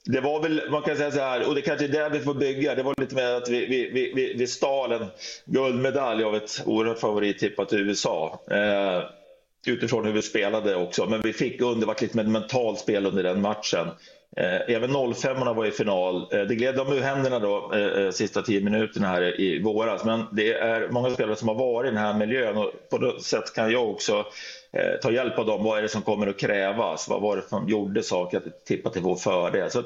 det 0.05 0.21
var 0.21 0.41
väl, 0.41 0.61
man 0.71 0.81
kan 0.81 0.97
säga 0.97 1.11
så 1.11 1.19
här, 1.19 1.47
och 1.47 1.55
det 1.55 1.61
kanske 1.61 1.85
är 1.85 1.89
där 1.89 2.09
vi 2.09 2.19
får 2.19 2.33
bygga. 2.33 2.75
Det 2.75 2.83
var 2.83 2.93
lite 2.97 3.15
mer 3.15 3.33
att 3.33 3.49
vi, 3.49 3.65
vi, 3.65 4.11
vi, 4.15 4.33
vi 4.37 4.47
stal 4.47 4.91
en 4.91 5.05
guldmedalj 5.45 6.23
av 6.23 6.35
ett 6.35 6.63
oerhört 6.65 6.99
favorittippat 6.99 7.73
USA. 7.73 8.39
Eh, 8.51 9.03
utifrån 9.67 10.05
hur 10.05 10.13
vi 10.13 10.21
spelade 10.21 10.75
också. 10.75 11.05
Men 11.05 11.21
vi 11.21 11.33
fick 11.33 11.61
under, 11.61 11.79
det 11.79 11.85
var 11.85 11.97
lite 12.01 12.15
med 12.15 12.25
ett 12.25 12.31
mentalt 12.31 12.79
spel 12.79 13.05
under 13.05 13.23
den 13.23 13.41
matchen. 13.41 13.87
Eh, 14.37 14.75
även 14.75 15.13
05 15.13 15.55
var 15.55 15.65
i 15.65 15.71
final. 15.71 16.27
Eh, 16.31 16.41
det 16.41 16.55
gled 16.55 16.75
dem 16.75 16.93
ur 16.93 17.01
händerna 17.01 17.39
då, 17.39 17.73
eh, 17.73 18.11
sista 18.11 18.41
tio 18.41 18.61
minuterna 18.61 19.07
här 19.07 19.41
i 19.41 19.61
våras. 19.61 20.05
Men 20.05 20.25
det 20.31 20.53
är 20.53 20.89
många 20.89 21.09
spelare 21.09 21.35
som 21.35 21.47
har 21.47 21.55
varit 21.55 21.87
i 21.87 21.95
den 21.95 22.03
här 22.03 22.13
miljön 22.13 22.57
och 22.57 22.71
på 22.89 22.97
något 22.97 23.23
sätt 23.23 23.53
kan 23.55 23.71
jag 23.71 23.89
också 23.89 24.25
ta 25.01 25.11
hjälp 25.11 25.39
av 25.39 25.45
dem. 25.45 25.63
Vad 25.63 25.77
är 25.77 25.81
det 25.81 25.89
som 25.89 26.01
kommer 26.01 26.27
att 26.27 26.39
krävas? 26.39 27.07
Vad 27.09 27.21
var 27.21 27.35
det 27.35 27.41
som 27.49 27.69
gjorde 27.69 28.03
saker 28.03 28.37
att 28.37 28.65
tippa 28.65 28.89
till 28.89 29.01
vår 29.01 29.15
fördel? 29.15 29.71
Så 29.71 29.83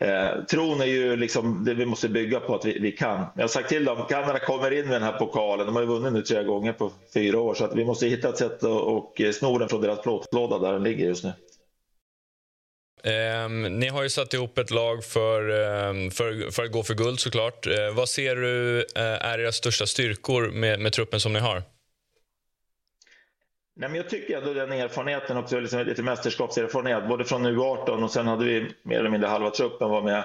Eh, 0.00 0.44
tron 0.44 0.80
är 0.80 0.84
ju 0.84 1.16
liksom 1.16 1.64
det 1.64 1.74
vi 1.74 1.86
måste 1.86 2.08
bygga 2.08 2.40
på 2.40 2.54
att 2.54 2.64
vi, 2.64 2.78
vi, 2.78 2.92
kan. 2.92 3.26
Jag 3.34 3.42
har 3.42 3.48
sagt 3.48 3.68
till 3.68 3.84
dem, 3.84 4.04
Kanada 4.08 4.38
kommer 4.38 4.70
in 4.70 4.84
med 4.84 4.94
den 4.94 5.02
här 5.02 5.18
pokalen, 5.18 5.66
de 5.66 5.74
har 5.74 5.82
ju 5.82 5.88
vunnit 5.88 6.12
nu 6.12 6.22
tre 6.22 6.44
gånger 6.44 6.72
på 6.72 6.90
fyra 7.14 7.40
år, 7.40 7.54
så 7.54 7.64
att 7.64 7.76
vi 7.76 7.84
måste 7.84 8.06
hitta 8.06 8.28
ett 8.28 8.36
sätt 8.36 8.64
att 8.64 8.64
och 8.64 9.20
sno 9.32 9.58
den 9.58 9.68
från 9.68 9.80
deras 9.80 10.02
plåtlåda 10.02 10.58
där 10.58 10.72
den 10.72 10.82
ligger 10.82 11.06
just 11.06 11.24
nu. 11.24 11.32
Um, 13.06 13.62
ni 13.62 13.88
har 13.88 14.02
ju 14.02 14.08
satt 14.08 14.34
ihop 14.34 14.58
ett 14.58 14.70
lag 14.70 15.04
för, 15.04 15.48
um, 15.50 16.10
för, 16.10 16.50
för 16.50 16.64
att 16.64 16.72
gå 16.72 16.82
för 16.82 16.94
guld 16.94 17.20
såklart. 17.20 17.66
Uh, 17.66 17.94
vad 17.94 18.08
ser 18.08 18.36
du 18.36 18.78
uh, 18.78 18.84
är 19.02 19.38
era 19.38 19.52
största 19.52 19.86
styrkor 19.86 20.50
med, 20.50 20.80
med 20.80 20.92
truppen 20.92 21.20
som 21.20 21.32
ni 21.32 21.38
har? 21.38 21.62
Nej, 23.76 23.88
men 23.88 23.94
jag 23.94 24.08
tycker 24.08 24.38
ändå 24.38 24.54
den 24.54 24.72
erfarenheten 24.72 25.36
också, 25.36 25.60
liksom 25.60 25.80
lite 25.80 26.02
mästerskapserfarenhet, 26.02 27.08
både 27.08 27.24
från 27.24 27.46
U18 27.46 28.02
och 28.04 28.10
sen 28.10 28.26
hade 28.26 28.44
vi 28.44 28.70
mer 28.82 28.98
eller 28.98 29.10
mindre 29.10 29.28
halva 29.28 29.50
truppen 29.50 29.90
var 29.90 30.02
med 30.02 30.24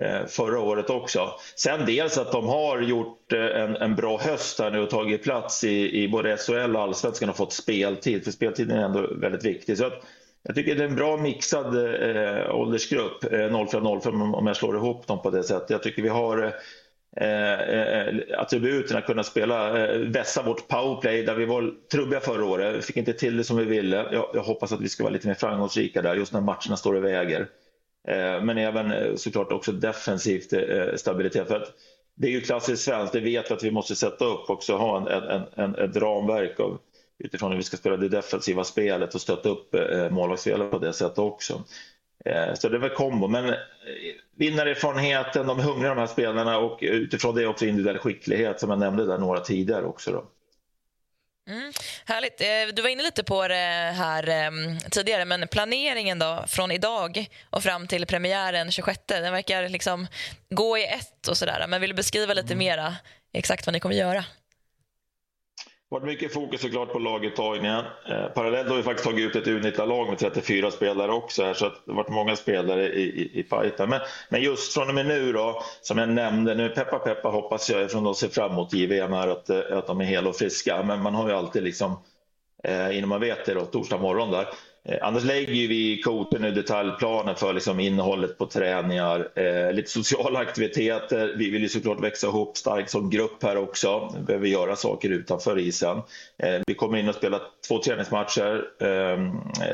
eh, 0.00 0.26
förra 0.26 0.60
året 0.60 0.90
också. 0.90 1.30
Sen 1.56 1.86
dels 1.86 2.18
att 2.18 2.32
de 2.32 2.48
har 2.48 2.80
gjort 2.80 3.32
eh, 3.32 3.40
en, 3.40 3.76
en 3.76 3.94
bra 3.94 4.18
höst 4.18 4.58
här 4.58 4.70
nu 4.70 4.78
och 4.78 4.90
tagit 4.90 5.22
plats 5.22 5.64
i, 5.64 6.02
i 6.02 6.08
både 6.08 6.36
SHL 6.36 6.76
och 6.76 6.82
Allsvenskan 6.82 7.30
och 7.30 7.36
fått 7.36 7.52
speltid, 7.52 8.24
för 8.24 8.30
speltiden 8.30 8.78
är 8.78 8.84
ändå 8.84 9.14
väldigt 9.14 9.44
viktig. 9.44 9.78
Så 9.78 9.86
att, 9.86 10.02
jag 10.46 10.54
tycker 10.54 10.74
det 10.74 10.84
är 10.84 10.88
en 10.88 10.96
bra 10.96 11.16
mixad 11.16 11.66
eh, 11.76 12.54
åldersgrupp, 12.54 13.24
eh, 13.24 13.28
04-05 13.28 14.34
om 14.34 14.46
jag 14.46 14.56
slår 14.56 14.76
ihop 14.76 15.06
dem 15.06 15.22
på 15.22 15.30
det 15.30 15.42
sättet. 15.42 15.70
Jag 15.70 15.82
tycker 15.82 16.02
vi 16.02 16.08
har 16.08 16.54
eh, 17.16 17.52
eh 17.52 18.14
attributen 18.38 18.96
att 18.96 19.06
kunna 19.06 19.22
spela, 19.22 19.86
eh, 19.86 19.98
vässa 19.98 20.42
vårt 20.42 20.68
powerplay 20.68 21.22
där 21.22 21.34
vi 21.34 21.44
var 21.44 21.74
trubbiga 21.92 22.20
förra 22.20 22.44
året. 22.44 22.76
Vi 22.76 22.82
fick 22.82 22.96
inte 22.96 23.12
till 23.12 23.36
det 23.36 23.44
som 23.44 23.56
vi 23.56 23.64
ville. 23.64 23.96
Jag, 23.96 24.30
jag 24.34 24.42
hoppas 24.42 24.72
att 24.72 24.80
vi 24.80 24.88
ska 24.88 25.02
vara 25.02 25.12
lite 25.12 25.28
mer 25.28 25.34
framgångsrika 25.34 26.02
där 26.02 26.14
just 26.14 26.32
när 26.32 26.40
matcherna 26.40 26.76
står 26.76 26.94
och 26.94 27.04
väger. 27.04 27.48
Eh, 28.08 28.42
men 28.42 28.58
även 28.58 28.92
eh, 28.92 29.14
såklart 29.14 29.52
också 29.52 29.72
defensivt 29.72 30.52
eh, 30.52 30.94
stabilitet. 30.96 31.48
För 31.48 31.56
att 31.56 31.72
det 32.16 32.26
är 32.26 32.30
ju 32.30 32.40
klassiskt 32.40 32.82
svenskt, 32.82 33.12
det 33.12 33.20
vet 33.20 33.50
vi 33.50 33.54
att 33.54 33.64
vi 33.64 33.70
måste 33.70 33.96
sätta 33.96 34.24
upp 34.24 34.50
också, 34.50 34.76
ha 34.76 34.96
en, 34.96 35.06
en, 35.06 35.42
en, 35.54 35.74
ett 35.74 35.96
ramverk 35.96 36.60
av 36.60 36.78
utifrån 37.18 37.50
hur 37.50 37.56
vi 37.56 37.64
ska 37.64 37.76
spela 37.76 37.96
det 37.96 38.08
defensiva 38.08 38.64
spelet 38.64 39.14
och 39.14 39.20
stötta 39.20 39.48
upp 39.48 39.74
eh, 39.74 40.10
målvaktsspelet 40.10 40.70
på 40.70 40.78
det 40.78 40.92
sättet 40.92 41.18
också. 41.18 41.64
Eh, 42.24 42.54
så 42.54 42.68
det 42.68 42.76
är 42.76 42.80
väl 42.80 42.90
kombo, 42.90 43.28
men 43.28 43.48
eh, 43.48 43.54
vinnarerfarenheten, 44.36 45.46
de 45.46 45.58
är 45.58 45.62
hungriga 45.62 45.94
de 45.94 46.00
här 46.00 46.06
spelarna 46.06 46.58
och 46.58 46.78
utifrån 46.82 47.34
det 47.34 47.46
också 47.46 47.66
individuell 47.66 47.98
skicklighet 47.98 48.60
som 48.60 48.70
jag 48.70 48.78
nämnde 48.78 49.06
där 49.06 49.18
några 49.18 49.40
tidigare 49.40 49.84
också. 49.84 50.12
Då. 50.12 50.24
Mm, 51.48 51.72
härligt. 52.04 52.40
Eh, 52.40 52.74
du 52.74 52.82
var 52.82 52.88
inne 52.88 53.02
lite 53.02 53.24
på 53.24 53.48
det 53.48 53.92
här 53.96 54.28
ehm, 54.28 54.78
tidigare, 54.90 55.24
men 55.24 55.48
planeringen 55.48 56.18
då 56.18 56.44
från 56.46 56.70
idag 56.70 57.26
och 57.50 57.62
fram 57.62 57.86
till 57.86 58.06
premiären 58.06 58.70
26, 58.70 59.00
den 59.06 59.32
verkar 59.32 59.68
liksom 59.68 60.06
gå 60.50 60.78
i 60.78 60.84
ett 60.84 61.28
och 61.28 61.36
sådär. 61.36 61.66
Men 61.68 61.80
vill 61.80 61.90
du 61.90 61.96
beskriva 61.96 62.34
lite 62.34 62.52
mm. 62.52 62.58
mera 62.58 62.96
exakt 63.32 63.66
vad 63.66 63.72
ni 63.72 63.80
kommer 63.80 63.94
göra? 63.94 64.24
Varit 65.88 66.04
mycket 66.04 66.32
fokus 66.32 66.60
såklart 66.60 66.92
på 66.92 66.98
laguttagningen. 66.98 67.84
Eh, 68.08 68.26
parallellt 68.26 68.68
har 68.68 68.76
vi 68.76 68.82
faktiskt 68.82 69.08
tagit 69.08 69.26
ut 69.26 69.36
ett 69.36 69.46
U19-lag 69.46 70.08
med 70.08 70.18
34 70.18 70.70
spelare 70.70 71.12
också 71.12 71.44
här, 71.44 71.54
så 71.54 71.66
att 71.66 71.84
det 71.84 71.92
har 71.92 71.96
varit 71.96 72.08
många 72.08 72.36
spelare 72.36 72.88
i, 72.88 73.02
i, 73.02 73.40
i 73.40 73.44
fighten. 73.44 73.88
Men, 73.88 74.00
men 74.28 74.42
just 74.42 74.74
från 74.74 74.88
och 74.88 74.94
med 74.94 75.06
nu 75.06 75.32
då, 75.32 75.62
som 75.82 75.98
jag 75.98 76.08
nämnde, 76.08 76.54
nu 76.54 76.68
peppa 76.68 76.98
peppa 76.98 77.28
hoppas 77.28 77.70
jag 77.70 77.90
från 77.90 78.04
de 78.04 78.14
ser 78.14 78.28
fram 78.28 78.52
emot 78.52 78.72
JVM 78.72 79.12
här 79.12 79.28
att, 79.28 79.50
eh, 79.50 79.60
att 79.72 79.86
de 79.86 80.00
är 80.00 80.04
hela 80.04 80.28
och 80.28 80.36
friska. 80.36 80.82
Men 80.82 81.02
man 81.02 81.14
har 81.14 81.28
ju 81.28 81.34
alltid 81.34 81.62
liksom, 81.62 82.02
eh, 82.64 82.98
innan 82.98 83.08
man 83.08 83.20
vet 83.20 83.46
det 83.46 83.54
då, 83.54 83.64
torsdag 83.64 83.98
morgon 83.98 84.30
där, 84.30 84.48
Eh, 84.88 84.98
annars 85.02 85.24
lägger 85.24 85.68
vi 85.68 86.00
koten 86.00 86.44
i 86.44 86.50
detaljplanen 86.50 87.36
för 87.36 87.52
liksom 87.52 87.80
innehållet 87.80 88.38
på 88.38 88.46
träningar, 88.46 89.28
eh, 89.34 89.72
lite 89.72 89.90
sociala 89.90 90.38
aktiviteter. 90.38 91.34
Vi 91.36 91.50
vill 91.50 91.62
ju 91.62 91.68
såklart 91.68 92.00
växa 92.00 92.26
ihop 92.26 92.56
starkt 92.56 92.90
som 92.90 93.10
grupp 93.10 93.42
här 93.42 93.56
också. 93.56 94.14
Vi 94.16 94.22
behöver 94.22 94.46
göra 94.46 94.76
saker 94.76 95.10
utanför 95.10 95.58
isen. 95.58 96.02
Eh, 96.38 96.60
vi 96.66 96.74
kommer 96.74 96.98
in 96.98 97.08
och 97.08 97.14
spela 97.14 97.40
två 97.68 97.82
träningsmatcher 97.82 98.64
eh, 98.80 99.18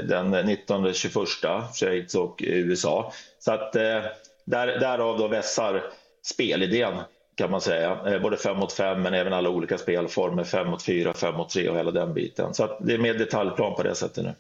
den 0.09 0.35
19-21, 0.35 1.75
Schweiz 1.75 2.15
och 2.15 2.43
USA. 2.47 3.13
Så 3.39 3.53
att 3.53 3.77
eh, 3.77 4.03
där, 4.45 4.67
därav 4.67 5.19
då 5.19 5.29
vässar 5.29 5.83
spelidén 6.23 6.95
kan 7.37 7.51
man 7.51 7.61
säga. 7.61 7.99
Eh, 8.07 8.23
både 8.23 8.37
fem 8.37 8.57
mot 8.57 8.73
fem 8.73 9.03
men 9.03 9.15
även 9.15 9.33
alla 9.33 9.51
olika 9.51 9.79
spelformer, 9.79 10.45
fem 10.45 10.69
mot 10.69 10.83
fyra, 10.83 11.13
fem 11.13 11.35
mot 11.35 11.51
tre 11.51 11.69
och 11.69 11.77
hela 11.77 11.91
den 11.91 12.15
biten. 12.15 12.55
Så 12.55 12.65
att 12.65 12.79
det 12.81 12.95
är 12.95 12.99
mer 12.99 13.15
detaljplan 13.15 13.75
på 13.75 13.83
det 13.83 13.95
sättet 13.95 14.25
nu. 14.25 14.35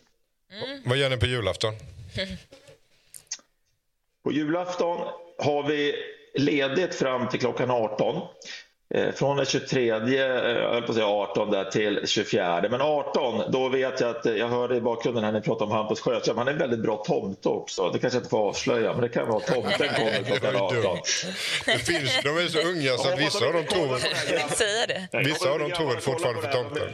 Mm. 0.52 0.82
Vad 0.84 0.98
gör 0.98 1.10
ni 1.10 1.16
på 1.16 1.26
julafton? 1.26 1.74
på 4.24 4.32
julafton 4.32 5.08
har 5.38 5.68
vi 5.68 5.94
ledigt 6.34 6.94
fram 6.94 7.28
till 7.28 7.40
klockan 7.40 7.70
18. 7.70 8.28
Eh, 8.94 9.12
från 9.12 9.36
den 9.36 9.46
23, 9.46 9.90
eh, 9.90 9.96
jag 9.96 10.70
höll 10.70 10.82
på 10.82 10.88
att 10.88 10.94
säga 10.94 11.06
18 11.06 11.50
där 11.50 11.64
till 11.64 12.00
24. 12.06 12.64
Men 12.70 12.80
18, 12.80 13.42
då 13.52 13.68
vet 13.68 14.00
jag 14.00 14.10
att, 14.10 14.24
jag 14.24 14.48
hörde 14.48 14.76
i 14.76 14.80
bakgrunden 14.80 15.24
här 15.24 15.32
när 15.32 15.40
ni 15.40 15.44
pratade 15.44 15.64
om 15.64 15.76
Hampus 15.76 16.00
Sjöström, 16.00 16.38
han 16.38 16.48
är 16.48 16.52
en 16.52 16.58
väldigt 16.58 16.80
bra 16.80 16.96
tomte 16.96 17.48
också. 17.48 17.90
Det 17.90 17.98
kanske 17.98 18.16
jag 18.16 18.20
inte 18.20 18.30
får 18.30 18.48
avslöja, 18.48 18.92
men 18.92 19.00
det 19.00 19.08
kan 19.08 19.28
vara 19.28 19.40
tomten 19.40 19.88
kommer 19.88 20.22
klockan 20.26 20.56
18. 20.56 20.98
Det 21.66 21.78
finns, 21.78 22.20
de 22.22 22.28
är 22.28 22.48
så 22.48 22.58
unga 22.68 22.96
så 22.98 23.08
att 23.08 23.20
vissa 23.20 23.46
av 23.46 23.52
dem 23.52 23.64
tror 23.64 23.86
väl, 23.86 25.24
vissa 25.24 25.50
av 25.50 25.58
dem 25.58 25.70
tror 25.70 25.88
väl 25.88 26.00
fortfarande 26.00 26.42
på 26.42 26.48
tomten. 26.52 26.88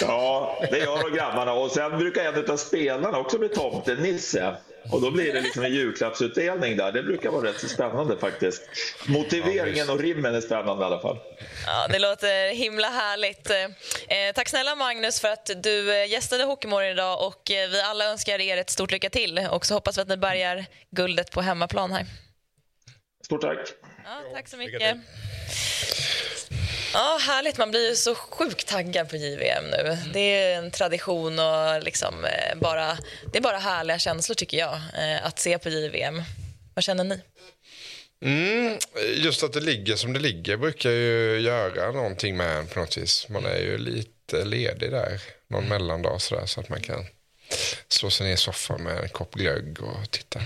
Ja, 0.00 0.58
det 0.70 0.78
gör 0.78 1.10
de 1.10 1.16
grabbarna. 1.16 1.52
Och 1.52 1.70
sen 1.70 1.98
brukar 1.98 2.24
en 2.24 2.50
av 2.50 2.56
spelarna 2.56 3.18
också 3.18 3.38
bli 3.38 3.48
tomte, 3.48 3.94
Nisse. 3.94 4.56
Och 4.92 5.00
då 5.00 5.10
blir 5.10 5.32
det 5.32 5.40
liksom 5.40 5.64
en 5.64 5.74
julklappsutdelning 5.74 6.76
där. 6.76 6.92
Det 6.92 7.02
brukar 7.02 7.30
vara 7.30 7.48
rätt 7.48 7.60
så 7.60 7.68
spännande 7.68 8.18
faktiskt. 8.18 8.62
Motiveringen 9.06 9.90
och 9.90 9.98
rimmen 9.98 10.34
är 10.34 10.40
spännande 10.40 10.82
i 10.82 10.86
alla 10.86 11.00
fall. 11.00 11.18
Ja, 11.66 11.88
det 11.88 11.98
låter 11.98 12.54
himla 12.54 12.88
härligt. 12.88 13.50
Eh, 13.50 14.34
tack 14.34 14.48
snälla 14.48 14.76
Magnus 14.76 15.20
för 15.20 15.28
att 15.28 15.50
du 15.62 15.94
eh, 15.94 16.10
gästade 16.10 16.44
Hockeymorgon 16.44 16.90
idag 16.90 17.26
och 17.26 17.50
eh, 17.50 17.70
vi 17.70 17.80
alla 17.80 18.04
önskar 18.04 18.40
er 18.40 18.56
ett 18.56 18.70
stort 18.70 18.90
lycka 18.90 19.10
till 19.10 19.38
och 19.50 19.66
så 19.66 19.74
hoppas 19.74 19.98
vi 19.98 20.02
att 20.02 20.08
ni 20.08 20.16
bärgar 20.16 20.66
guldet 20.90 21.30
på 21.30 21.40
hemmaplan 21.40 21.92
här. 21.92 22.06
Stort 23.24 23.40
tack. 23.40 23.58
Ja, 24.04 24.22
tack 24.34 24.48
så 24.48 24.56
mycket. 24.56 24.96
Ja, 26.98 27.18
härligt. 27.20 27.58
Man 27.58 27.70
blir 27.70 27.88
ju 27.88 27.96
så 27.96 28.14
sjukt 28.14 28.66
taggad 28.66 29.10
på 29.10 29.16
JVM 29.16 29.64
nu. 29.70 29.98
Det 30.12 30.20
är 30.20 30.58
en 30.58 30.70
tradition 30.70 31.38
och 31.38 31.82
liksom 31.82 32.14
bara, 32.56 32.98
det 33.32 33.38
är 33.38 33.42
bara 33.42 33.58
härliga 33.58 33.98
känslor 33.98 34.34
tycker 34.34 34.58
jag, 34.58 34.80
att 35.22 35.38
se 35.38 35.58
på 35.58 35.68
JVM. 35.68 36.22
Vad 36.74 36.84
känner 36.84 37.04
ni? 37.04 37.20
Mm, 38.24 38.78
just 39.14 39.42
att 39.42 39.52
det 39.52 39.60
ligger 39.60 39.96
som 39.96 40.12
det 40.12 40.18
ligger 40.18 40.56
brukar 40.56 40.90
ju 40.90 41.40
göra 41.40 41.92
någonting 41.92 42.36
med 42.36 42.56
en 42.56 42.66
på 42.66 42.80
något 42.80 42.96
vis. 42.96 43.28
Man 43.28 43.46
är 43.46 43.58
ju 43.58 43.78
lite 43.78 44.44
ledig 44.44 44.90
där 44.90 45.20
någon 45.48 45.68
mellandag 45.68 46.18
sådär 46.18 46.46
så 46.46 46.60
att 46.60 46.68
man 46.68 46.80
kan 46.80 47.06
slå 47.88 48.10
sig 48.10 48.26
ner 48.26 48.34
i 48.34 48.36
soffan 48.36 48.82
med 48.82 49.02
en 49.02 49.08
kopp 49.08 49.34
glögg 49.34 49.82
och 49.82 50.10
titta. 50.10 50.40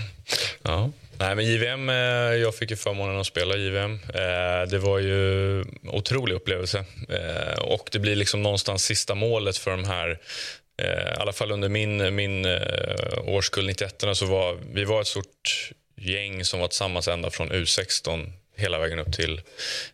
Ja. 0.61 0.91
Nej, 1.21 1.35
men 1.35 1.45
JVM, 1.45 1.89
eh, 1.89 1.95
jag 2.41 2.55
fick 2.55 2.71
ju 2.71 2.75
förmånen 2.75 3.19
att 3.19 3.25
spela 3.25 3.55
JVM. 3.55 3.93
Eh, 3.93 4.69
det 4.69 4.79
var 4.79 4.99
ju 4.99 5.61
en 5.61 5.89
otrolig 5.89 6.35
upplevelse. 6.35 6.85
Eh, 7.09 7.59
och 7.59 7.89
det 7.91 7.99
blir 7.99 8.15
liksom 8.15 8.43
någonstans 8.43 8.83
sista 8.83 9.15
målet 9.15 9.57
för 9.57 9.71
de 9.71 9.83
här 9.83 10.19
i 10.81 11.19
alla 11.19 11.33
fall 11.33 11.51
under 11.51 11.69
min, 11.69 12.15
min 12.15 12.45
årskull 13.25 13.65
91 13.65 14.03
så 14.13 14.25
var 14.25 14.57
vi 14.73 14.83
var 14.83 15.01
ett 15.01 15.07
stort 15.07 15.71
gäng 15.97 16.45
som 16.45 16.59
var 16.59 16.67
tillsammans 16.67 17.07
ända 17.07 17.29
från 17.29 17.51
U16 17.51 18.31
hela 18.55 18.79
vägen 18.79 18.99
upp 18.99 19.13
till, 19.13 19.41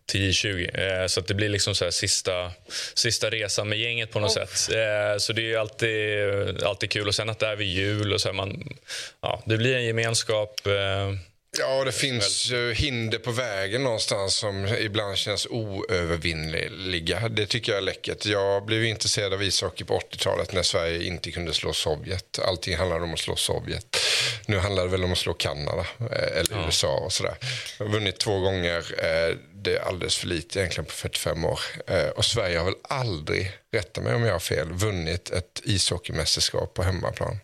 till 0.05 0.31
J20. 0.31 1.01
Eh, 1.01 1.07
så 1.07 1.21
det 1.21 1.33
blir 1.33 1.49
liksom 1.49 1.75
så 1.75 1.91
sista, 1.91 2.51
sista 2.93 3.29
resan 3.29 3.69
med 3.69 3.79
gänget 3.79 4.11
på 4.11 4.19
något 4.19 4.37
oh. 4.37 4.45
sätt. 4.45 4.75
Eh, 4.75 5.17
så 5.17 5.33
det 5.33 5.53
är 5.53 5.57
alltid, 5.57 6.63
alltid 6.63 6.91
kul. 6.91 7.07
Och 7.07 7.15
sen 7.15 7.29
att 7.29 7.39
det 7.39 7.47
är 7.47 7.55
vid 7.55 7.67
jul 7.67 8.13
och 8.13 8.21
så 8.21 8.27
här, 8.27 8.33
man, 8.33 8.77
ja, 9.21 9.43
det 9.45 9.57
blir 9.57 9.75
en 9.75 9.85
gemenskap. 9.85 10.67
Eh, 10.67 11.13
Ja, 11.59 11.83
det 11.83 11.91
finns 11.91 12.51
ju 12.51 12.73
hinder 12.73 13.17
på 13.17 13.31
vägen 13.31 13.83
någonstans 13.83 14.35
som 14.35 14.67
ibland 14.79 15.17
känns 15.17 15.47
oövervinnliga. 15.49 17.29
Det 17.29 17.45
tycker 17.45 17.71
jag 17.71 17.77
är 17.77 17.85
läckert. 17.85 18.25
Jag 18.25 18.65
blev 18.65 18.85
intresserad 18.85 19.33
av 19.33 19.43
ishockey 19.43 19.83
på 19.83 19.99
80-talet 19.99 20.53
när 20.53 20.63
Sverige 20.63 21.03
inte 21.03 21.31
kunde 21.31 21.53
slå 21.53 21.73
Sovjet. 21.73 22.39
Allting 22.39 22.77
handlade 22.77 23.03
om 23.03 23.13
att 23.13 23.19
slå 23.19 23.35
Sovjet. 23.35 23.97
Nu 24.45 24.57
handlar 24.57 24.83
det 24.83 24.89
väl 24.89 25.03
om 25.03 25.11
att 25.11 25.17
slå 25.17 25.33
Kanada 25.33 25.85
eh, 25.99 26.37
eller 26.39 26.55
ja. 26.55 26.65
USA 26.65 26.97
och 26.97 27.13
sådär. 27.13 27.35
Jag 27.79 27.85
har 27.85 27.93
vunnit 27.93 28.19
två 28.19 28.39
gånger. 28.39 28.77
Eh, 28.77 29.35
det 29.53 29.75
är 29.75 29.79
alldeles 29.79 30.17
för 30.17 30.27
lite 30.27 30.59
egentligen 30.59 30.85
på 30.85 30.91
45 30.91 31.45
år. 31.45 31.59
Eh, 31.87 32.07
och 32.07 32.25
Sverige 32.25 32.57
har 32.57 32.65
väl 32.65 32.75
aldrig, 32.81 33.51
rätta 33.73 34.01
mig 34.01 34.15
om 34.15 34.23
jag 34.23 34.33
har 34.33 34.39
fel, 34.39 34.73
vunnit 34.73 35.29
ett 35.29 35.61
ishockeymästerskap 35.63 36.73
på 36.73 36.83
hemmaplan. 36.83 37.37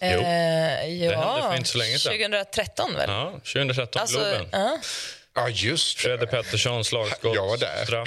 Jo, 0.00 0.08
eh, 0.08 1.04
ja, 1.04 1.10
det 1.10 1.16
hände 1.16 1.42
för 1.42 1.56
inte 1.56 1.68
så 1.68 1.78
länge 1.78 1.98
sedan. 1.98 2.12
2013 2.12 2.94
väl? 2.94 3.10
Ja, 3.10 3.32
2013 3.32 4.00
alltså, 4.00 4.18
Globen. 4.18 4.54
Uh. 4.54 4.78
Ja, 5.36 5.48
just 5.48 5.98
Fredde 5.98 6.26
Pettersson, 6.26 6.84
slagskott, 6.84 7.34
Jag 7.34 7.46
var 7.46 7.56
där. 7.56 7.86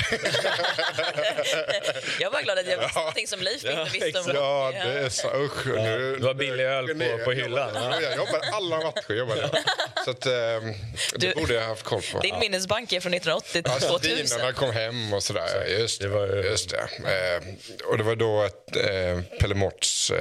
jag 2.19 2.31
var 2.31 2.41
glad 2.41 2.59
att 2.59 2.67
jag 2.67 2.77
visste 2.77 2.91
ja. 2.95 2.99
någonting 2.99 3.27
som 3.27 3.39
Leif 3.39 3.65
inte 3.65 3.87
visste 3.93 4.19
om. 4.19 4.35
Ja, 4.35 4.71
det 4.71 4.77
är 4.99 5.09
så, 5.09 5.27
usch. 5.27 5.67
Ja. 5.67 5.83
Nu, 5.83 6.15
det 6.15 6.25
var 6.25 6.33
billig 6.33 6.63
öl 6.63 6.87
på, 6.87 7.23
på 7.25 7.31
hyllan. 7.31 7.71
Ja. 7.75 8.01
Jag 8.01 8.15
jobbade 8.15 8.49
alla 8.51 8.77
matcher. 8.77 9.13
Jobbade 9.13 9.49
Så 10.05 10.11
att, 10.11 10.25
um, 10.25 10.31
det 10.31 10.73
du, 11.17 11.33
borde 11.33 11.53
jag 11.53 11.61
ha 11.61 11.69
haft 11.69 11.83
koll 11.83 12.01
på. 12.13 12.19
Din 12.19 12.39
minnesbank 12.39 12.91
är 12.91 12.99
från 12.99 13.13
1980 13.13 13.63
till 13.63 13.71
ja, 13.81 13.87
2000. 13.89 14.17
Dinarna 14.17 14.53
kom 14.53 14.71
hem 14.71 15.13
och 15.13 15.23
sådär. 15.23 15.65
Just 15.79 16.01
det. 16.01 16.07
Var, 16.07 16.27
just 16.27 16.69
det. 16.69 16.77
Uh, 16.77 17.89
och 17.89 17.97
det 17.97 18.03
var 18.03 18.15
då 18.15 18.41
att 18.41 18.77
uh, 18.77 19.21
Pelle 19.39 19.55
Morts 19.55 20.11
uh, 20.11 20.17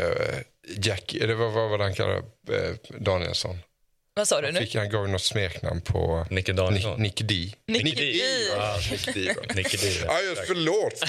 Jack, 0.76 1.16
det 1.20 1.34
var 1.34 1.68
vad 1.68 1.80
han 1.80 1.94
kallade 1.94 2.18
uh, 2.18 2.74
Danielsson. 2.98 3.58
Vad 4.18 4.28
sa 4.28 4.40
du 4.40 4.52
nu? 4.52 4.60
Fick, 4.60 4.74
han 4.74 4.90
gav 4.90 5.08
något 5.08 5.22
smeknamn 5.22 5.80
på 5.80 6.26
Nicke 6.30 6.52
Danielsson. 6.52 7.02
Nick, 7.02 7.20
Nick 7.20 7.28
D. 7.28 7.34
Nick, 7.66 7.84
Nick 7.84 7.96
D. 7.96 8.12
Ja, 8.56 8.76
Nick 8.90 9.14
D. 9.14 9.34
Nick 9.54 9.80
D. 9.80 9.88
Ja, 10.06 10.20
just, 10.20 10.42
förlåt. 10.46 11.04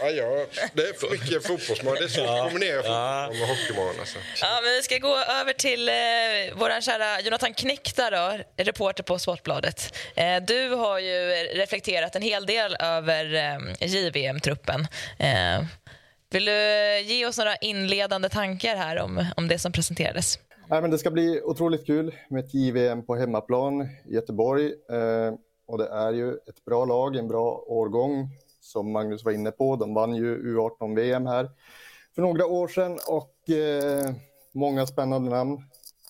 ja, 0.00 0.10
ja, 0.10 0.46
det 0.74 0.82
är 0.82 0.92
för 0.92 1.10
mycket 1.10 1.46
fotbollsmål. 1.46 1.96
Det 1.98 2.04
är 2.04 2.08
svårt 2.08 2.28
att 2.28 2.42
kombinera 2.42 2.82
fotboll 2.82 3.38
med 3.38 3.48
hockeymorgon. 3.48 3.94
Alltså. 4.00 4.18
Ja, 4.40 4.60
men 4.62 4.72
vi 4.72 4.82
ska 4.82 4.98
gå 4.98 5.16
över 5.16 5.52
till 5.52 5.88
eh, 5.88 5.94
vår 6.54 6.80
kära 6.80 7.20
Jonathan 7.20 7.54
Knäckta, 7.54 8.10
då, 8.10 8.38
reporter 8.56 9.02
på 9.02 9.18
Sportbladet. 9.18 9.96
Eh, 10.14 10.36
du 10.42 10.68
har 10.68 10.98
ju 10.98 11.30
reflekterat 11.54 12.16
en 12.16 12.22
hel 12.22 12.46
del 12.46 12.76
över 12.80 13.34
eh, 13.34 13.86
JVM-truppen. 13.86 14.86
Eh, 15.18 15.62
vill 16.30 16.44
du 16.44 16.52
eh, 16.52 17.06
ge 17.06 17.26
oss 17.26 17.38
några 17.38 17.56
inledande 17.56 18.28
tankar 18.28 18.76
här 18.76 18.98
om, 18.98 19.24
om 19.36 19.48
det 19.48 19.58
som 19.58 19.72
presenterades? 19.72 20.38
Nej, 20.68 20.82
men 20.82 20.90
det 20.90 20.98
ska 20.98 21.10
bli 21.10 21.40
otroligt 21.42 21.86
kul 21.86 22.14
med 22.28 22.44
ett 22.44 22.54
JVM 22.54 23.02
på 23.02 23.16
hemmaplan 23.16 23.82
i 23.82 24.14
Göteborg. 24.14 24.66
Eh, 24.66 25.34
och 25.66 25.78
det 25.78 25.88
är 25.88 26.12
ju 26.12 26.32
ett 26.32 26.64
bra 26.64 26.84
lag, 26.84 27.16
en 27.16 27.28
bra 27.28 27.64
årgång 27.66 28.28
som 28.60 28.92
Magnus 28.92 29.24
var 29.24 29.32
inne 29.32 29.50
på. 29.50 29.76
De 29.76 29.94
vann 29.94 30.16
ju 30.16 30.56
U18-VM 30.56 31.26
här 31.26 31.50
för 32.14 32.22
några 32.22 32.46
år 32.46 32.68
sedan 32.68 32.98
och 33.08 33.50
eh, 33.50 34.10
många 34.52 34.86
spännande 34.86 35.30
namn. 35.30 35.58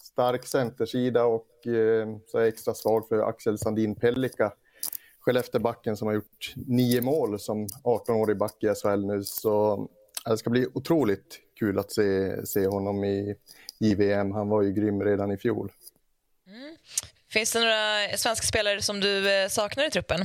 Stark 0.03 0.47
centersida 0.47 1.25
och 1.25 1.67
eh, 1.67 2.09
så 2.27 2.39
är 2.39 2.41
jag 2.41 2.49
extra 2.49 2.75
svag 2.75 3.09
för 3.09 3.19
Axel 3.19 3.59
Sandin 3.59 3.95
Pellika. 3.95 4.53
Skellefteåbacken 5.21 5.97
som 5.97 6.07
har 6.07 6.15
gjort 6.15 6.55
nio 6.67 7.01
mål 7.01 7.39
som 7.39 7.67
18-årig 7.67 8.39
back 8.39 8.65
i 8.65 8.75
SHL 8.75 9.07
nu. 9.07 9.25
Så 9.25 9.89
det 10.25 10.39
ska 10.39 10.51
bli 10.51 10.67
otroligt 10.75 11.41
kul 11.59 11.79
att 11.79 11.93
se, 11.93 12.47
se 12.47 12.67
honom 12.67 13.05
i, 13.05 13.35
JVM. 13.81 14.33
Han 14.33 14.49
var 14.49 14.63
ju 14.63 14.73
grym 14.73 15.03
redan 15.03 15.33
i 15.33 15.37
fjol. 15.37 15.73
Mm. 16.47 16.77
Finns 17.29 17.53
det 17.53 17.61
några 17.61 18.17
svenska 18.17 18.47
spelare 18.47 18.83
som 18.83 19.01
du 19.01 19.33
eh, 19.33 19.49
saknar 19.49 19.87
i 19.87 19.91
truppen? 19.91 20.21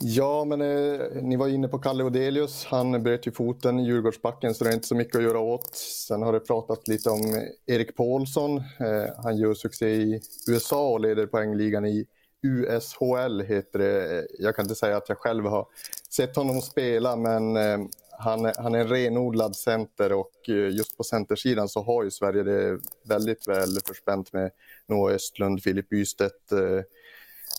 Ja, 0.00 0.44
men 0.44 0.60
eh, 0.60 1.00
ni 1.22 1.36
var 1.36 1.48
inne 1.48 1.68
på 1.68 1.78
Kalle 1.78 2.04
Odelius. 2.04 2.64
Han 2.64 3.02
bröt 3.02 3.26
ju 3.26 3.32
foten 3.32 3.78
i 3.78 3.86
Djurgårdsbacken 3.86 4.54
så 4.54 4.64
det 4.64 4.70
är 4.70 4.74
inte 4.74 4.86
så 4.86 4.94
mycket 4.94 5.16
att 5.16 5.22
göra 5.22 5.38
åt. 5.38 5.76
Sen 5.76 6.22
har 6.22 6.32
det 6.32 6.40
pratat 6.40 6.88
lite 6.88 7.10
om 7.10 7.48
Erik 7.66 7.96
Paulsson. 7.96 8.56
Eh, 8.56 9.22
han 9.22 9.36
gör 9.36 9.54
succé 9.54 9.86
i 9.86 10.20
USA 10.48 10.88
och 10.88 11.00
leder 11.00 11.26
poängligan 11.26 11.86
i 11.86 12.06
USHL 12.42 13.40
heter 13.40 13.78
det. 13.78 14.26
Jag 14.38 14.56
kan 14.56 14.64
inte 14.64 14.74
säga 14.74 14.96
att 14.96 15.08
jag 15.08 15.18
själv 15.18 15.44
har 15.46 15.66
sett 16.10 16.36
honom 16.36 16.60
spela 16.60 17.16
men 17.16 17.56
eh, 17.56 17.78
han, 18.18 18.52
han 18.56 18.74
är 18.74 18.78
en 18.78 18.88
renodlad 18.88 19.56
center 19.56 20.12
och 20.12 20.48
eh, 20.48 20.54
just 20.54 20.96
på 20.96 21.04
centersidan 21.04 21.68
så 21.68 21.82
har 21.82 22.04
ju 22.04 22.10
Sverige 22.10 22.42
det 22.42 22.80
väldigt 23.02 23.48
väl 23.48 23.80
förspänt 23.86 24.32
med 24.32 24.50
Noah 24.86 25.14
Östlund, 25.14 25.62
Filip 25.62 25.88
Bystedt, 25.88 26.52
eh, 26.52 26.80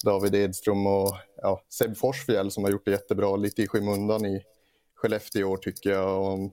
David 0.04 0.36
Edström 0.36 0.88
och 0.88 1.16
ja, 1.42 1.62
Seb 1.70 1.98
Forsfjäll 1.98 2.52
som 2.52 2.64
har 2.64 2.72
gjort 2.72 2.86
det 2.86 2.92
jättebra 2.92 3.36
lite 3.36 3.62
i 3.62 3.68
skymundan 3.68 4.26
i 4.26 4.44
Skellefteå 4.96 5.42
i 5.42 5.44
år 5.44 5.58
tycker 5.58 5.90
jag. 5.90 6.22
Och, 6.22 6.52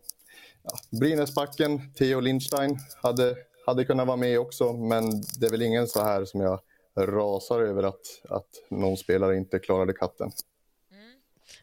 ja, 0.62 0.98
Brynäsbacken, 1.00 1.92
Theo 1.94 2.20
Lindstein 2.20 2.78
hade, 3.02 3.36
hade 3.66 3.84
kunnat 3.84 4.06
vara 4.06 4.16
med 4.16 4.38
också 4.38 4.72
men 4.72 5.22
det 5.40 5.46
är 5.46 5.50
väl 5.50 5.62
ingen 5.62 5.86
så 5.86 6.02
här 6.02 6.24
som 6.24 6.40
jag 6.40 6.60
rasar 6.96 7.60
över 7.60 7.82
att, 7.82 8.22
att 8.28 8.48
någon 8.68 8.96
spelare 8.96 9.36
inte 9.36 9.58
klarade 9.58 9.92
katten. 9.92 10.32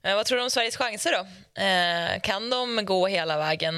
Eh, 0.04 0.16
vad 0.16 0.26
tror 0.26 0.38
du 0.38 0.44
om 0.44 0.50
Sveriges 0.50 0.78
chanser 0.78 1.12
då? 1.12 1.20
Eh, 1.62 2.22
kan 2.22 2.50
de 2.50 2.86
gå 2.86 3.08
hela 3.08 3.38
vägen? 3.38 3.74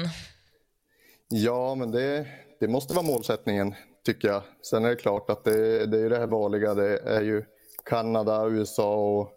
Ja, 1.28 1.74
men 1.74 1.90
det, 1.90 2.26
det 2.60 2.68
måste 2.68 2.94
vara 2.94 3.06
målsättningen 3.06 3.74
tycker 4.04 4.28
jag. 4.28 4.42
Sen 4.62 4.84
är 4.84 4.88
det 4.88 4.96
klart 4.96 5.30
att 5.30 5.44
det, 5.44 5.86
det 5.86 6.00
är 6.00 6.10
det 6.10 6.18
här 6.18 6.26
vanliga. 6.26 6.74
Det 6.74 6.98
är 6.98 7.22
ju 7.22 7.44
Kanada, 7.84 8.46
USA 8.46 8.94
och 8.94 9.30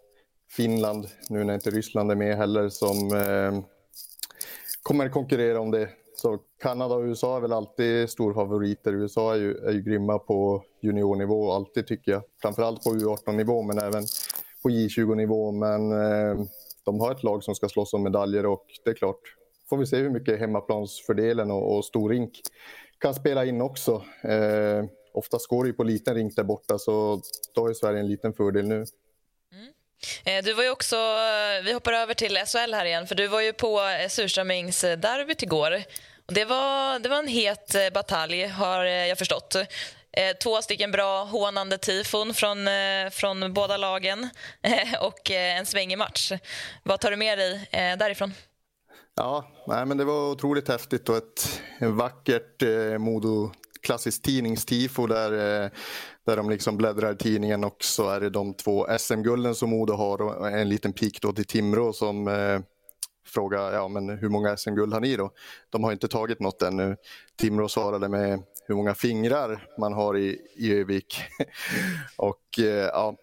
Finland, 0.50 1.08
nu 1.28 1.44
när 1.44 1.54
inte 1.54 1.70
Ryssland 1.70 2.10
är 2.10 2.14
med 2.14 2.36
heller, 2.36 2.68
som 2.68 2.96
eh, 3.16 3.64
kommer 4.82 5.08
konkurrera 5.08 5.60
om 5.60 5.70
det. 5.70 5.88
Så 6.16 6.38
Kanada 6.62 6.94
och 6.94 7.02
USA 7.02 7.36
är 7.36 7.40
väl 7.40 7.52
alltid 7.52 8.10
storfavoriter. 8.10 8.92
USA 8.92 9.34
är 9.34 9.38
ju, 9.38 9.56
är 9.56 9.72
ju 9.72 9.82
grymma 9.82 10.18
på 10.18 10.62
juniornivå, 10.82 11.52
alltid 11.52 11.86
tycker 11.86 12.12
jag. 12.12 12.22
Framförallt 12.42 12.84
på 12.84 12.90
U18-nivå, 12.90 13.62
men 13.62 13.78
även 13.78 14.04
på 14.62 14.68
J20-nivå. 14.68 15.52
Men 15.52 15.92
eh, 15.92 16.44
de 16.84 17.00
har 17.00 17.12
ett 17.12 17.22
lag 17.22 17.44
som 17.44 17.54
ska 17.54 17.68
slåss 17.68 17.94
om 17.94 18.02
medaljer 18.02 18.46
och 18.46 18.66
det 18.84 18.90
är 18.90 18.94
klart, 18.94 19.20
får 19.68 19.76
vi 19.76 19.86
se 19.86 19.96
hur 19.96 20.10
mycket 20.10 20.38
hemmaplansfördelen 20.38 21.50
och, 21.50 21.76
och 21.76 21.84
stor 21.84 22.10
rink 22.10 22.40
kan 22.98 23.14
spela 23.14 23.44
in 23.44 23.60
också. 23.60 24.04
Eh, 24.22 24.84
oftast 25.12 25.46
går 25.46 25.64
det 25.64 25.68
ju 25.68 25.74
på 25.74 25.84
liten 25.84 26.14
rink 26.14 26.36
där 26.36 26.44
borta 26.44 26.78
så 26.78 27.20
då 27.54 27.60
har 27.60 27.68
ju 27.68 27.74
Sverige 27.74 28.00
en 28.00 28.08
liten 28.08 28.32
fördel 28.32 28.68
nu. 28.68 28.74
Mm. 28.74 29.68
Eh, 30.24 30.44
du 30.44 30.52
var 30.52 30.62
ju 30.62 30.70
också, 30.70 30.96
eh, 30.96 31.64
vi 31.64 31.72
hoppar 31.72 31.92
över 31.92 32.14
till 32.14 32.36
SHL 32.36 32.74
här 32.74 32.84
igen, 32.84 33.06
för 33.06 33.14
du 33.14 33.26
var 33.26 33.40
ju 33.40 33.52
på 33.52 33.80
eh, 33.80 34.08
Surströmmingsderbyt 34.08 35.42
igår. 35.42 35.82
Det 36.26 36.44
var, 36.44 36.98
det 36.98 37.08
var 37.08 37.18
en 37.18 37.28
het 37.28 37.76
batalj, 37.94 38.46
har 38.46 38.84
jag 38.84 39.18
förstått. 39.18 39.56
Eh, 40.12 40.36
två 40.42 40.62
stycken 40.62 40.90
bra 40.90 41.24
hånande 41.24 41.78
tifon 41.78 42.34
från, 42.34 42.68
eh, 42.68 43.10
från 43.10 43.54
båda 43.54 43.76
lagen 43.76 44.28
eh, 44.62 45.02
och 45.02 45.30
eh, 45.30 45.58
en 45.58 45.66
svängig 45.66 45.98
match. 45.98 46.32
Vad 46.82 47.00
tar 47.00 47.10
du 47.10 47.16
med 47.16 47.38
dig 47.38 47.68
eh, 47.72 47.98
därifrån? 47.98 48.32
Ja, 49.16 49.44
nej, 49.66 49.86
men 49.86 49.96
det 49.96 50.04
var 50.04 50.30
otroligt 50.30 50.68
häftigt 50.68 51.08
och 51.08 51.16
ett 51.16 51.60
vackert 51.80 52.62
eh, 52.62 52.98
Modo 52.98 53.52
klassiskt 53.82 54.24
tidningstifo 54.24 55.06
där, 55.06 55.32
eh, 55.32 55.70
där 56.26 56.36
de 56.36 56.50
liksom 56.50 56.76
bläddrar 56.76 57.12
i 57.12 57.16
tidningen 57.16 57.64
och 57.64 57.76
så 57.84 58.08
är 58.08 58.20
det 58.20 58.30
de 58.30 58.54
två 58.54 58.86
SM-gulden 58.98 59.54
som 59.54 59.70
Modo 59.70 59.92
har 59.92 60.22
och 60.22 60.50
en 60.50 60.68
liten 60.68 60.92
pik 60.92 61.22
då 61.22 61.32
till 61.32 61.44
Timrå 61.44 61.92
som 61.92 62.28
eh, 62.28 62.60
frågar 63.26 63.72
ja, 63.72 63.88
men 63.88 64.08
hur 64.08 64.28
många 64.28 64.56
SM-guld 64.56 64.92
har 64.92 65.00
ni 65.00 65.16
då? 65.16 65.30
De 65.70 65.84
har 65.84 65.92
inte 65.92 66.08
tagit 66.08 66.40
något 66.40 66.62
ännu. 66.62 66.96
Timrå 67.36 67.68
svarade 67.68 68.08
med 68.08 68.42
hur 68.68 68.74
många 68.74 68.94
fingrar 68.94 69.66
man 69.78 69.92
har 69.92 70.16
i, 70.16 70.40
i 70.54 70.72
Övik. 70.72 71.20
och 72.16 72.58
eh, 72.58 72.64
ja, 72.66 73.16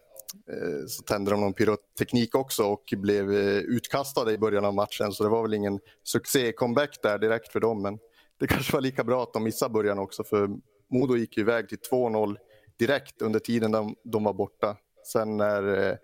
eh, 0.49 0.87
så 0.87 1.03
tände 1.03 1.31
de 1.31 1.41
någon 1.41 1.53
pyroteknik 1.53 2.35
också 2.35 2.63
och 2.63 2.93
blev 2.97 3.33
eh, 3.33 3.57
utkastade 3.57 4.33
i 4.33 4.37
början 4.37 4.65
av 4.65 4.73
matchen 4.73 5.11
så 5.11 5.23
det 5.23 5.29
var 5.29 5.41
väl 5.41 5.53
ingen 5.53 5.79
succé-comeback 6.03 7.01
där 7.01 7.17
direkt 7.17 7.51
för 7.51 7.59
dem 7.59 7.81
men 7.81 7.99
det 8.39 8.47
kanske 8.47 8.73
var 8.73 8.81
lika 8.81 9.03
bra 9.03 9.23
att 9.23 9.33
de 9.33 9.43
missade 9.43 9.73
början 9.73 9.99
också 9.99 10.23
för 10.23 10.49
Modo 10.91 11.15
gick 11.15 11.37
ju 11.37 11.43
iväg 11.43 11.69
till 11.69 11.79
2-0 11.91 12.37
direkt 12.79 13.21
under 13.21 13.39
tiden 13.39 13.71
de, 13.71 13.95
de 14.03 14.23
var 14.23 14.33
borta. 14.33 14.77
Sen 15.05 15.37
när 15.37 15.89
eh, 15.89 15.95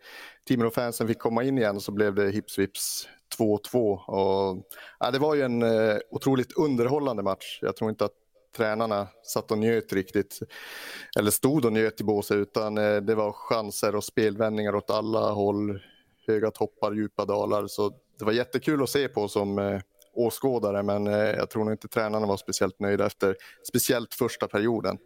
Timrå-fansen 0.48 1.08
fick 1.08 1.20
komma 1.20 1.44
in 1.44 1.58
igen 1.58 1.80
så 1.80 1.92
blev 1.92 2.16
det 2.16 2.32
hips 2.32 2.60
vips 2.60 3.08
2-2. 3.38 4.64
ja, 5.00 5.12
det 5.12 5.20
var 5.20 5.36
ju 5.36 5.42
en 5.42 5.62
eh, 5.62 5.98
otroligt 6.12 6.58
underhållande 6.58 7.24
match. 7.24 7.60
Jag 7.62 7.76
tror 7.76 7.90
inte 7.90 8.06
att 8.06 8.21
tränarna 8.58 9.08
satt 9.24 9.52
och 9.52 9.58
njöt 9.58 9.94
riktigt, 9.94 10.40
eller 11.20 11.32
stod 11.32 11.66
och 11.66 11.74
njöt 11.74 12.02
i 12.02 12.04
båset, 12.04 12.38
utan 12.38 12.78
eh, 12.78 12.96
det 12.96 13.16
var 13.16 13.32
chanser 13.32 13.96
och 13.96 14.04
spelvändningar 14.04 14.76
åt 14.76 14.90
alla 14.90 15.32
håll, 15.32 15.80
höga 16.28 16.52
toppar, 16.52 16.92
djupa 16.92 17.26
dalar. 17.26 17.68
Så 17.68 17.94
det 18.20 18.26
var 18.26 18.32
jättekul 18.32 18.84
att 18.84 18.90
se 18.90 19.08
på 19.08 19.28
som 19.28 19.60
eh, 19.60 19.82
åskådare, 20.14 20.84
men 20.84 21.08
eh, 21.08 21.14
jag 21.14 21.50
tror 21.50 21.64
nog 21.64 21.74
inte 21.74 21.88
tränarna 21.88 22.28
var 22.28 22.38
speciellt 22.38 22.80
nöjda 22.80 23.06
efter 23.06 23.36
speciellt 23.68 24.14
första 24.14 24.48
perioden. 24.48 24.98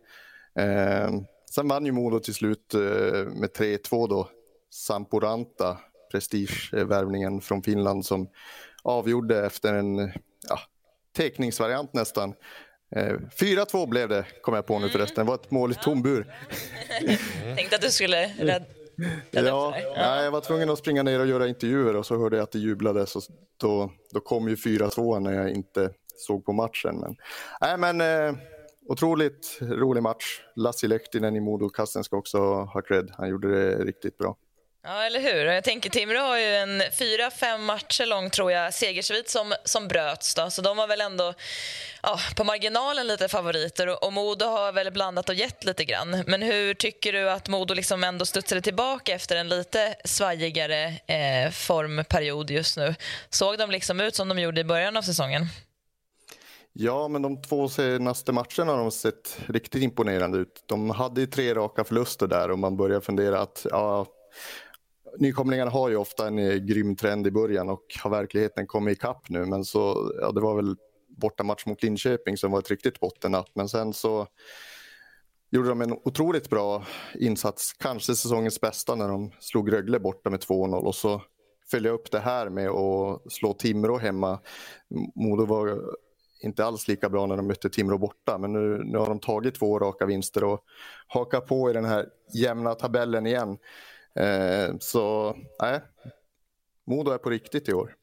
Sen 1.56 1.68
vann 1.68 1.86
ju 1.86 1.92
Modo 1.92 2.20
till 2.20 2.34
slut 2.34 2.74
med 2.74 3.50
3-2 3.50 4.10
då, 4.10 4.30
Samporanta, 4.70 5.78
prestigevärvningen 6.12 7.42
från 7.42 7.64
Finland 7.64 8.06
som 8.06 8.30
avgjorde 8.84 9.46
efter 9.46 9.74
en 9.74 9.98
ja, 10.50 10.60
teckningsvariant 11.16 11.94
nästan. 11.94 12.34
4-2 12.96 13.82
eh, 13.82 13.88
blev 13.88 14.10
det, 14.10 14.26
kom 14.42 14.54
jag 14.54 14.66
på 14.66 14.80
nu 14.80 14.90
förresten. 14.90 15.26
Det 15.26 15.30
var 15.30 15.36
ett 15.36 15.52
mål 15.52 15.72
i 15.72 15.76
tom 15.76 16.02
bur. 16.02 16.36
Tänkte 17.56 17.76
att 17.76 17.82
du 17.82 17.92
skulle 17.92 18.28
rädda 18.28 18.66
Ja, 19.32 19.78
ja, 19.96 20.24
jag 20.24 20.32
var 20.32 20.42
tvungen 20.42 20.70
att 20.70 20.80
springa 20.80 21.04
ner 21.04 21.20
och 21.20 21.28
göra 21.28 21.48
intervjuer 21.48 21.96
och 21.96 22.06
så 22.06 22.18
hörde 22.18 22.36
jag 22.36 22.44
att 22.44 22.52
det 22.52 22.60
jublades 22.60 23.16
och 23.16 23.24
då, 23.58 23.92
då 24.12 24.20
kom 24.20 24.50
ju 24.50 24.56
4-2 24.56 25.20
när 25.20 25.34
jag 25.34 25.50
inte 25.50 25.90
såg 26.18 26.46
på 26.46 26.54
matchen. 26.54 26.96
Men, 27.00 27.16
nej, 27.62 27.78
men 27.78 28.02
eh, 28.02 28.36
otroligt 28.88 29.58
rolig 29.62 30.04
match. 30.04 30.42
Lassi 30.56 30.88
Lehtinen 30.88 31.36
i 31.36 31.40
Modokassen 31.40 32.04
ska 32.04 32.18
också 32.18 32.38
ha 32.54 32.82
cred. 32.82 33.12
Han 33.18 33.30
gjorde 33.30 33.48
det 33.48 33.84
riktigt 33.84 34.18
bra. 34.18 34.38
Ja, 34.88 35.04
eller 35.04 35.20
hur? 35.20 35.46
Jag 35.46 35.64
tänker 35.64 35.90
Timrå 35.90 36.20
har 36.20 36.38
ju 36.38 36.56
en 36.56 36.82
fyra, 37.00 37.32
fem 37.32 37.66
matcher 37.66 38.06
lång 38.06 38.30
tror 38.30 38.52
jag, 38.52 38.74
segersvit 38.74 39.30
som, 39.30 39.54
som 39.64 39.88
bröts. 39.88 40.36
Då. 40.36 40.50
Så 40.50 40.62
de 40.62 40.78
var 40.78 40.88
väl 40.88 41.02
ändå 41.02 41.34
ja, 42.04 42.20
på 42.36 42.44
marginalen 42.44 43.08
lite 43.08 43.28
favoriter 43.28 43.88
och, 43.88 44.04
och 44.04 44.14
Modo 44.14 44.46
har 44.46 44.72
väl 44.72 44.92
blandat 44.92 45.30
och 45.30 45.36
gett 45.36 45.64
lite 45.64 45.86
grann. 45.86 46.24
Men 46.28 46.42
hur 46.42 46.74
tycker 46.74 47.14
du 47.14 47.30
att 47.30 47.48
Modo 47.48 47.74
liksom 47.74 48.04
ändå 48.04 48.26
studsade 48.26 48.62
tillbaka 48.62 49.16
efter 49.16 49.36
en 49.36 49.50
lite 49.50 49.96
svajigare 50.04 50.84
eh, 51.08 51.52
formperiod 51.52 52.52
just 52.52 52.78
nu? 52.78 52.96
Såg 53.30 53.58
de 53.58 53.72
liksom 53.72 54.00
ut 54.00 54.16
som 54.16 54.28
de 54.28 54.40
gjorde 54.40 54.62
i 54.62 54.64
början 54.64 54.98
av 54.98 55.02
säsongen? 55.02 55.46
Ja, 56.74 57.08
men 57.08 57.22
de 57.22 57.42
två 57.42 57.70
senaste 57.70 58.32
matcherna 58.32 58.72
har 58.72 58.78
de 58.78 58.92
sett 58.92 59.38
riktigt 59.48 59.84
imponerande 59.84 60.38
ut. 60.38 60.64
De 60.66 60.90
hade 60.90 61.22
ju 61.22 61.28
tre 61.28 61.54
raka 61.54 61.84
förluster 61.84 62.28
där 62.28 62.52
och 62.52 62.60
man 62.60 62.78
börjar 62.78 63.00
fundera 63.02 63.42
att 63.42 63.66
ja, 63.72 64.06
nykomlingarna 65.18 65.72
har 65.72 65.90
ju 65.90 65.96
ofta 65.96 66.28
en 66.28 66.40
eh, 66.40 66.56
grym 66.56 66.96
trend 66.96 67.28
i 67.28 67.32
början 67.32 67.70
och 67.70 67.84
har 68.04 68.10
verkligheten 68.10 68.68
kommit 68.68 68.98
ikapp 68.98 69.30
nu. 69.30 69.46
Men 69.46 69.66
så, 69.66 70.12
ja, 70.22 70.32
det 70.32 70.42
var 70.42 70.56
väl 70.56 70.76
bortamatch 71.08 71.66
mot 71.66 71.84
Linköping 71.84 72.38
som 72.38 72.52
var 72.52 72.60
ett 72.60 72.72
riktigt 72.72 73.00
bottennapp. 73.00 73.50
Men 73.54 73.70
sen 73.70 73.94
så 73.94 74.28
gjorde 75.52 75.70
de 75.70 75.82
en 75.82 75.94
otroligt 75.94 76.50
bra 76.50 76.86
insats, 77.20 77.74
kanske 77.74 78.16
säsongens 78.16 78.62
bästa 78.62 78.96
när 78.96 79.08
de 79.08 79.32
slog 79.40 79.74
Rögle 79.74 80.00
borta 80.00 80.30
med 80.30 80.40
2-0 80.40 80.76
och 80.76 80.96
så 80.96 81.22
följa 81.72 81.92
upp 81.92 82.12
det 82.12 82.20
här 82.20 82.50
med 82.50 82.70
att 82.70 83.32
slå 83.32 83.54
Timrå 83.54 83.98
hemma. 83.98 84.40
Modo 85.16 85.46
var 85.46 85.82
inte 86.42 86.66
alls 86.66 86.88
lika 86.88 87.10
bra 87.10 87.26
när 87.26 87.38
de 87.38 87.48
mötte 87.48 87.70
Timrå 87.70 87.98
borta 87.98 88.38
men 88.38 88.54
nu, 88.54 88.84
nu 88.84 88.98
har 88.98 89.08
de 89.08 89.20
tagit 89.20 89.56
två 89.56 89.80
raka 89.80 90.06
vinster 90.06 90.44
och 90.44 90.60
hakar 91.08 91.42
på 91.42 91.70
i 91.70 91.74
den 91.74 91.86
här 91.86 92.06
jämna 92.34 92.76
tabellen 92.76 93.28
igen. 93.28 93.58
Eh, 94.20 94.76
så 94.80 95.36
nej, 95.62 95.82
Modo 96.88 97.12
är 97.12 97.18
på 97.18 97.30
riktigt 97.30 97.70
i 97.70 97.74
år. 97.74 97.96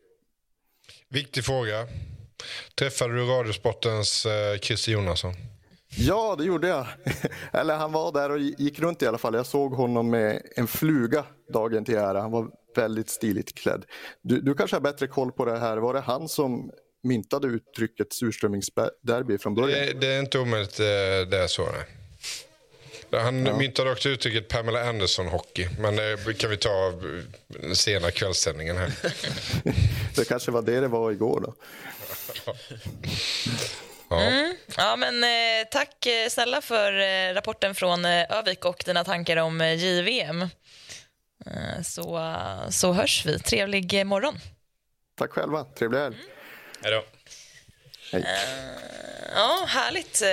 Viktig 1.08 1.44
fråga. 1.44 1.88
Träffade 2.78 3.14
du 3.14 3.24
Radiosportens 3.24 4.26
eh, 4.26 4.58
Christer 4.58 4.92
Jonasson? 4.92 5.34
Ja, 5.96 6.36
det 6.38 6.44
gjorde 6.44 6.68
jag. 6.68 6.86
Eller 7.52 7.76
han 7.76 7.92
var 7.92 8.12
där 8.12 8.30
och 8.30 8.38
gick 8.38 8.78
runt 8.78 9.02
i 9.02 9.06
alla 9.06 9.18
fall. 9.18 9.34
Jag 9.34 9.46
såg 9.46 9.72
honom 9.74 10.10
med 10.10 10.42
en 10.56 10.66
fluga 10.66 11.24
dagen 11.52 11.84
till 11.84 11.94
ära. 11.96 12.20
Han 12.20 12.30
var 12.30 12.50
väldigt 12.76 13.10
stiligt 13.10 13.54
klädd. 13.54 13.84
Du, 14.22 14.40
du 14.40 14.54
kanske 14.54 14.76
har 14.76 14.80
bättre 14.80 15.06
koll 15.06 15.32
på 15.32 15.44
det 15.44 15.58
här. 15.58 15.76
Var 15.76 15.94
det 15.94 16.00
han 16.00 16.28
som 16.28 16.70
myntade 17.02 17.48
uttrycket 17.48 18.12
surströmmingsderby 18.12 19.38
från 19.38 19.54
början? 19.54 19.78
Det, 19.78 20.00
det 20.00 20.06
är 20.06 20.20
inte 20.20 20.38
omöjligt 20.38 20.80
eh, 20.80 20.84
det 21.30 21.38
är 21.38 21.46
så. 21.46 21.62
Nej. 21.62 22.01
Han 23.12 23.46
ja. 23.46 23.56
myntade 23.56 23.92
också 23.92 24.08
uttrycket 24.08 24.48
Pamela 24.48 24.84
Anderson-hockey. 24.84 25.68
Men 25.78 25.96
det 25.96 26.38
kan 26.38 26.50
vi 26.50 26.56
ta 26.56 26.92
den 27.46 27.76
sena 27.76 28.10
kvällssändningen 28.10 28.76
här. 28.76 28.92
det 30.16 30.28
kanske 30.28 30.50
var 30.50 30.62
det 30.62 30.80
det 30.80 30.88
var 30.88 31.10
igår 31.10 31.40
då. 31.40 31.54
Ja. 34.12 34.20
Mm. 34.20 34.56
ja, 34.76 34.96
men 34.96 35.24
eh, 35.24 35.68
tack 35.70 36.06
eh, 36.06 36.28
snälla 36.28 36.60
för 36.60 36.92
eh, 37.00 37.34
rapporten 37.34 37.74
från 37.74 38.04
eh, 38.04 38.32
Övik 38.32 38.64
och 38.64 38.82
dina 38.86 39.04
tankar 39.04 39.36
om 39.36 39.60
eh, 39.60 39.74
JVM. 39.74 40.42
Eh, 41.46 41.82
så, 41.84 42.34
så 42.70 42.92
hörs 42.92 43.26
vi. 43.26 43.38
Trevlig 43.38 44.06
morgon. 44.06 44.34
Tack 45.18 45.30
själva. 45.30 45.64
Trevlig 45.64 45.98
helg. 45.98 46.14
Mm. 46.14 46.28
Hej 46.82 46.92
då. 46.92 47.04
Hej. 48.12 48.24
Ja, 49.34 49.66
härligt. 49.68 50.22
Eh, 50.22 50.28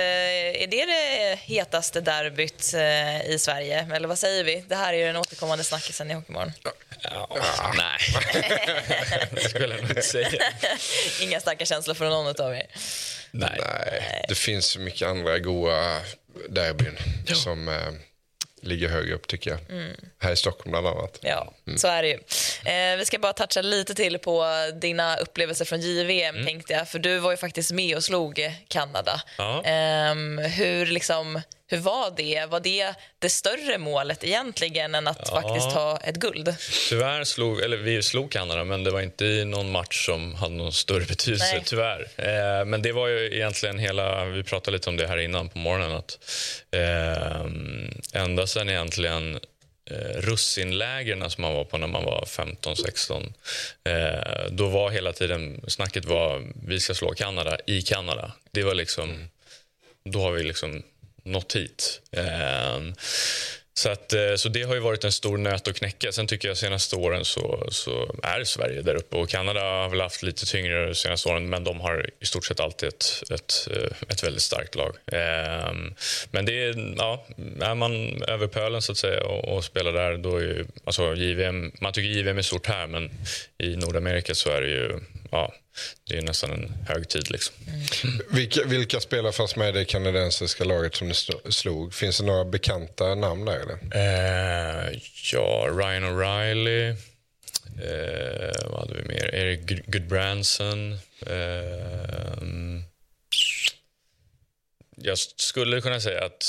är 0.62 0.66
det 0.66 0.86
det 0.86 1.38
hetaste 1.42 2.00
derbyt 2.00 2.74
eh, 2.74 3.30
i 3.30 3.38
Sverige? 3.38 3.88
Eller 3.94 4.08
vad 4.08 4.18
säger 4.18 4.44
vi? 4.44 4.64
Det 4.68 4.74
här 4.74 4.92
är 4.92 4.98
ju 4.98 5.06
den 5.06 5.16
återkommande 5.16 5.64
snackisen 5.64 6.10
i 6.10 6.14
Hockeymorgon. 6.14 6.52
Ja, 7.02 7.28
nej, 7.76 7.98
det 9.30 9.40
skulle 9.48 9.74
jag 9.74 9.80
nog 9.80 9.90
inte 9.90 10.02
säga. 10.02 10.42
Inga 11.20 11.40
starka 11.40 11.64
känslor 11.64 11.94
från 11.94 12.10
någon 12.10 12.26
av 12.40 12.54
er? 12.54 12.66
Nej. 13.30 13.60
nej. 13.60 14.24
Det 14.28 14.34
finns 14.34 14.66
så 14.66 14.80
mycket 14.80 15.08
andra 15.08 15.38
goa 15.38 16.00
derbyn 16.48 16.98
ja. 17.26 17.34
som 17.34 17.68
eh, 17.68 17.74
ligger 18.62 18.88
högre 18.88 19.14
upp 19.14 19.26
tycker 19.26 19.50
jag. 19.50 19.60
Mm. 19.70 19.96
Här 20.18 20.32
i 20.32 20.36
Stockholm 20.36 20.70
bland 20.70 20.86
annat. 20.86 21.18
Ja, 21.22 21.54
mm. 21.66 21.78
så 21.78 21.88
är 21.88 22.02
det 22.02 22.08
ju. 22.08 22.14
Eh, 22.72 22.96
vi 22.98 23.04
ska 23.04 23.18
bara 23.18 23.32
toucha 23.32 23.62
lite 23.62 23.94
till 23.94 24.18
på 24.18 24.46
dina 24.74 25.16
upplevelser 25.16 25.64
från 25.64 25.80
JVM 25.80 26.34
mm. 26.34 26.46
tänkte 26.46 26.72
jag. 26.72 26.88
För 26.88 26.98
du 26.98 27.18
var 27.18 27.30
ju 27.30 27.36
faktiskt 27.36 27.72
med 27.72 27.96
och 27.96 28.04
slog 28.04 28.40
Kanada. 28.68 29.22
Ja. 29.38 29.62
Eh, 29.64 30.14
hur 30.48 30.86
liksom 30.86 31.40
hur 31.70 31.78
var 31.78 32.12
det? 32.16 32.46
Var 32.46 32.60
det 32.60 32.94
det 33.18 33.28
större 33.28 33.78
målet 33.78 34.24
egentligen 34.24 34.94
än 34.94 35.08
att 35.08 35.30
ja. 35.32 35.42
faktiskt 35.42 35.70
ta 35.70 35.98
ett 36.04 36.16
guld? 36.16 36.54
Tyvärr 36.88 37.24
slog, 37.24 37.60
eller 37.60 37.76
vi 37.76 38.02
slog 38.02 38.32
Kanada, 38.32 38.64
men 38.64 38.84
det 38.84 38.90
var 38.90 39.00
inte 39.00 39.24
i 39.24 39.44
någon 39.44 39.70
match 39.70 40.06
som 40.06 40.34
hade 40.34 40.54
någon 40.54 40.72
större 40.72 41.04
betydelse, 41.04 41.54
Nej. 41.54 41.62
tyvärr. 41.66 42.08
Eh, 42.16 42.64
men 42.64 42.82
det 42.82 42.92
var 42.92 43.08
ju 43.08 43.36
egentligen 43.36 43.78
hela, 43.78 44.24
vi 44.24 44.42
pratade 44.42 44.76
lite 44.76 44.90
om 44.90 44.96
det 44.96 45.06
här 45.06 45.18
innan 45.18 45.48
på 45.48 45.58
morgonen, 45.58 45.92
att 45.92 46.18
eh, 46.70 48.20
ända 48.22 48.46
sen 48.46 48.68
egentligen 48.68 49.40
eh, 49.90 50.20
russinlägren 50.20 51.30
som 51.30 51.42
man 51.42 51.54
var 51.54 51.64
på 51.64 51.78
när 51.78 51.86
man 51.86 52.04
var 52.04 52.24
15-16. 52.24 53.32
Eh, 53.84 54.50
då 54.50 54.68
var 54.68 54.90
hela 54.90 55.12
tiden 55.12 55.60
snacket 55.68 56.04
var 56.04 56.42
vi 56.66 56.80
ska 56.80 56.94
slå 56.94 57.14
Kanada 57.14 57.58
i 57.66 57.82
Kanada. 57.82 58.32
Det 58.50 58.62
var 58.62 58.74
liksom, 58.74 59.28
då 60.04 60.20
har 60.20 60.32
vi 60.32 60.42
liksom 60.42 60.82
nått 61.30 61.56
hit. 61.56 62.00
Ehm, 62.12 62.94
så, 63.74 63.88
att, 63.88 64.12
eh, 64.12 64.34
så 64.36 64.48
det 64.48 64.62
har 64.62 64.74
ju 64.74 64.80
varit 64.80 65.04
en 65.04 65.12
stor 65.12 65.38
nöt 65.38 65.68
att 65.68 65.76
knäcka. 65.76 66.12
Sen 66.12 66.26
tycker 66.26 66.48
jag 66.48 66.56
senaste 66.56 66.96
åren 66.96 67.24
så, 67.24 67.66
så 67.70 68.14
är 68.22 68.44
Sverige 68.44 68.82
där 68.82 68.94
uppe. 68.94 69.16
Och 69.16 69.28
Kanada 69.28 69.60
har 69.60 69.88
väl 69.88 70.00
haft 70.00 70.22
lite 70.22 70.46
tyngre 70.46 70.86
de 70.86 70.94
senaste 70.94 71.28
åren 71.28 71.48
men 71.48 71.64
de 71.64 71.80
har 71.80 72.10
i 72.20 72.26
stort 72.26 72.44
sett 72.44 72.60
alltid 72.60 72.88
ett, 72.88 73.22
ett, 73.30 73.68
eh, 73.70 73.90
ett 74.08 74.24
väldigt 74.24 74.42
starkt 74.42 74.74
lag. 74.74 74.96
Ehm, 75.12 75.94
men 76.30 76.46
det 76.46 76.64
är, 76.64 76.94
ja, 76.98 77.26
är 77.60 77.74
man 77.74 78.22
över 78.22 78.46
pölen 78.46 78.82
så 78.82 78.92
att 78.92 78.98
säga 78.98 79.22
och, 79.22 79.56
och 79.56 79.64
spelar 79.64 79.92
där 79.92 80.16
då 80.16 80.36
är 80.36 80.42
ju, 80.42 80.64
alltså 80.84 81.14
JVM, 81.14 81.72
man 81.80 81.92
tycker 81.92 82.08
JVM 82.08 82.38
är 82.38 82.42
stort 82.42 82.66
här 82.66 82.86
men 82.86 83.10
i 83.58 83.76
Nordamerika 83.76 84.34
så 84.34 84.50
är 84.50 84.60
det 84.60 84.68
ju 84.68 85.00
ja, 85.30 85.54
det 86.08 86.18
är 86.18 86.22
nästan 86.22 86.50
en 86.50 86.74
högtid. 86.88 87.30
Liksom. 87.30 87.54
Mm. 87.66 88.20
Vilka, 88.30 88.64
vilka 88.64 89.00
spelare 89.00 89.32
fanns 89.32 89.56
med 89.56 89.68
i 89.68 89.78
det 89.78 89.84
kanadensiska 89.84 90.64
laget 90.64 90.94
som 90.94 91.08
ni 91.08 91.14
slog? 91.50 91.94
Finns 91.94 92.18
det 92.18 92.24
några 92.24 92.44
bekanta 92.44 93.14
namn 93.14 93.44
där? 93.44 93.60
Eller? 93.60 93.78
Eh, 93.94 94.98
ja, 95.32 95.68
Ryan 95.70 96.04
O'Reilly. 96.04 96.96
Eh, 97.82 98.70
vad 98.70 98.80
hade 98.80 98.94
vi 98.94 99.08
mer? 99.08 99.34
Eric 99.34 99.86
Goodbranson. 99.86 100.92
Eh, 101.26 102.42
jag 105.02 105.18
skulle 105.18 105.80
kunna 105.80 106.00
säga 106.00 106.24
att 106.24 106.44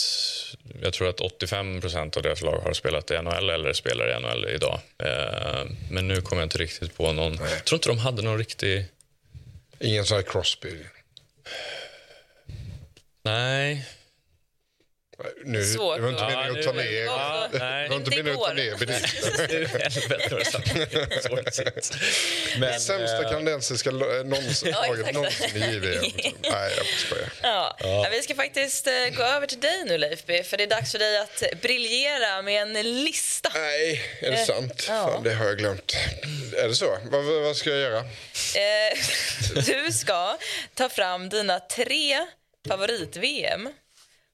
jag 0.82 0.94
tror 0.94 1.10
att 1.10 1.20
85 1.20 1.82
procent 1.82 2.18
av 2.18 2.24
deras 2.24 2.42
lag 2.42 2.60
har 2.60 2.74
spelat 2.74 3.12
i 3.12 3.22
NHL 3.22 3.50
eller 3.50 3.74
spelar 3.74 4.18
i 4.18 4.20
NHL 4.20 4.46
idag. 4.46 4.80
Eh, 5.04 5.66
men 5.90 6.08
nu 6.08 6.22
kommer 6.22 6.42
jag 6.42 6.46
inte 6.46 6.58
riktigt 6.58 6.98
på 6.98 7.14
någon. 7.14 7.34
Jag 7.34 7.66
tror 7.66 7.78
inte 7.78 7.90
de 7.90 7.98
hade 7.98 8.22
någon 8.22 8.38
riktig... 8.38 8.86
Ingen 9.80 10.06
sån 10.06 10.16
här 10.16 10.24
Crosby? 10.24 10.70
Nej. 13.24 13.86
Nu, 15.46 15.64
Svårt. 15.66 15.96
det 15.96 16.02
var 16.02 16.10
inte 16.10 16.22
Ja, 16.24 16.30
meningen 16.30 16.54
nu- 16.54 16.60
att 16.60 16.66
ta 16.66 16.72
ner, 16.72 16.92
Ja, 17.06 17.48
det 17.52 17.58
nej. 17.60 17.90
var 17.90 17.96
inte 17.96 18.10
meningen 18.10 18.36
att 18.42 18.48
ta 18.48 18.54
ner 18.54 18.76
bedriften. 18.78 19.32
Det 22.62 22.80
Sämsta 22.80 23.24
eh, 23.24 23.30
kanadensiska 23.30 23.92
någonsin, 23.92 24.70
Ja, 24.74 24.86
laget 24.88 25.14
någonsin 25.14 25.64
i 25.64 25.76
JVM. 25.76 26.02
Nej, 26.42 26.72
jag 26.78 26.86
skojar. 26.86 27.30
Ja. 27.42 27.78
Ja, 27.80 28.08
Vi 28.12 28.22
ska 28.22 28.36
faktiskt 28.36 28.88
eh, 28.88 28.94
gå 29.18 29.24
över 29.24 29.48
till 29.48 29.60
dig 29.60 29.84
nu, 29.86 29.98
Leif 29.98 30.24
B, 30.26 30.44
för 30.44 30.58
det 30.58 30.64
är 30.64 30.68
dags 30.68 30.92
för 30.92 31.00
dig 31.00 31.18
att 31.18 31.44
briljera 31.62 32.42
med 32.42 32.62
en 32.62 33.04
lista. 33.04 33.52
Nej, 33.56 34.02
är 34.22 34.32
det 34.32 34.38
Eh, 34.38 34.46
sant? 34.46 34.86
ja. 34.88 35.08
Fan, 35.14 35.24
det 35.24 35.34
har 35.34 35.46
jag 35.46 35.58
glömt. 35.58 35.96
Är 36.58 36.68
det 36.68 36.76
så? 36.76 36.98
Vad, 37.12 37.24
vad 37.26 37.56
ska 37.58 37.70
jag 37.70 37.80
göra? 37.80 37.98
Eh, 38.00 38.98
du 39.66 39.92
ska 39.94 40.38
ta 40.74 40.90
fram 40.90 41.30
dina 41.30 41.60
tre 41.60 42.26
favorit-VM 42.68 43.70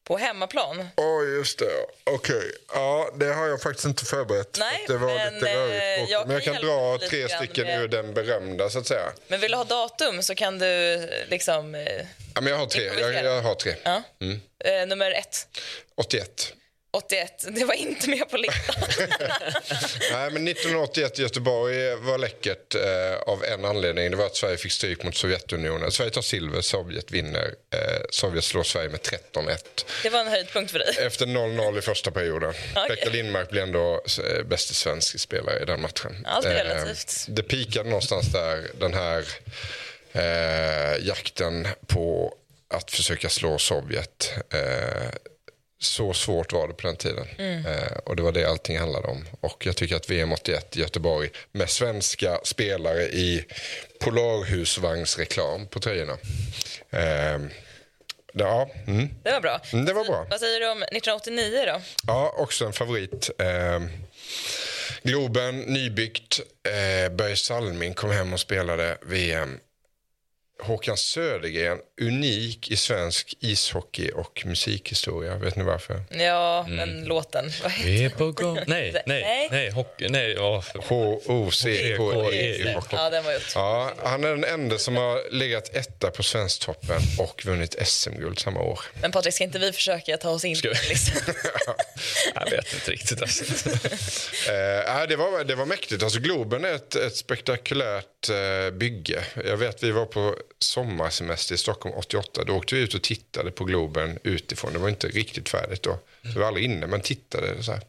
på 0.08 0.18
hemmaplan. 0.18 0.88
Åh, 0.96 1.24
just 1.38 1.60
det. 1.60 1.72
Okej. 2.04 2.52
Ja, 2.74 3.10
det 3.16 3.34
har 3.34 3.48
jag 3.48 3.62
faktiskt 3.62 3.86
inte 3.86 4.06
förberett. 4.06 4.58
Nej, 4.60 4.86
det 4.88 4.98
var 4.98 5.08
men, 5.16 5.34
lite 5.34 5.52
eh, 5.52 5.58
rörigt. 5.58 6.12
jag 6.12 6.28
Men 6.28 6.34
jag 6.36 6.44
kan 6.44 6.56
dra 6.56 6.98
tre 7.10 7.30
stycken 7.30 7.66
med- 7.66 7.82
ur 7.82 7.88
den 7.88 8.14
berömda, 8.14 8.70
så 8.70 8.80
att 8.80 8.88
säga. 8.88 9.12
Men 9.28 9.40
vill 9.40 9.52
du 9.52 9.58
ha 9.58 9.64
datum 9.64 10.24
så 10.24 10.36
kan 10.36 10.60
du 10.60 10.94
eh, 10.94 11.10
liksom... 11.30 11.76
Eh, 11.76 12.06
Ja, 12.36 12.42
men 12.42 12.52
jag 12.54 12.60
har 12.60 12.66
tre. 12.66 12.84
Jag, 13.00 13.26
jag 13.26 13.42
har 13.42 13.56
tre. 13.56 13.76
ja. 13.84 14.02
eh, 14.66 14.88
nummer 14.88 15.12
ett, 15.12 15.48
81. 15.96 16.54
81. 16.92 17.46
Det 17.52 17.66
var 17.66 17.74
inte 17.74 18.10
med 18.10 18.30
på 18.30 18.38
listan. 18.38 18.76
Nej, 20.12 20.32
men 20.32 20.48
1981 20.48 21.20
i 21.20 21.22
Göteborg 21.22 21.96
var 21.96 22.18
läckert 22.18 22.76
eh, 22.76 23.16
av 23.26 23.44
en 23.44 23.66
anledning. 23.66 24.12
Det 24.12 24.18
var 24.18 24.26
att 24.26 24.36
Sverige 24.36 24.58
fick 24.58 24.72
stryk 24.72 25.04
mot 25.04 25.16
Sovjetunionen. 25.16 25.92
Sverige 25.92 26.12
tar 26.12 26.22
silver, 26.22 26.62
Sovjet 26.62 27.12
vinner. 27.12 27.54
Eh, 27.74 27.80
Sovjet 28.10 28.44
slår 28.44 28.64
Sverige 28.64 28.90
med 28.90 29.00
13-1. 29.00 29.58
Det 30.04 30.10
var 30.10 30.20
en 30.20 30.28
höjdpunkt 30.28 30.72
för 30.72 30.80
dig. 30.80 30.96
Efter 31.00 31.26
0-0 31.26 31.78
i 31.78 31.82
första 31.82 32.12
perioden. 32.12 32.54
Okej. 32.76 32.96
Pekka 32.98 33.10
Lindmark 33.10 33.50
blev 33.50 33.64
ändå 33.64 34.02
eh, 34.24 34.44
bäste 34.44 34.74
svensk 34.74 35.20
spelare 35.20 35.62
i 35.62 35.66
den 35.66 35.82
matchen. 35.82 36.26
Allt 36.26 36.46
är 36.46 36.50
Eh, 36.56 36.64
relativt. 36.64 37.26
det 37.28 37.44
pikade 37.44 37.90
någonstans 37.90 38.32
där, 38.32 38.68
den 38.80 38.94
här 38.94 39.26
eh, 40.14 41.06
jakten 41.08 41.68
på 41.88 42.34
att 42.70 42.92
försöka 42.92 43.30
slå 43.30 43.58
Sovjet. 43.58 44.34
Så 45.80 46.14
svårt 46.14 46.54
var 46.54 46.68
det 46.68 46.74
på 46.74 46.88
den 46.88 46.96
tiden. 46.96 47.28
Mm. 47.38 47.66
Eh, 47.66 47.98
och 48.06 48.16
det 48.16 48.24
var 48.24 48.32
det 48.32 48.46
allting 48.46 48.80
handlade 48.80 49.08
om. 49.08 49.26
Och 49.42 49.66
jag 49.66 49.76
tycker 49.76 49.96
att 49.96 50.10
VM 50.10 50.32
81 50.32 50.78
i 50.78 50.80
Göteborg 50.80 51.30
med 51.52 51.70
svenska 51.70 52.40
spelare 52.44 53.04
i 53.04 53.46
Polarhusvagnsreklam 54.00 55.68
på 55.68 55.80
tröjorna. 55.80 56.18
Eh, 56.90 57.40
ja, 58.34 58.70
mm. 58.88 59.10
Det 59.24 59.32
var 59.32 59.42
bra. 59.42 59.62
Mm, 59.74 59.86
det 59.86 59.94
var 59.94 60.06
bra. 60.06 60.28
Vad 60.30 60.40
säger 60.40 60.60
du 60.60 60.70
om 60.70 60.84
1989 60.84 61.64
då? 61.66 61.82
Ja, 62.08 62.34
också 62.38 62.66
en 62.66 62.74
favorit. 62.74 63.30
Eh, 63.40 63.80
Globen, 65.04 65.60
nybyggt. 65.60 66.40
Börje 67.12 67.36
Salming 67.36 67.94
kom 67.94 68.12
hem 68.12 68.34
och 68.34 68.40
spelade 68.40 68.98
VM. 69.02 69.60
Håkan 70.60 70.98
Södergren, 70.98 71.80
unik 72.02 72.72
i 72.72 72.76
svensk 72.76 73.34
ishockey 73.40 74.12
och 74.12 74.44
musikhistoria. 74.46 75.36
Vet 75.36 75.56
ni 75.56 75.64
varför? 75.64 76.04
Ja, 76.10 76.66
men 76.70 77.04
låten. 77.04 77.52
Vi 77.84 78.04
är 78.04 78.10
på 78.10 78.32
gång. 78.32 78.56
Nej, 78.68 78.92
nej, 78.92 79.04
Nej. 79.06 79.48
nej, 79.52 79.72
hockey, 79.72 80.10
nej. 80.10 80.36
H-O-C-K-E. 80.76 82.76
Ja, 82.92 83.10
den 83.10 83.24
var 83.24 83.32
ju 83.32 83.40
Ja, 83.56 83.92
han 84.04 84.24
är 84.24 84.30
den 84.30 84.44
enda 84.44 84.78
som 84.78 84.96
har 84.96 85.32
legat 85.32 85.76
etta 85.76 86.12
på 86.12 86.24
Svensktoppen 86.24 87.02
och 87.20 87.46
vunnit 87.46 87.88
SM-guld 87.88 88.40
samma 88.40 88.62
år. 88.62 88.80
Men 89.02 89.12
Patrik, 89.12 89.34
ska 89.34 89.44
inte 89.44 89.60
vi 89.60 89.72
försöka 89.72 90.18
ta 90.18 90.30
oss 90.30 90.46
in 90.46 90.56
Ska 90.56 90.70
listan? 90.70 91.36
Jag 92.36 92.50
vet 92.50 92.74
inte 92.74 92.92
riktigt. 92.92 93.22
Alltså. 93.22 93.70
Eh, 94.48 95.08
det, 95.08 95.16
var, 95.16 95.44
det 95.44 95.56
var 95.56 95.66
mäktigt. 95.66 96.04
Alltså, 96.04 96.20
Globen 96.20 96.66
är 96.66 96.74
ett, 96.74 96.96
ett 96.96 97.16
spektakulärt 97.16 98.30
eh, 98.30 98.74
bygge. 98.74 99.24
Jag 99.46 99.58
vet 99.58 99.84
vi 99.84 99.92
var 99.92 100.06
på 100.06 100.36
sommarsemester 100.60 101.56
i 101.56 101.58
Stockholm 101.58 101.96
88. 101.98 102.44
Då 102.44 102.54
åkte 102.54 102.76
vi 102.76 102.82
ut 102.82 102.94
och 102.94 103.02
tittade 103.04 103.52
på 103.52 103.64
Globen 103.66 104.20
utifrån. 104.24 104.74
Det 104.74 104.80
var 104.80 104.90
inte 104.90 105.08
riktigt 105.08 105.50
färdigt 105.50 105.84
då. 105.84 106.00
Så 106.24 106.30
vi 106.34 106.40
var 106.40 106.48
aldrig 106.48 106.66
inne, 106.66 106.88
men 106.88 107.02
tittade 107.02 107.64
så 107.64 107.72
här. 107.72 107.82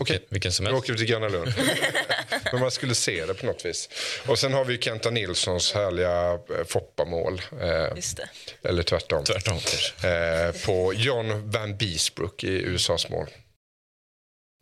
Okej, 0.00 0.26
Vilken 0.28 0.48
nu 0.48 0.52
semester. 0.52 0.76
åker 0.76 0.92
vi 0.92 0.98
till 0.98 1.06
Gröna 1.06 1.28
Lund. 1.28 1.54
men 2.52 2.60
man 2.60 2.70
skulle 2.70 2.94
se 2.94 3.26
det 3.26 3.34
på 3.34 3.46
något 3.46 3.64
vis. 3.64 3.88
Och 4.26 4.38
sen 4.38 4.52
har 4.52 4.64
vi 4.64 4.78
Kenta 4.78 5.10
Nilssons 5.10 5.72
härliga 5.72 6.32
eh, 6.32 6.64
Foppa-mål. 6.68 7.42
Eh, 7.60 7.96
Just 7.96 8.16
det. 8.16 8.28
eller 8.68 8.82
tvärtom. 8.82 9.24
Tvärtom. 9.24 9.58
Eh, 10.02 10.66
på 10.66 10.92
John 10.94 11.50
Van 11.50 11.76
Beesbrook 11.76 12.44
i 12.44 12.48
USAs 12.62 13.08
mål. 13.08 13.26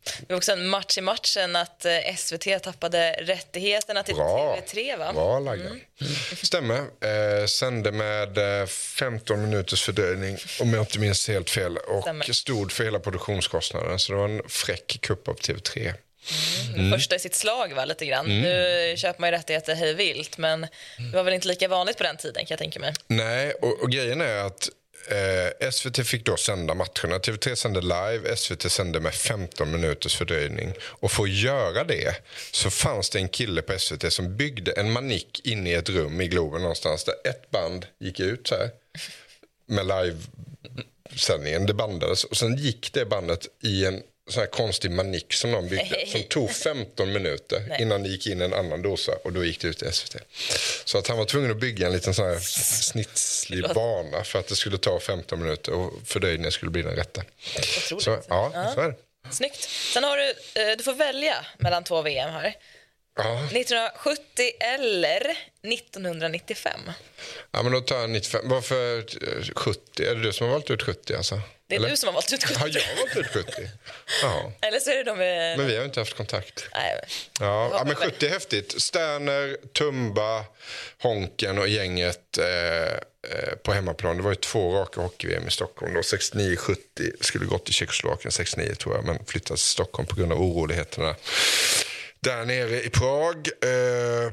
Det 0.05 0.32
var 0.32 0.36
också 0.36 0.52
en 0.52 0.66
match 0.68 0.98
i 0.98 1.00
matchen 1.00 1.57
att 1.57 1.84
eh, 1.84 2.16
SVT 2.16 2.62
tappade 2.62 3.12
rättigheterna 3.12 4.02
till 4.02 4.14
Bra. 4.14 4.59
TV3, 4.66 4.98
va? 4.98 5.12
Bra 5.12 5.38
lagda. 5.38 5.70
Stämmer. 6.42 6.78
Eh, 6.78 7.46
sände 7.46 7.92
med 7.92 8.61
eh, 8.61 8.66
15 8.66 9.42
minuters 9.42 9.82
fördröjning, 9.82 10.38
om 10.61 10.74
jag 10.74 10.82
inte 10.82 10.98
minns 10.98 11.28
helt 11.28 11.50
fel. 11.50 11.76
Och 11.76 12.02
Stämmer. 12.02 12.32
stod 12.32 12.72
för 12.72 12.84
hela 12.84 12.98
produktionskostnaden. 12.98 13.98
Så 13.98 14.12
det 14.12 14.18
var 14.18 14.28
en 14.28 14.42
fräck 14.48 14.98
kupp 15.00 15.28
av 15.28 15.36
TV3. 15.36 15.94
Första 16.92 17.16
i 17.16 17.18
sitt 17.18 17.34
slag, 17.34 17.72
va, 17.74 17.84
lite 17.84 18.07
grann. 18.07 18.26
Nu 18.26 18.94
köper 18.96 19.20
man 19.20 19.30
ju 19.30 19.36
rättigheter 19.36 19.74
hej 19.74 19.94
vilt, 19.94 20.38
men 20.38 20.61
det 21.11 21.16
var 21.16 21.22
väl 21.22 21.34
inte 21.34 21.48
lika 21.48 21.68
vanligt 21.68 21.96
på 21.96 22.02
den 22.02 22.16
tiden, 22.16 22.34
kan 22.46 22.46
jag 22.48 22.59
tänka 22.59 22.80
mig. 22.80 22.92
Nej, 23.07 23.52
och, 23.52 23.80
och 23.82 23.90
grejen 23.90 24.20
är 24.20 24.36
att 24.36 24.68
eh, 25.09 25.70
SVT 25.70 26.07
fick 26.07 26.26
då 26.26 26.36
sända 26.36 26.74
matcherna. 26.74 27.18
TV3 27.18 27.55
sände 27.55 27.80
live, 27.80 28.36
SVT 28.36 28.72
sände 28.72 29.00
med 29.00 29.14
15 29.14 29.70
minuters 29.70 30.16
fördröjning. 30.16 30.72
Och 30.80 31.12
för 31.12 31.22
att 31.22 31.30
göra 31.30 31.84
det 31.84 32.16
så 32.52 32.70
fanns 32.70 33.11
det 33.11 33.18
en 33.18 33.28
kille 33.28 33.62
på 33.62 33.78
SVT 33.78 34.12
som 34.12 34.36
byggde 34.36 34.72
en 34.72 34.92
manick 34.92 35.40
inne 35.44 35.70
i 35.70 35.74
ett 35.74 35.88
rum 35.88 36.20
i 36.20 36.28
Globen 36.28 36.61
någonstans 36.61 37.05
där 37.05 37.14
ett 37.24 37.50
band 37.50 37.86
gick 37.98 38.20
ut 38.20 38.46
så 38.46 38.55
här 38.55 38.70
med 39.66 39.86
livesändningen. 39.86 41.66
Det 41.66 41.74
bandades 41.74 42.24
och 42.24 42.36
sen 42.36 42.57
gick 42.57 42.92
det 42.92 43.05
bandet 43.05 43.46
i 43.62 43.84
en 43.84 44.02
sån 44.31 44.41
här 44.41 44.47
konstig 44.47 44.91
manick 44.91 45.33
som 45.33 45.53
någon 45.53 45.68
byggde 45.68 46.07
som 46.07 46.22
tog 46.29 46.51
15 46.51 47.12
minuter 47.12 47.62
Nej. 47.68 47.83
innan 47.83 48.03
det 48.03 48.09
gick 48.09 48.27
in 48.27 48.41
en 48.41 48.55
annan 48.55 48.83
dosa 48.83 49.12
och 49.25 49.33
då 49.33 49.45
gick 49.45 49.61
det 49.61 49.68
ut 49.68 49.83
i 49.83 49.93
SVT. 49.93 50.16
Så 50.85 50.99
att 50.99 51.09
han 51.09 51.18
var 51.18 51.25
tvungen 51.25 51.51
att 51.51 51.57
bygga 51.57 51.87
en 51.87 51.93
liten 51.93 52.14
sån 52.14 52.25
här 52.25 52.39
snitslig 52.39 53.64
bana 53.75 54.25
för 54.25 54.39
att 54.39 54.47
det 54.47 54.57
skulle 54.57 54.79
ta 54.79 55.01
15 55.01 55.43
minuter 55.43 55.72
och 55.72 55.93
fördröjningen 56.05 56.53
skulle 56.53 56.70
bli 56.70 56.83
den 56.83 56.97
rätta. 56.97 57.22
Otroligt. 57.59 58.05
Så, 58.05 58.18
ja, 58.29 58.72
så 58.75 58.81
är 58.81 58.89
det. 58.89 58.97
Snyggt. 59.31 59.68
Sen 59.93 60.05
har 60.05 60.16
du, 60.16 60.29
eh, 60.31 60.77
du 60.79 60.85
får 60.85 60.95
välja 60.95 61.47
mellan 61.59 61.85
två 61.85 62.03
VM 62.03 62.31
här. 62.31 62.55
Ja. 63.16 63.44
1970 63.44 64.50
eller 64.60 65.36
1995. 65.62 66.80
ja, 67.50 67.62
men 67.62 67.72
då 67.72 67.80
tar 67.80 68.00
jag 68.00 68.10
95. 68.10 68.40
Varför 68.44 68.98
eh, 68.98 69.44
70? 69.56 70.04
Är 70.04 70.14
det 70.14 70.22
du 70.22 70.32
som 70.32 70.46
har 70.46 70.52
valt 70.54 70.70
ut 70.70 70.82
70 70.82 71.14
alltså? 71.14 71.40
Det 71.66 71.74
är 71.74 71.78
Eller? 71.78 71.90
du 71.90 71.96
som 71.96 72.06
har 72.06 72.12
valt 72.14 72.32
ut 72.32 72.44
70. 72.44 72.58
Har 72.58 72.68
jag 72.68 72.96
valt 72.96 73.16
ut 73.16 73.26
70? 73.26 73.52
Ja, 74.22 74.52
Eller 74.68 74.80
så 74.80 74.90
är 74.90 74.96
det 74.96 75.02
de 75.04 75.18
med... 75.18 75.58
men 75.58 75.66
vi 75.66 75.76
har 75.76 75.84
inte 75.84 76.00
haft 76.00 76.16
kontakt. 76.16 76.64
Nej, 76.74 77.00
Ja, 77.40 77.68
ja 77.72 77.84
men 77.84 77.94
var 77.94 78.04
det? 78.04 78.10
70 78.10 78.26
är 78.26 78.30
häftigt. 78.30 78.82
Sterner, 78.82 79.56
Tumba, 79.72 80.44
Honken 81.02 81.58
och 81.58 81.68
gänget 81.68 82.38
eh, 82.38 82.92
eh, 82.94 83.54
på 83.62 83.72
hemmaplan. 83.72 84.16
Det 84.16 84.22
var 84.22 84.30
ju 84.30 84.36
två 84.36 84.74
raka 84.74 85.00
hockey-VM 85.00 85.48
i 85.48 85.50
Stockholm. 85.50 85.94
Då. 85.94 86.00
69-70 86.00 86.76
skulle 87.20 87.46
gått 87.46 87.64
till 87.64 87.74
Tjeckoslovakien 87.74 88.32
69 88.32 88.74
tror 88.74 88.94
jag, 88.94 89.04
men 89.04 89.24
flyttades 89.26 89.62
till 89.62 89.70
Stockholm 89.70 90.08
på 90.08 90.16
grund 90.16 90.32
av 90.32 90.42
oroligheterna 90.42 91.16
där 92.25 92.45
nere 92.45 92.83
i 92.83 92.91
Prag. 92.91 93.49
Eh, 93.61 94.33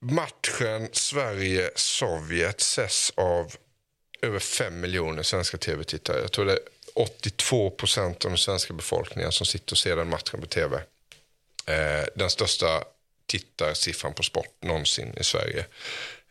matchen 0.00 0.88
Sverige-Sovjet 0.92 2.60
ses 2.60 3.12
av 3.16 3.54
över 4.22 4.38
5 4.38 4.80
miljoner 4.80 5.22
svenska 5.22 5.58
tv-tittare. 5.58 6.20
Jag 6.20 6.32
tror 6.32 6.44
det 6.44 6.52
är 6.52 6.58
82 6.94 7.70
procent 7.70 8.24
av 8.24 8.30
den 8.30 8.38
svenska 8.38 8.72
befolkningen 8.72 9.32
som 9.32 9.46
sitter 9.46 9.72
och 9.72 9.78
ser 9.78 9.96
den 9.96 10.08
matchen 10.08 10.40
på 10.40 10.46
tv. 10.46 10.76
Eh, 11.66 12.04
den 12.14 12.30
största 12.30 12.84
tittarsiffran 13.26 14.14
på 14.14 14.22
sport 14.22 14.56
någonsin 14.60 15.14
i 15.20 15.24
Sverige. 15.24 15.66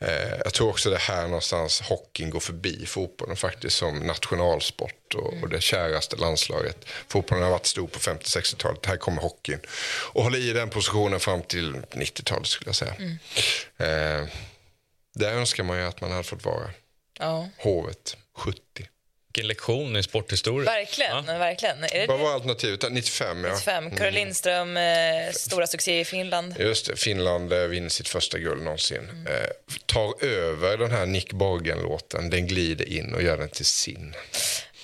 Eh, 0.04 0.38
jag 0.43 0.54
tror 0.54 0.70
också 0.70 0.89
det 0.89 0.95
är 0.95 0.99
här 0.99 1.24
någonstans 1.24 1.82
hockeyn 1.82 2.30
går 2.30 2.39
förbi 2.39 2.86
fotbollen 2.86 3.36
faktiskt 3.36 3.78
som 3.78 3.99
nationalsport 3.99 5.14
och, 5.16 5.34
och 5.41 5.49
det 5.49 5.62
käraste 5.62 6.16
landslaget. 6.16 6.86
Fotbollen 7.08 7.43
har 7.43 7.51
varit 7.51 7.66
stor 7.66 7.88
på 7.88 7.99
50-60-talet. 7.99 8.86
Här 8.86 8.97
kommer 8.97 9.22
hockeyn 9.22 9.60
och 10.14 10.24
håller 10.24 10.39
i 10.39 10.54
den 10.54 10.70
positionen 10.70 11.20
fram 11.20 11.41
till 11.41 11.76
90-talet 11.76 12.47
skulle 12.47 12.70
jag 12.70 12.76
säga. 12.76 12.93
Eh, 13.78 14.28
där 15.16 15.34
önskar 15.34 15.64
man 15.64 15.78
ju 15.78 15.84
att 15.84 16.01
man 16.01 16.12
hade 16.12 16.24
fått 16.24 16.45
vara. 16.45 16.70
ja. 17.20 17.49
Hovet 17.58 18.18
70. 18.36 18.60
Vilken 19.36 19.47
lektion 19.47 19.95
i 19.95 20.03
sporthistoria. 20.03 20.71
Verkligen. 20.71 21.25
verkligen. 21.25 21.84
Är 21.84 21.88
det 21.99 22.05
Vad 22.07 22.19
det? 22.19 22.23
var 22.23 22.34
alternativet? 22.34 22.91
95, 22.91 23.43
ja. 23.43 23.49
95. 23.49 23.91
Caroline 23.91 24.13
Lindström, 24.13 24.77
eh, 24.77 25.31
stora 25.31 25.67
succé 25.67 25.99
i 25.99 26.05
Finland. 26.05 26.55
Just 26.59 26.86
det, 26.86 26.95
Finland 26.95 27.53
eh, 27.53 27.59
vinner 27.59 27.89
sitt 27.89 28.07
första 28.07 28.39
guld 28.39 28.63
någonsin. 28.63 29.09
Eh, 29.29 29.49
tar 29.86 30.23
över 30.25 30.77
den 30.77 30.91
här 30.91 31.05
Nick 31.05 31.34
Borgen-låten. 31.34 32.29
Den 32.29 32.47
glider 32.47 32.89
in 32.89 33.13
och 33.15 33.21
gör 33.23 33.38
den 33.38 33.49
till 33.49 33.65
sin. 33.65 34.15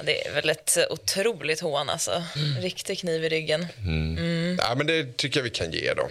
Det 0.04 0.28
är 0.28 0.34
väl 0.34 0.50
ett 0.50 0.78
otroligt 0.90 1.60
hån 1.60 1.90
alltså. 1.90 2.24
Riktig 2.62 3.00
kniv 3.00 3.24
i 3.26 3.30
ryggen. 3.30 3.68
Ja, 4.58 4.76
men 4.76 4.88
det 4.88 5.18
tycker 5.18 5.40
jag 5.40 5.44
vi 5.44 5.50
kan 5.50 5.72
ge 5.72 5.94
dem. 5.94 6.10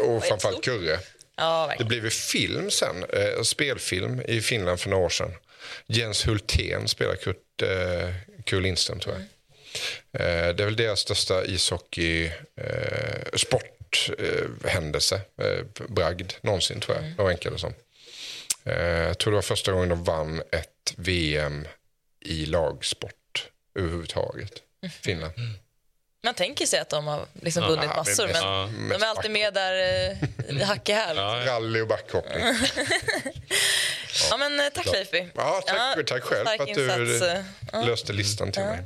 Och 0.08 0.24
framförallt 0.24 0.64
Kurre. 0.64 0.98
Ja, 1.36 1.74
Det 1.78 1.84
blev 1.84 2.04
ju 2.04 2.10
film 2.10 2.70
sen, 2.70 3.04
eh, 3.12 3.42
spelfilm 3.42 4.22
i 4.28 4.40
Finland 4.40 4.80
för 4.80 4.90
några 4.90 5.04
år 5.04 5.08
sedan. 5.08 5.30
Jens 5.86 6.26
Hultén 6.26 6.88
spelar 6.88 7.16
Kurt, 7.16 7.62
eh, 7.62 8.14
Lindström, 8.60 9.00
tror 9.00 9.14
jag. 9.14 9.22
Eh, 10.12 10.54
det 10.54 10.62
är 10.62 10.64
väl 10.64 10.76
deras 10.76 11.00
största 11.00 11.44
ishockey 11.44 12.30
eh, 12.56 13.32
sporthändelse, 13.36 15.20
eh, 15.42 15.86
bragd, 15.88 16.32
någonsin 16.40 16.80
tror 16.80 16.96
jag. 16.96 17.04
Det 17.16 17.22
enkelt 17.30 17.60
som. 17.60 17.74
Eh, 18.64 18.82
jag 18.82 19.18
tror 19.18 19.32
det 19.32 19.36
var 19.36 19.42
första 19.42 19.72
gången 19.72 19.88
de 19.88 20.04
vann 20.04 20.42
ett 20.52 20.94
VM 20.96 21.66
i 22.20 22.46
lagsport 22.46 23.48
överhuvudtaget. 23.74 24.52
Finland. 25.02 25.32
Man 26.26 26.34
tänker 26.34 26.66
sig 26.66 26.78
att 26.80 26.88
de 26.88 27.06
har 27.06 27.26
liksom 27.42 27.62
ja, 27.62 27.68
vunnit 27.68 27.88
massor, 27.96 28.26
men 28.26 28.88
mest 28.88 29.00
de 29.00 29.06
är 29.06 29.10
alltid 29.10 29.30
med 29.30 29.54
där 29.54 29.74
eh, 30.48 30.66
hack 30.66 30.88
i 30.88 30.92
häl. 30.92 31.16
Rally 31.16 31.80
och 31.80 31.88
backhoppning. 31.88 32.44
ja, 34.30 34.36
men, 34.36 34.60
eh, 34.60 34.66
tack, 34.74 34.86
Leifi. 34.86 35.28
Ja, 35.34 35.62
tack, 35.66 36.06
tack 36.06 36.22
själv 36.22 36.46
för 36.46 36.62
att 36.62 36.74
du 36.74 37.26
eh, 37.72 37.86
löste 37.86 38.12
listan 38.12 38.52
till 38.52 38.62
mig. 38.62 38.78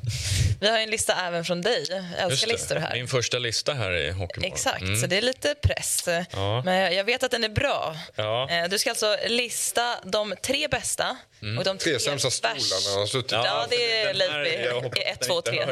Vi 0.61 0.69
har 0.69 0.79
en 0.79 0.91
lista 0.91 1.15
även 1.27 1.45
från 1.45 1.63
dig. 1.63 1.87
Jag 1.91 2.31
älskar 2.31 2.49
listor 2.49 2.77
här. 2.77 2.95
Min 2.95 3.09
första 3.09 3.39
lista 3.39 3.73
här 3.73 3.93
i 3.93 4.11
Hockeymorgon. 4.11 4.53
Exakt, 4.53 4.83
mm. 4.83 5.01
så 5.01 5.07
det 5.07 5.17
är 5.17 5.23
lite 5.23 5.55
press. 5.55 6.09
Ja. 6.33 6.63
Men 6.65 6.95
jag 6.95 7.05
vet 7.05 7.23
att 7.23 7.31
den 7.31 7.45
är 7.45 7.49
bra. 7.49 7.97
Ja. 8.15 8.49
Eh, 8.51 8.69
du 8.69 8.79
ska 8.79 8.91
alltså 8.91 9.17
lista 9.27 9.99
de 10.05 10.35
tre 10.43 10.69
bästa 10.69 11.17
mm. 11.43 11.59
och 11.59 11.65
de 11.65 11.79
tre, 11.79 11.99
sämsta 11.99 12.31
stolarna. 12.31 13.07
Ja, 13.13 13.45
ja, 13.47 13.67
det 13.71 14.01
är 14.01 14.15
Leifby. 14.15 15.01
1, 15.01 15.21
2, 15.21 15.41
3. 15.43 15.67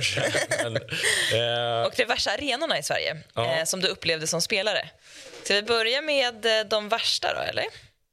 Och 1.87 1.93
de 1.97 2.05
värsta 2.05 2.31
arenorna 2.31 2.79
i 2.79 2.83
Sverige 2.83 3.17
Ja. 3.35 3.57
eh, 3.59 3.65
som 3.65 3.81
du 3.81 3.89
upplevde 3.89 4.27
som 4.27 4.41
spelare. 4.41 4.89
Ska 5.45 5.55
vi 5.55 5.63
börja 5.63 6.03
med 6.03 6.47
eh, 6.47 6.65
de 6.71 6.89
värsta 6.89 7.35
då, 7.35 7.41
eller? 7.41 7.65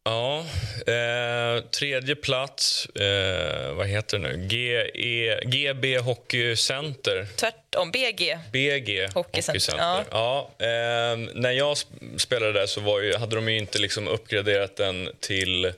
Ja, 0.08 0.40
eh, 0.88 1.64
tredje 1.64 2.16
plats, 2.16 2.86
eh, 2.86 3.72
vad 3.74 3.88
heter 3.88 4.20
det 4.20 4.28
nu? 4.38 4.48
GE, 4.48 5.40
GB 5.46 5.98
Hockey 5.98 6.56
Center. 6.56 7.28
Tvärtom, 7.36 7.92
BG. 7.92 8.38
BG 8.52 9.08
Hockeycenter, 9.14 9.74
Hockeycenter. 9.74 10.06
Ja. 10.12 10.50
eh, 10.60 11.18
när 11.34 11.52
jag 11.52 11.74
sp- 11.74 12.18
spelade 12.18 12.54
där 12.54 12.66
så 12.66 13.02
ju, 13.02 13.16
hade 13.18 13.36
de 13.36 13.50
ju 13.50 13.58
inte 13.58 13.80
liksom 13.80 14.08
uppgraderat 14.08 14.76
den 14.76 15.10
till 15.20 15.74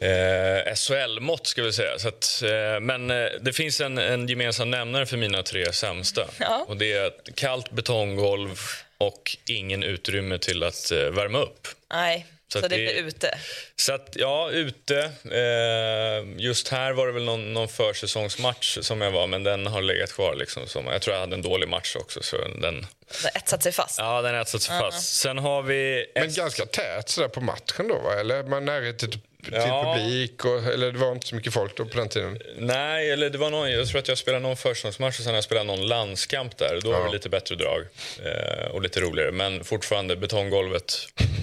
eh, 0.00 0.74
SHL-mått, 0.74 1.46
ska 1.46 1.62
vi 1.62 1.72
säga. 1.72 1.98
Så 1.98 2.08
att, 2.08 2.42
eh, 2.42 2.80
men 2.80 3.10
eh, 3.10 3.26
det 3.40 3.52
finns 3.52 3.80
en, 3.80 3.98
en 3.98 4.28
gemensam 4.28 4.70
nämnare 4.70 5.06
för 5.06 5.16
mina 5.16 5.42
tre 5.42 5.72
sämsta. 5.72 6.28
Ja. 6.40 6.64
Och 6.68 6.76
det 6.76 6.92
är 6.92 7.06
ett 7.06 7.28
kallt 7.34 7.70
betonggolv 7.70 8.60
och 8.98 9.36
ingen 9.46 9.82
utrymme 9.82 10.38
till 10.38 10.62
att 10.62 10.90
eh, 10.90 10.98
värma 10.98 11.38
upp. 11.38 11.68
Nej, 11.92 12.26
så, 12.52 12.58
Så 12.58 12.64
att 12.64 12.70
det 12.70 12.76
det- 12.76 12.92
blir 12.94 13.02
ute. 13.06 13.38
Så 13.76 13.92
att, 13.92 14.08
ja, 14.16 14.50
ute. 14.50 14.98
Eh, 15.24 16.40
just 16.42 16.68
här 16.68 16.92
var 16.92 17.06
det 17.06 17.12
väl 17.12 17.24
någon, 17.24 17.52
någon 17.54 17.68
försäsongsmatch 17.68 18.78
som 18.80 19.00
jag 19.00 19.10
var, 19.10 19.26
men 19.26 19.42
den 19.44 19.66
har 19.66 19.82
legat 19.82 20.12
kvar. 20.12 20.34
Liksom, 20.34 20.66
som, 20.66 20.86
jag 20.86 21.02
tror 21.02 21.14
jag 21.14 21.20
hade 21.20 21.34
en 21.34 21.42
dålig 21.42 21.68
match 21.68 21.96
också. 21.96 22.22
Så 22.22 22.36
den, 22.36 22.86
har 23.22 23.30
etsat 23.40 23.62
sig 23.62 23.72
fast. 23.72 23.98
ja, 23.98 24.22
den 24.22 24.34
har 24.34 24.42
etsat 24.42 24.62
sig 24.62 24.78
fast. 24.80 25.16
Sen 25.20 25.38
har 25.38 25.62
vi... 25.62 26.06
Men 26.14 26.32
ganska 26.34 26.66
tät 26.66 27.08
sådär 27.08 27.28
på 27.28 27.40
matchen 27.40 27.88
då, 27.88 27.98
va? 27.98 28.20
Eller 28.20 28.42
man 28.42 28.64
närhet 28.64 28.98
till, 28.98 29.10
till 29.10 29.20
Ja. 29.52 29.94
publik? 29.96 30.44
Och, 30.44 30.64
eller 30.64 30.92
det 30.92 30.98
var 30.98 31.12
inte 31.12 31.26
så 31.26 31.34
mycket 31.34 31.52
folk 31.52 31.76
då 31.76 31.84
på 31.84 31.96
den 31.98 32.08
tiden? 32.08 32.38
Nej, 32.58 33.10
eller 33.10 33.30
det 33.30 33.38
var 33.38 33.50
någon, 33.50 33.70
jag 33.70 33.88
tror 33.88 33.98
att 33.98 34.08
jag 34.08 34.18
spelade 34.18 34.42
någon 34.42 34.56
försäsongsmatch 34.56 35.18
och 35.18 35.24
sen 35.24 35.30
har 35.30 35.36
jag 35.36 35.44
spelat 35.44 35.66
någon 35.66 35.86
landskamp 35.88 36.56
där. 36.56 36.80
Då 36.82 36.90
var 36.92 36.98
Ja. 36.98 37.04
det 37.06 37.12
lite 37.12 37.28
bättre 37.28 37.54
drag 37.54 37.80
eh, 38.24 38.66
och 38.70 38.82
lite 38.82 39.00
roligare. 39.00 39.32
Men 39.32 39.64
fortfarande 39.64 40.16
betonggolvet. 40.16 40.94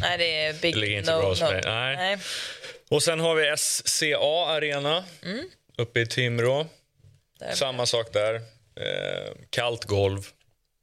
Nej, 0.01 0.17
det 0.17 0.41
är 0.45 0.53
big 0.53 0.73
Det 0.73 0.79
ligger 0.79 0.97
inte 0.97 1.11
no, 1.15 1.19
bra 1.19 1.29
hos 1.29 1.41
no. 1.41 1.45
mig. 1.51 1.61
Nej. 1.65 1.95
Nej. 1.95 2.17
Och 2.89 3.03
sen 3.03 3.19
har 3.19 3.35
vi 3.35 3.53
SCA 3.57 4.45
Arena 4.47 5.03
uppe 5.77 5.99
i 5.99 6.05
Timrå. 6.07 6.67
Där. 7.39 7.51
Samma 7.53 7.85
sak 7.85 8.13
där. 8.13 8.35
Eh, 8.35 9.31
kallt 9.49 9.85
golv. 9.85 10.27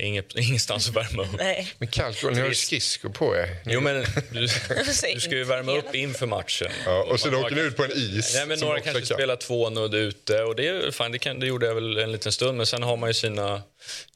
Inget, 0.03 0.35
ingenstans 0.37 0.89
att 0.89 0.97
värma 0.97 1.23
upp. 1.23 1.29
Nej. 1.39 1.73
Men 1.79 1.89
kallt, 1.89 2.23
ni 2.23 2.41
har 2.41 2.49
ju 2.49 2.55
skridskor 2.55 3.09
på 3.09 3.37
er. 3.37 3.57
Jo, 3.65 3.81
men 3.81 4.07
du, 4.31 4.41
du 5.15 5.21
ska 5.21 5.35
ju 5.35 5.45
värma 5.45 5.73
upp 5.73 5.95
inför 5.95 6.27
matchen. 6.27 6.71
Ja, 6.87 7.03
och 7.03 7.21
sen 7.21 7.35
åker 7.35 7.55
ni 7.55 7.61
ut 7.61 7.77
på 7.77 7.85
en 7.85 7.93
is. 7.93 8.35
Nej, 8.35 8.47
men 8.47 8.59
några 8.59 8.81
kanske 8.81 9.01
kall. 9.01 9.17
spelar 9.17 9.37
två 9.37 9.71
nudd 9.71 9.95
ute 9.95 10.43
och 10.43 10.57
det, 10.57 10.69
är, 10.69 10.91
fan, 10.91 11.13
det, 11.13 11.19
kan, 11.19 11.41
det 11.41 11.47
gjorde 11.47 11.67
jag 11.67 11.75
väl 11.75 11.99
en 11.99 12.13
liten 12.13 12.33
stund. 12.33 12.57
Men 12.57 12.67
sen 12.67 12.83
har 12.83 12.97
man 12.97 13.11
ju 13.11 13.15
sina 13.15 13.63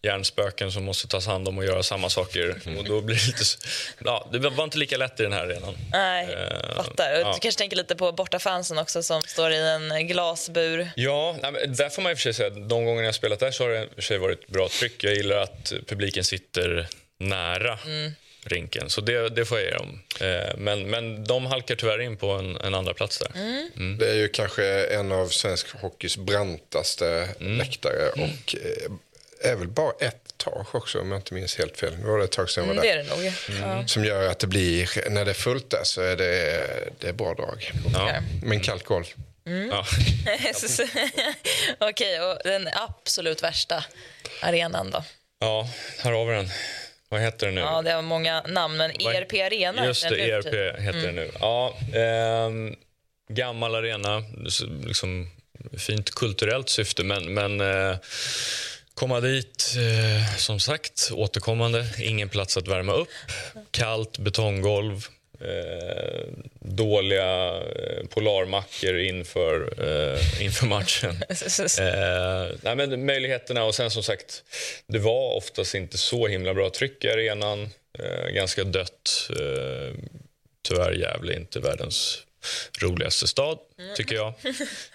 hjärnspöken 0.03 0.73
som 0.73 0.85
måste 0.85 1.09
tas 1.09 1.27
hand 1.27 1.49
om 1.49 1.59
och 1.59 1.65
göra 1.65 1.83
samma 1.83 2.11
saker. 2.11 2.61
Och 2.79 2.85
då 2.85 3.01
blir 3.01 3.17
det 3.17 3.27
lite... 3.27 3.45
Ja, 4.05 4.29
det 4.33 4.39
var 4.39 4.65
inte 4.65 4.79
lika 4.79 4.97
lätt 4.97 5.21
i 5.21 5.23
den 5.23 5.33
här 5.33 5.45
arenan. 5.45 5.75
Nej, 5.93 6.17
Eh, 6.37 6.77
fattar. 6.77 7.13
Och 7.15 7.21
ja. 7.21 7.33
Du 7.35 7.41
kanske 7.41 7.59
tänker 7.59 7.77
lite 7.77 7.97
på 7.97 8.13
bortafansen 8.13 8.79
också 8.79 9.03
som 9.03 9.23
står 9.23 9.51
i 9.51 9.69
en 9.69 10.07
glasbur. 10.07 10.91
Ja, 10.97 11.37
nej, 11.43 11.53
men 11.53 11.77
där 11.77 11.89
får 11.89 12.03
man 12.03 12.13
och 12.13 12.19
för 12.19 12.23
sig 12.23 12.35
säga 12.35 12.49
att 12.49 12.69
de 12.69 12.85
gånger 12.85 13.03
jag 13.03 13.15
spelat 13.15 13.41
där 13.41 13.51
så 13.51 13.65
har 13.65 13.71
det 13.71 13.89
för 13.95 14.03
sig 14.03 14.19
varit 14.19 14.47
bra 14.47 14.69
tryck. 14.69 15.05
Jag 15.05 15.15
gillar 15.15 15.37
att 15.37 15.73
publiken 15.87 16.25
sitter 16.25 16.89
nära 17.19 17.79
rinken, 18.45 18.91
så 18.91 19.01
det, 19.01 19.29
det 19.29 19.45
får 19.45 19.59
jag 19.61 19.67
ge 19.67 19.75
dem. 19.77 20.01
Eh, 20.21 20.57
men, 20.57 20.91
men 20.91 21.25
de 21.25 21.47
halkar 21.47 21.75
tyvärr 21.75 22.01
in 22.01 22.17
på 22.17 22.31
en, 22.31 22.57
en 22.57 22.75
andra 22.75 22.95
plats 22.95 23.19
där. 23.19 23.31
Det 23.99 24.09
är 24.11 24.15
ju 24.15 24.29
kanske 24.29 24.87
en 24.87 25.13
av 25.13 25.29
svensk 25.29 25.67
hockeys 25.81 26.17
brantaste 26.17 27.29
Mm. 27.41 27.59
läktare 27.59 28.09
och 28.11 28.55
eh, 28.55 29.51
är 29.51 29.57
väl 29.57 29.69
bara 29.69 29.93
ett 30.01 30.35
tak 30.37 30.75
också 30.75 31.01
om 31.01 31.11
jag 31.11 31.19
inte 31.19 31.35
minns 31.35 31.57
helt 31.59 31.79
fel. 31.79 31.97
Nu 31.99 32.05
var 32.07 32.19
det 32.19 32.25
ett 32.25 32.31
tag 32.33 32.51
sedan 32.51 32.65
jag 32.65 32.73
Mm, 32.73 32.77
var 32.77 32.83
det 32.85 32.93
där. 32.93 32.99
är 32.99 33.23
det 33.23 33.61
nog. 33.61 33.81
Ja. 33.81 33.87
Som 33.87 34.05
gör 34.05 34.29
att 34.31 34.39
det 34.39 34.47
blir, 34.47 35.11
när 35.11 35.25
det 35.25 35.31
är 35.31 35.35
fullt 35.35 35.71
där 35.71 35.85
så 35.85 36.01
är 36.03 36.17
det, 36.17 36.67
det 37.01 37.09
är 37.09 37.13
bra 37.13 37.35
drag. 37.35 37.71
Ja. 37.95 38.21
Men 38.43 38.61
kallt 38.61 38.85
golv. 38.85 39.05
Ja. 39.71 39.87
Okej, 41.79 42.21
och 42.21 42.39
den 42.45 42.69
absolut 42.89 43.43
värsta 43.43 43.85
arenan 44.43 44.91
då? 44.91 45.05
Ja, 45.41 45.69
här 45.99 46.13
har 46.13 46.27
vi 46.27 46.35
den. 46.35 46.49
Vad 47.09 47.21
heter 47.21 47.47
den 47.47 47.55
nu? 47.55 47.61
Ja, 47.61 47.83
det 47.83 47.91
har 47.93 48.03
många 48.03 48.43
namn, 48.43 48.77
men 48.77 48.91
ERP 48.91 49.33
Arena. 49.33 49.87
Just 49.87 50.09
det, 50.09 50.17
den 50.17 50.31
ERP 50.31 50.45
tiden. 50.45 50.83
heter 50.83 51.07
det 51.07 51.13
nu. 51.13 51.31
Ja, 51.41 51.77
ehm, 51.95 52.77
gammal 53.29 53.75
arena, 53.75 54.23
liksom 54.87 55.31
fint 55.79 56.11
kulturellt 56.11 56.69
syfte, 56.69 57.05
men, 57.05 57.35
men 57.35 57.61
eh, 57.61 57.97
komma 58.95 59.21
dit, 59.21 59.75
eh, 59.77 60.37
som 60.37 60.61
sagt, 60.61 61.11
återkommande, 61.13 61.87
ingen 61.99 62.29
plats 62.29 62.57
att 62.57 62.69
värma 62.69 62.93
upp, 62.93 63.09
kallt 63.71 64.19
betonggolv, 64.19 65.07
eh, 65.41 66.25
dåliga 66.61 67.57
eh, 67.57 68.07
polarmackor 68.11 68.99
inför, 68.99 69.73
eh, 69.79 70.43
inför 70.45 70.67
matchen. 70.67 71.23
Eh, 71.81 72.57
nej, 72.63 72.77
men 72.77 73.07
möjligheterna 73.07 73.65
och 73.65 73.75
sen 73.75 73.91
som 73.91 74.03
sagt, 74.03 74.43
det 74.87 74.99
var 74.99 75.35
oftast 75.37 75.75
inte 75.75 75.99
så 75.99 76.27
himla 76.27 76.55
bra 76.55 76.71
tryck 76.71 77.05
i 77.05 77.11
arenan. 77.11 77.69
Eh, 77.99 78.29
ganska 78.33 78.65
dött. 78.65 79.29
Eh, 79.31 79.95
tyvärr 80.69 80.93
Gävle 80.93 81.35
inte 81.37 81.61
världens 81.61 82.23
roligaste 82.83 83.27
stad, 83.27 83.59
tycker 83.97 84.15
jag. 84.15 84.33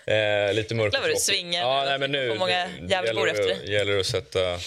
Eh, 0.05 0.53
lite 0.53 0.75
mörk 0.75 0.85
Jävlar 0.93 0.99
vad 0.99 1.09
du 1.09 1.13
och 1.13 1.19
svingar. 1.21 1.61
Ja, 1.61 1.83
nej, 1.85 1.99
men 1.99 2.11
nu 2.11 2.35
många 2.39 2.69
gäller, 2.89 3.27
efter 3.27 3.51
att- 3.51 3.67
gäller 3.69 3.97
att 3.99 4.05
sätta 4.05 4.59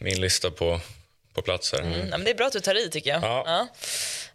min 0.00 0.20
lista 0.20 0.50
på, 0.50 0.80
på 1.34 1.42
plats 1.42 1.72
här. 1.72 1.80
Mm, 1.80 1.92
ja, 2.00 2.04
men 2.10 2.24
det 2.24 2.30
är 2.30 2.34
bra 2.34 2.46
att 2.46 2.52
du 2.52 2.60
tar 2.60 2.86
i, 2.86 2.90
tycker 2.90 3.10
jag. 3.10 3.22
Ja. 3.22 3.42
Ja. 3.46 3.68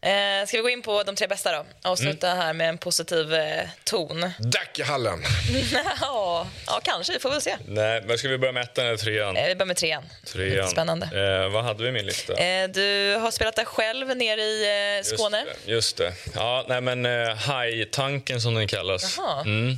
Eh, 0.06 0.45
ska 0.47 0.58
vi 0.58 0.62
gå 0.64 0.70
in 0.70 0.82
på 0.82 1.03
de 1.03 1.16
tre 1.16 1.28
bästa 1.28 1.51
då? 1.51 1.66
Avsluta 1.89 2.28
Mm. 2.28 2.38
här 2.43 2.53
med 2.53 2.70
en 2.70 2.78
positiv 2.78 3.34
eh, 3.34 3.64
ton. 3.84 4.32
Dackehallen. 4.39 5.24
ja, 6.01 6.47
ja, 6.68 6.80
kanske. 6.84 7.14
Vi 7.14 7.20
får 7.20 7.30
väl 7.30 7.41
se. 7.41 7.56
Nej, 7.68 8.01
men 8.08 8.18
ska 8.18 8.28
vi 8.28 8.38
börja 8.38 8.51
med 8.53 8.64
ettan 8.64 8.86
eller 8.86 8.97
trean? 8.97 9.38
Eh, 9.38 9.47
vi 9.47 9.56
börjar 9.56 9.68
med 9.68 9.78
trean. 9.78 10.03
trean. 10.26 10.68
Spännande. 10.68 11.06
Eh, 11.45 11.49
vad 11.51 11.64
hade 11.64 11.84
vi 11.84 11.89
i 11.89 11.91
min 11.91 12.06
lista? 12.06 12.34
Eh, 12.34 12.68
du 12.70 13.16
har 13.22 13.32
spelat 13.32 13.56
där 13.56 13.66
själv 13.66 14.18
nere 14.18 14.41
i 14.41 14.97
eh, 14.97 15.03
Skåne. 15.03 15.43
Just 15.66 15.66
det. 15.66 15.72
Just 15.72 15.97
det. 15.97 16.14
Ja, 16.36 16.66
nej, 16.68 16.82
men 16.82 17.06
eh, 17.06 17.36
hajtanken 17.36 18.41
som 18.41 18.56
den 18.56 18.68
kallas. 18.68 19.18
Jaha. 19.18 19.41
Mm. 19.41 19.78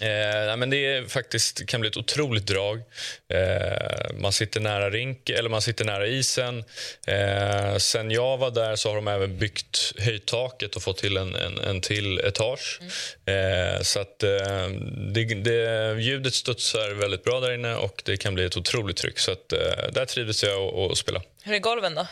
Eh, 0.00 0.56
men 0.56 0.70
det 0.70 0.76
är 0.76 1.08
faktiskt, 1.08 1.66
kan 1.66 1.80
bli 1.80 1.88
ett 1.88 1.96
otroligt 1.96 2.46
drag. 2.46 2.82
Eh, 3.28 4.14
man 4.14 4.32
sitter 4.32 4.60
nära 4.60 4.90
rink, 4.90 5.30
eller 5.30 5.50
man 5.50 5.62
sitter 5.62 5.84
nära 5.84 6.06
isen. 6.06 6.64
Eh, 7.06 7.76
sen 7.76 8.10
jag 8.10 8.38
var 8.38 8.50
där 8.50 8.76
så 8.76 8.88
har 8.88 8.96
de 8.96 9.08
även 9.08 9.38
byggt 9.38 9.92
höjtaket 9.98 10.76
och 10.76 10.82
fått 10.82 10.98
till 10.98 11.16
en, 11.16 11.34
en, 11.34 11.58
en 11.58 11.80
till 11.80 12.18
etage. 12.18 12.80
Mm. 13.26 13.74
Eh, 13.76 13.82
så 13.82 14.00
att 14.00 14.22
eh, 14.22 14.68
det, 15.12 15.24
det, 15.24 16.00
ljudet 16.00 16.34
studsar 16.34 16.90
väldigt 16.90 17.24
bra 17.24 17.40
där 17.40 17.52
inne 17.52 17.74
och 17.74 18.02
det 18.04 18.16
kan 18.16 18.34
bli 18.34 18.44
ett 18.44 18.56
otroligt 18.56 18.96
tryck. 18.96 19.18
Så 19.18 19.32
att, 19.32 19.52
eh, 19.52 19.58
där 19.92 20.04
trivdes 20.04 20.42
jag 20.42 20.90
att 20.90 20.98
spela. 20.98 21.22
Hur 21.42 21.54
är 21.54 21.58
golven 21.58 21.94
då? 21.94 22.06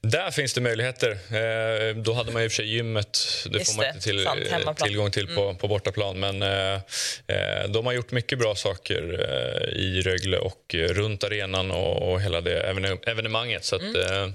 Där 0.00 0.30
finns 0.30 0.54
det 0.54 0.60
möjligheter. 0.60 1.10
Eh, 1.10 1.96
då 1.96 2.12
hade 2.12 2.32
man 2.32 2.42
i 2.42 2.46
och 2.46 2.50
för 2.52 2.56
sig 2.56 2.74
gymmet. 2.74 3.18
Det 3.46 3.58
Just 3.58 3.70
får 3.72 3.76
man 3.76 3.82
det, 3.84 3.88
inte 3.90 4.00
till, 4.04 4.26
eh, 4.26 4.74
tillgång 4.74 5.10
till 5.10 5.26
på, 5.34 5.42
Mm. 5.42 5.56
på 5.56 5.68
bortaplan. 5.68 6.20
Men 6.20 6.42
eh, 6.42 6.74
eh, 7.26 7.68
de 7.68 7.86
har 7.86 7.92
gjort 7.92 8.10
mycket 8.10 8.38
bra 8.38 8.54
saker 8.54 9.02
eh, 9.28 9.68
i 9.76 10.02
Rögle 10.02 10.38
och 10.38 10.74
runt 10.74 11.24
arenan 11.24 11.70
och, 11.70 12.12
och 12.12 12.20
hela 12.20 12.40
det 12.40 12.62
evene- 12.72 13.08
evenemanget. 13.10 13.64
Så 13.64 13.76
att, 13.76 13.82
Mm. 13.82 14.00
eh, 14.24 14.30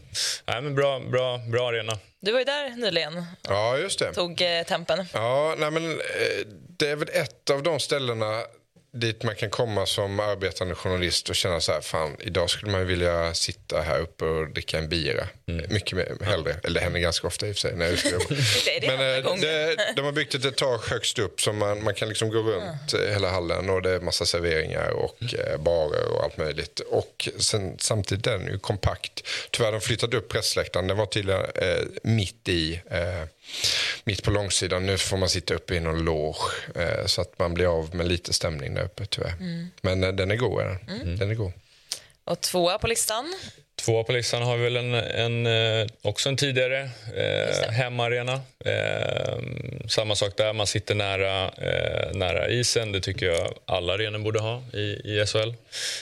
nej, 0.46 0.62
men 0.62 0.76
bra, 0.76 1.00
bra, 1.00 1.38
bra 1.38 1.70
arena. 1.70 1.98
Du 2.22 2.32
var 2.32 2.40
ju 2.40 2.46
där 2.46 2.70
nyligen. 2.70 3.26
Ja, 3.48 3.78
just 3.78 4.00
det. 4.00 4.14
Tog 4.14 4.42
eh, 4.42 4.64
tempen. 4.64 5.06
Ja, 5.14 5.56
nej 5.58 5.72
men, 5.72 5.92
eh, 5.92 5.98
det 6.78 6.90
är 6.90 6.96
väl 6.96 7.10
ett 7.14 7.50
av 7.50 7.64
de 7.64 7.80
ställena 7.80 8.44
dit 8.92 9.24
man 9.24 9.36
kan 9.36 9.50
komma 9.50 9.86
som 9.86 10.20
arbetande 10.20 10.76
journalist 10.76 11.30
och 11.30 11.36
känna 11.36 11.62
så 11.62 11.72
här, 11.72 11.82
fan, 11.82 12.16
idag 12.20 12.50
skulle 12.50 12.72
man 12.72 12.88
vilja 12.88 13.34
sitta 13.34 13.82
här 13.82 14.00
uppe 14.00 14.26
och 14.26 14.50
dricka 14.50 14.78
en 14.78 14.90
bira. 14.90 15.28
Mycket 15.70 15.98
mer, 15.98 16.18
hellre. 16.22 16.56
Eller 16.64 16.80
det 16.80 16.84
händer 16.84 17.00
ganska 17.00 17.28
ofta 17.28 17.48
i 17.48 17.52
och 17.52 17.56
för 17.56 17.62
sig. 17.62 18.12
Jobbar. 18.12 18.28
Det 18.66 18.80
det 18.80 18.88
Men 18.88 19.26
eh, 19.26 19.36
det, 19.42 19.94
de 19.96 20.06
har 20.06 20.12
byggt 20.12 20.36
ett 20.36 20.46
etage 20.46 20.92
högst 20.92 21.20
upp 21.20 21.42
så 21.42 21.54
man, 21.54 21.84
man 21.84 21.94
kan 21.94 22.10
liksom 22.10 22.30
gå 22.30 22.40
runt 22.40 22.94
eh, 22.94 23.14
hela 23.14 23.30
hallen 23.30 23.70
och 23.70 23.82
det 23.82 23.92
är 23.92 24.00
massa 24.00 24.26
serveringar 24.26 24.90
och 24.90 25.34
eh, 25.34 25.58
barer 25.58 26.06
och 26.12 26.24
allt 26.24 26.38
möjligt. 26.38 26.80
Och 26.80 27.30
sen, 27.40 27.76
samtidigt 27.80 28.28
är 28.28 28.38
den 28.38 28.48
ju 28.48 28.60
kompakt. 28.60 29.28
Tyvärr 29.52 29.72
de 29.72 29.82
flyttat 29.82 30.14
upp 30.14 30.30
pressläktaren. 30.30 30.88
Den 30.88 30.98
var 30.98 31.06
tidigare 31.06 31.46
eh, 31.56 31.86
mitt 32.04 32.50
i 32.50 32.82
eh, 32.92 33.24
mitt 34.04 34.24
på 34.24 34.32
långsidan. 34.32 34.86
Nu 34.86 34.98
får 34.98 35.18
man 35.18 35.30
sitta 35.30 35.54
uppe 35.54 35.76
i 35.76 35.80
någon 35.80 36.04
loge 36.06 36.40
eh, 36.76 37.06
så 37.06 37.22
att 37.22 37.40
man 37.40 37.54
blir 37.54 37.66
av 37.80 37.96
med 37.96 38.08
lite 38.08 38.34
stämning 38.34 38.74
där 38.74 38.84
uppe 38.84 39.06
tyvärr. 39.06 39.34
Men 39.82 40.04
eh, 40.04 40.12
den 40.12 40.32
är 40.32 40.36
god. 40.36 40.62
Är 40.62 40.80
den. 40.88 41.18
den 41.18 41.30
är 41.32 41.36
god. 41.36 41.52
Och 42.24 42.42
tvåa 42.42 42.78
på 42.78 42.88
listan. 42.88 43.34
Tvåa 43.80 44.04
på 44.04 44.12
listan 44.12 44.42
har 44.42 44.58
vi 44.58 44.64
väl 44.64 44.78
en, 44.78 44.94
en, 44.94 45.46
eh, 45.46 45.88
också 46.02 46.30
en 46.30 46.38
tidigare 46.38 46.90
eh, 47.16 47.72
hemmaarena. 47.72 48.42
Eh, 48.66 49.40
samma 49.88 50.16
sak 50.16 50.38
där, 50.38 50.54
man 50.54 50.68
sitter 50.68 50.96
nära, 50.96 51.46
eh, 51.46 52.12
nära 52.14 52.50
isen. 52.50 52.92
Det 52.92 53.02
tycker 53.02 53.26
jag 53.26 53.54
alla 53.66 53.94
arenor 53.94 54.20
borde 54.20 54.40
ha 54.40 54.64
i, 54.74 54.80
i 54.80 55.26
SHL 55.26 55.54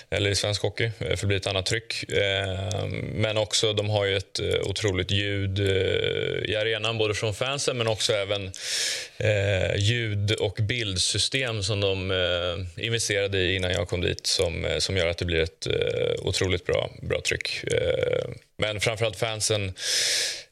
eller 0.09 0.29
i 0.29 0.35
svensk 0.35 0.61
hockey, 0.61 0.83
eh, 0.85 0.91
för 0.99 1.17
det 1.17 1.25
blir 1.25 1.37
ett 1.37 1.47
annat 1.47 1.65
tryck. 1.65 2.09
Eh, 2.09 2.85
men 3.13 3.37
också, 3.37 3.73
de 3.73 3.89
har 3.89 4.05
ju 4.05 4.17
ett 4.17 4.39
otroligt 4.63 5.11
ljud 5.11 5.59
i 6.45 6.55
arenan, 6.55 6.97
både 6.97 7.13
från 7.13 7.33
fansen 7.33 7.77
men 7.77 7.87
också 7.87 8.13
även 8.13 8.51
ljud 9.75 10.31
och 10.31 10.57
bildsystem 10.61 11.63
som 11.63 11.79
de 11.79 12.67
investerade 12.77 13.37
i 13.37 13.55
innan 13.55 13.71
jag 13.71 13.87
kom 13.87 14.01
dit 14.01 14.27
som, 14.27 14.67
som 14.79 14.97
gör 14.97 15.07
att 15.07 15.17
det 15.17 15.25
blir 15.25 15.39
ett 15.39 15.67
otroligt 16.21 16.65
bra, 16.65 16.89
bra 17.01 17.21
tryck. 17.21 17.63
Eh, 17.71 18.29
men 18.57 18.79
framförallt 18.79 19.15
fansen 19.15 19.73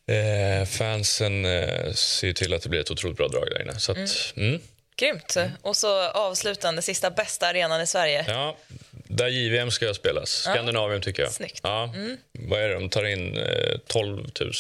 Eh, 0.08 0.66
fansen 0.66 1.46
eh, 1.46 1.92
ser 1.94 2.28
ju 2.28 2.34
till 2.34 2.54
att 2.54 2.62
det 2.62 2.70
blir 2.70 2.80
ett 2.80 2.92
otroligt 2.92 3.18
bra 3.18 3.28
drag 3.28 3.50
där 3.50 3.62
inne. 3.62 3.80
Så 3.80 3.92
att, 3.92 4.34
mm. 4.38 4.60
Grymt. 4.98 5.38
Och 5.62 5.78
så 5.78 6.02
avslutande, 6.02 6.82
sista 6.82 7.10
bästa 7.10 7.48
arenan 7.48 7.82
i 7.82 7.88
Sverige. 7.88 8.26
Ja, 8.28 8.58
där 8.92 9.28
JVM 9.28 9.72
ska 9.72 9.94
spelas. 9.94 10.30
Skandinavium 10.30 11.02
tycker 11.02 11.24
jag. 11.24 11.32
Snyggt. 11.32 11.60
Ja. 11.64 11.94
Vad 12.40 12.62
är 12.62 12.68
det? 12.68 12.74
De 12.74 12.90
tar 12.90 13.06
in 13.06 13.38
eh, 13.38 13.78
12 13.88 14.18
000... 14.42 14.52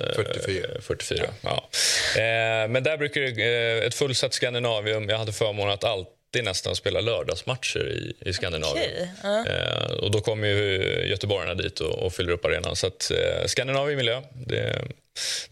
Eh, 0.00 0.14
44. 0.14 0.66
44. 0.80 1.26
Ja. 1.40 1.68
Eh, 2.16 2.68
men 2.68 2.82
där 2.82 2.96
brukar 2.96 3.20
det, 3.20 3.78
eh, 3.78 3.86
ett 3.86 3.94
fullsatt 3.94 4.34
Skandinavium. 4.34 5.08
Jag 5.08 5.18
hade 5.18 5.32
förmånen 5.32 5.74
att 5.74 5.84
alltid 5.84 6.19
nästan 6.42 6.76
spela 6.76 7.00
lördagsmatcher 7.00 7.88
i, 7.88 8.28
i 8.28 8.32
Skandinavien. 8.32 8.90
Okej, 8.90 9.10
ja. 9.22 9.46
Eh, 9.46 9.90
och 9.90 10.10
då 10.10 10.20
kommer 10.20 10.48
ju 10.48 10.82
göteborgarna 11.06 11.54
dit 11.54 11.80
och, 11.80 11.98
och 11.98 12.12
fyller 12.12 12.32
upp 12.32 12.44
arenan. 12.44 12.76
Så 12.76 12.86
att, 12.86 13.10
eh, 13.10 13.46
Skandinavien 13.46 13.98
jag. 14.06 14.24
Det, 14.32 14.82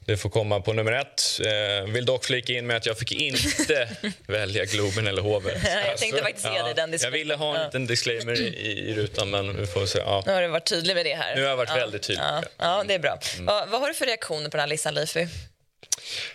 det 0.04 0.16
får 0.16 0.30
komma 0.30 0.60
på 0.60 0.72
nummer 0.72 0.92
ett. 0.92 1.40
Eh, 1.44 1.92
vill 1.92 2.04
dock 2.06 2.24
flika 2.24 2.52
in 2.52 2.66
med 2.66 2.76
att 2.76 2.86
jag 2.86 2.98
fick 2.98 3.12
inte 3.12 3.88
välja 4.26 4.64
Globen 4.64 5.06
eller 5.06 5.22
HV. 5.22 5.50
Jag 5.64 5.96
tänkte 5.98 6.22
faktiskt 6.22 6.46
ge 6.46 6.62
dig 6.62 6.74
den 6.76 6.98
Jag 7.02 7.10
ville 7.10 7.34
ha 7.34 7.54
en 7.54 7.60
Ja. 7.60 7.64
liten 7.66 7.86
disclaimer 7.86 8.40
i, 8.40 8.46
i 8.90 8.94
rutan, 8.94 9.30
men 9.30 9.56
vi 9.60 9.66
får 9.66 9.86
se. 9.86 9.98
Ja. 9.98 10.22
Nu 10.26 10.32
har 10.32 10.42
du 10.42 10.48
varit 10.48 10.68
tydlig 10.68 10.94
med 10.94 11.06
det 11.06 11.14
här. 11.14 11.36
Nu 11.36 11.42
har 11.42 11.48
jag 11.48 11.56
varit 11.56 11.68
ja. 11.68 11.76
väldigt 11.76 12.02
tydlig. 12.02 12.24
Ja, 12.24 12.42
ja 12.58 12.84
det 12.88 12.94
är 12.94 12.98
bra. 12.98 13.18
Vad, 13.40 13.68
vad 13.68 13.80
har 13.80 13.88
du 13.88 13.94
för 13.94 14.06
reaktioner 14.06 14.44
på 14.44 14.56
den 14.56 14.60
här 14.60 14.68
listan, 14.68 14.94
Leify? 14.94 15.26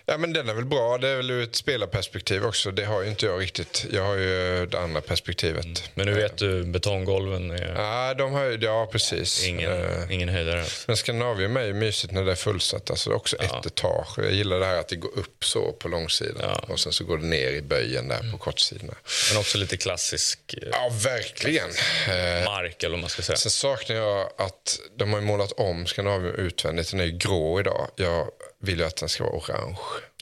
Ja, 0.05 0.17
men 0.17 0.34
den 0.34 0.49
är 0.49 0.53
väl 0.53 0.65
bra. 0.65 0.97
Det 0.97 1.07
är 1.09 1.15
väl 1.15 1.32
ur 1.32 1.43
ett 1.43 1.55
spelarperspektiv 1.55 2.45
också. 2.45 2.71
Det 2.71 2.86
har 2.86 3.01
ju 3.01 3.09
inte 3.09 3.26
jag 3.26 3.41
riktigt. 3.41 3.86
Jag 3.91 4.03
har 4.03 4.15
ju 4.15 4.65
det 4.65 4.80
andra 4.80 5.01
perspektivet. 5.01 5.65
Men 5.95 6.05
nu 6.05 6.13
vet 6.13 6.38
du, 6.38 6.63
betonggolven 6.63 7.51
är 7.51 7.74
Ja, 7.76 8.13
de 8.13 8.34
har 8.34 8.57
ja 8.63 8.89
precis. 8.91 9.45
ingen, 9.47 9.71
Eh, 9.74 10.11
ingen 10.11 10.30
höjdare. 10.30 10.65
Men 10.88 10.97
Skandinavium 10.97 11.57
är 11.57 11.63
ju 11.65 11.74
mysigt 11.74 12.13
när 12.13 12.24
det 12.24 12.32
är 12.32 12.36
fullsatt. 12.36 12.89
Alltså 12.89 13.09
det 13.09 13.13
är 13.13 13.17
också 13.17 13.36
ett 13.38 13.65
etage. 13.65 14.17
Jag 14.17 14.32
gillar 14.32 14.59
det 14.59 14.65
här 14.65 14.78
att 14.78 14.88
det 14.88 14.95
går 14.95 15.17
upp 15.19 15.45
så 15.45 15.71
på 15.71 15.88
långsidan. 15.88 16.36
Ja. 16.41 16.74
Och 16.74 16.80
sen 16.80 16.93
så 16.93 17.03
går 17.03 17.17
det 17.17 17.26
ner 17.26 17.51
i 17.51 17.61
böjen 17.61 18.07
där 18.07 18.32
på 18.32 18.38
kortsidan. 18.38 18.95
Men 19.32 19.39
också 19.39 19.57
lite 19.57 19.78
klassisk 19.78 20.39
eh, 20.61 20.67
Ja, 20.71 20.89
verkligen. 21.03 21.69
Eh, 22.07 22.45
mark, 22.45 22.84
eller 22.84 22.91
vad 22.95 22.99
man 23.01 23.09
ska 23.09 23.21
säga. 23.21 23.36
Sen 23.38 23.51
saknar 23.51 23.95
jag 23.95 24.30
att 24.38 24.80
de 24.97 25.13
har 25.13 25.21
målat 25.21 25.51
om 25.51 25.86
Skandinavium 25.86 26.36
utvändigt. 26.36 26.91
Den 26.91 26.99
är 26.99 27.03
ju 27.05 27.11
grå 27.17 27.59
idag. 27.59 27.88
Jag 27.95 28.28
vill 28.64 28.80
ju 28.80 28.86
att 28.86 28.95
den 28.95 29.09
ska 29.09 29.24
vara 29.24 29.34
orange. 29.36 29.78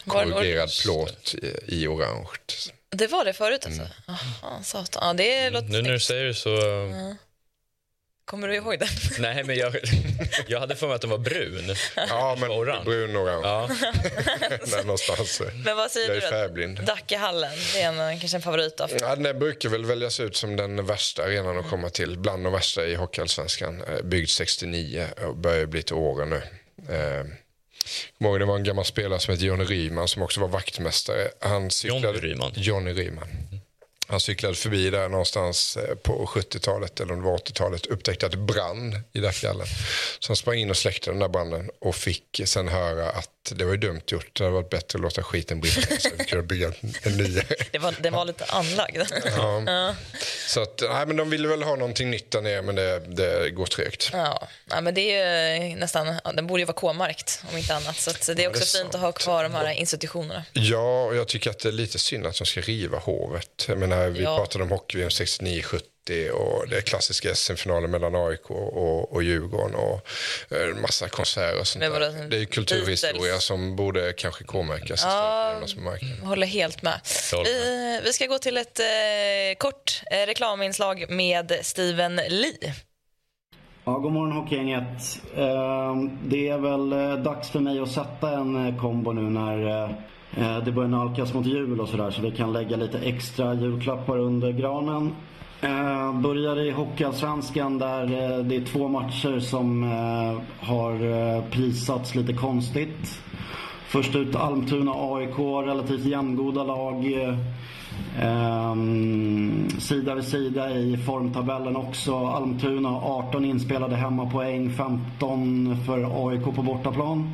Korrugerad 0.08 0.70
plåt 0.84 1.36
i, 1.36 1.56
i 1.68 1.88
orange. 1.88 2.28
Det 2.89 3.08
var 3.08 3.26
det 3.26 3.34
förut 3.34 3.66
alltså? 3.66 3.82
Mm. 3.82 3.92
Aha, 4.08 4.64
satan. 4.64 5.04
Ja, 5.08 5.14
det 5.14 5.50
låter 5.50 5.68
Nu 5.68 5.82
när 5.82 5.92
du 5.92 6.00
säger 6.00 6.26
det 6.26 6.34
så... 6.34 6.60
Kommer 8.26 8.48
du 8.48 8.56
ihåg 8.56 8.80
den? 8.80 8.88
Nej, 9.20 9.44
men 9.44 9.56
jag, 9.56 9.76
jag 10.48 10.60
hade 10.60 10.76
för 10.76 10.88
mig 10.88 10.96
att 10.96 11.02
den 11.02 11.10
var 11.10 11.18
brun. 11.18 11.76
Ja, 11.96 12.38
men 12.39 12.52
Orange. 12.52 12.84
brun 12.86 13.18
orange. 13.18 13.48
Ja. 13.48 13.70
Där 14.72 14.84
någonstans. 14.84 15.42
Men 15.66 15.78
vad 15.78 15.92
säger 15.92 16.08
Jag 16.10 16.16
du 16.16 16.26
är 16.28 16.32
då? 16.32 16.38
färgblind. 16.38 16.84
Dackehallen, 16.86 17.52
det 17.74 17.82
är 17.82 17.88
en, 18.10 18.20
kanske 18.20 18.38
en 18.38 18.42
favorit 18.42 18.78
då? 18.78 18.88
Ja, 19.00 19.16
den 19.16 19.39
brukar 19.39 19.70
väl 19.70 19.86
väljas 19.86 20.20
ut 20.20 20.36
som 20.36 20.56
den 20.56 20.86
värsta 20.86 21.24
arenan 21.24 21.58
att 21.60 21.70
komma 21.70 21.89
till. 21.89 22.18
Bland 22.20 22.44
de 22.44 22.54
värsta 22.54 22.86
i 22.86 22.96
Hockeyallsvenskan. 22.96 23.84
Eh, 23.84 24.02
Byggd 24.04 24.30
69 24.30 25.08
och 25.28 25.36
börjar 25.38 25.66
bli 25.66 25.84
till 25.84 25.96
åren 25.96 26.30
nu. 26.30 26.42
Ihåg, 28.20 28.39
det 28.39 28.46
var 28.46 28.56
en 28.56 28.64
gammal 28.64 28.86
spelare 28.86 29.20
som 29.20 29.32
hette 29.32 29.46
Johnny 29.46 29.64
Ryman 29.64 30.08
som 30.08 30.22
också 30.22 30.42
var 30.42 30.48
vaktmästare. 30.48 31.28
Han 31.39 31.72
cyklade, 31.72 32.08
Johnny 32.08 32.20
Ryman? 32.20 32.52
Johnny 32.56 32.94
Ryman. 32.94 33.28
Han 34.12 34.20
cyklade 34.20 34.56
förbi 34.56 34.89
där 34.89 35.10
någonstans 35.10 35.78
eh, 35.78 35.96
på 35.96 36.26
70-talet 36.26 37.00
eller 37.00 37.14
om 37.14 37.20
det 37.20 37.26
var 37.26 37.38
80-talet 37.38 37.86
upptäckte 37.86 38.26
att 38.26 38.32
det 38.32 38.38
brann 38.38 38.96
i 39.14 39.20
Dackehallen. 39.20 39.68
Så 40.20 40.30
han 40.30 40.36
sprang 40.36 40.56
in 40.56 40.70
och 40.70 40.78
släckte 40.78 41.10
den 41.10 41.20
där 41.20 41.30
branden 41.30 41.70
och 41.80 41.96
fick 41.96 42.42
sen 42.46 42.68
höra 42.68 43.10
att 43.10 43.41
det 43.52 43.66
var 43.66 43.72
ju 43.72 43.78
dumt 43.78 44.02
gjort. 44.08 44.38
Det 44.38 44.44
hade 44.44 44.54
varit 44.54 44.70
bättre 44.70 44.98
att 44.98 45.02
låta 45.02 45.24
skiten 45.24 45.60
brinna 45.62 45.88
så 46.00 46.10
vi 46.18 46.26
kunde 46.26 46.44
bygga 46.44 46.68
en, 47.04 47.18
ny. 47.18 47.42
Det 47.72 47.80
var, 47.80 47.96
den 48.00 48.14
var 48.14 48.26
lite 48.26 48.46
anlagd. 48.46 49.02
Ja. 49.26 49.96
Så 50.48 50.62
att, 50.62 50.82
nej, 50.89 51.06
men 51.06 51.16
de 51.16 51.30
ville 51.30 51.48
väl 51.48 51.64
ha 51.64 51.76
någonting 51.76 52.12
nytt 52.12 52.32
där 52.32 52.42
nere 52.42 52.62
men 52.62 52.76
det, 52.76 53.00
det 53.00 53.50
går 53.50 53.66
trögt. 53.66 54.10
Ja, 54.14 54.48
ja, 54.70 54.82
men 54.82 54.94
det 54.94 55.12
är 55.12 55.76
nästan, 55.76 56.20
ja, 56.24 56.32
den 56.32 56.48
borde 56.48 56.62
ju 56.62 56.66
vara 56.66 56.76
K-markt 56.78 57.44
om 57.52 57.58
inte 57.58 57.76
annat. 57.76 57.96
Så 57.98 58.10
att 58.12 58.30
det 58.36 58.44
är 58.44 58.50
också 58.50 58.60
det 58.60 58.80
är 58.80 58.84
fint 58.84 58.96
att 58.96 59.02
ha 59.02 59.12
kvar 59.12 59.44
de 59.44 59.54
här 59.54 59.72
institutionerna. 59.72 60.46
Ja, 60.54 61.04
och 61.06 61.16
jag 61.16 61.28
tycker 61.28 61.50
att 61.50 61.60
det 61.60 61.70
är 61.70 61.74
lite 61.74 62.00
synd 62.00 62.26
att 62.28 62.38
de 62.38 62.46
ska 62.46 62.62
riva 62.62 63.00
hovet. 63.00 63.66
Jag 63.68 63.78
menar, 63.78 64.08
vi 64.08 64.24
Ja. 64.24 64.38
pratade 64.38 64.64
om 64.64 64.70
hockey-VM 64.70 65.10
69-70 65.10 65.82
och 66.34 66.70
det 66.70 66.82
klassiska 66.82 67.36
SM-finalen 67.36 67.91
mellan 67.91 68.16
AIK 68.16 68.49
och, 68.52 69.14
och 69.14 69.24
Djurgården 69.24 69.76
och 69.76 70.08
eh, 70.52 70.70
en 70.70 70.82
massa 70.82 71.10
konserter 71.10 71.60
och 71.60 71.68
sånt 71.68 71.86
vadå, 71.89 71.99
där. 72.06 72.28
Det 72.30 72.38
är 72.38 72.45
kulturhistoria 72.45 73.22
Beatles? 73.22 73.43
som 73.43 73.76
borde 73.76 74.14
kanske 74.14 74.43
K-märkas 74.43 75.02
Ja. 75.04 75.54
håller 76.24 76.47
helt 76.47 76.82
med. 76.82 76.99
Jag 77.32 77.38
håller 77.38 77.52
Vi, 77.52 78.02
vi 78.04 78.14
ska 78.14 78.26
gå 78.26 78.38
till 78.38 78.58
ett 78.58 78.80
eh, 78.80 78.86
kort 79.58 80.02
eh, 80.12 80.26
reklaminslag 80.26 81.06
med 81.10 81.52
Steven 81.62 82.16
Lee. 82.16 82.74
Ja, 83.86 83.91
god 83.97 84.12
morgon 84.12 84.32
Hockeygänget. 84.32 85.20
Eh, 85.36 85.95
Det 86.24 86.47
är 86.49 86.58
väl 86.58 86.93
eh, 86.93 87.24
dags 87.24 87.49
för 87.49 87.60
mig 87.60 87.80
att 87.80 87.91
sätta 87.91 88.30
en 88.32 88.68
eh, 88.68 88.82
kombo 88.82 89.12
nu 89.12 89.22
när 89.22 89.84
eh, 90.38 90.64
det 90.66 90.72
börjar 90.72 90.89
nalkas 90.89 91.34
mot 91.34 91.45
jul 91.45 91.82
och 91.82 91.89
sådär 91.89 92.12
så 92.12 92.22
vi 92.22 92.32
kan 92.32 92.54
lägga 92.54 92.76
lite 92.78 92.97
extra 92.99 93.54
julklappar 93.54 94.18
under 94.18 94.52
granen. 94.52 95.16
Eh, 95.64 96.14
Börjar 96.14 96.59
i 96.59 96.72
Hockeyallsvenskan 96.72 97.78
där 97.78 98.03
eh, 98.03 98.43
det 98.43 98.55
är 98.55 98.66
två 98.66 98.88
matcher 98.88 99.39
som 99.39 99.84
eh, 99.84 100.66
har 100.68 100.93
eh, 100.93 101.43
prisats 101.51 102.16
lite 102.16 102.34
konstigt. 102.34 103.22
Först 103.92 104.16
ut 104.16 104.36
Almtuna 104.36 104.92
AIK, 104.96 105.39
relativt 105.68 106.06
jämngoda 106.06 106.64
lag. 106.64 107.14
Ehm, 108.20 109.70
sida 109.80 110.16
vid 110.16 110.24
sida 110.24 110.70
i 110.70 110.98
formtabellen 110.98 111.76
också. 111.76 112.26
Almtuna 112.26 112.89
18 112.89 113.46
inspelade 113.46 113.96
hemmapoäng, 113.96 114.70
15 114.70 115.78
för 115.86 116.30
AIK 116.30 116.44
på 116.44 116.62
bortaplan. 116.62 117.30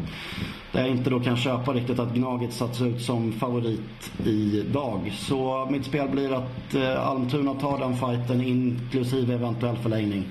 Där 0.72 0.82
jag 0.82 0.90
inte 0.90 1.10
då 1.10 1.20
kan 1.20 1.38
köpa 1.38 1.74
riktigt 1.74 2.00
att 2.00 2.14
Gnaget 2.14 2.54
satts 2.54 2.82
ut 2.82 3.02
som 3.02 3.32
favorit 3.32 4.12
idag. 4.26 5.12
Så 5.18 5.68
mitt 5.72 5.86
spel 5.86 6.10
blir 6.10 6.34
att 6.34 6.76
eh, 6.76 7.08
Almtuna 7.10 7.54
tar 7.54 7.80
den 7.80 7.98
fighten 7.98 8.42
inklusive 8.42 9.34
eventuell 9.34 9.78
förlängning. 9.78 10.24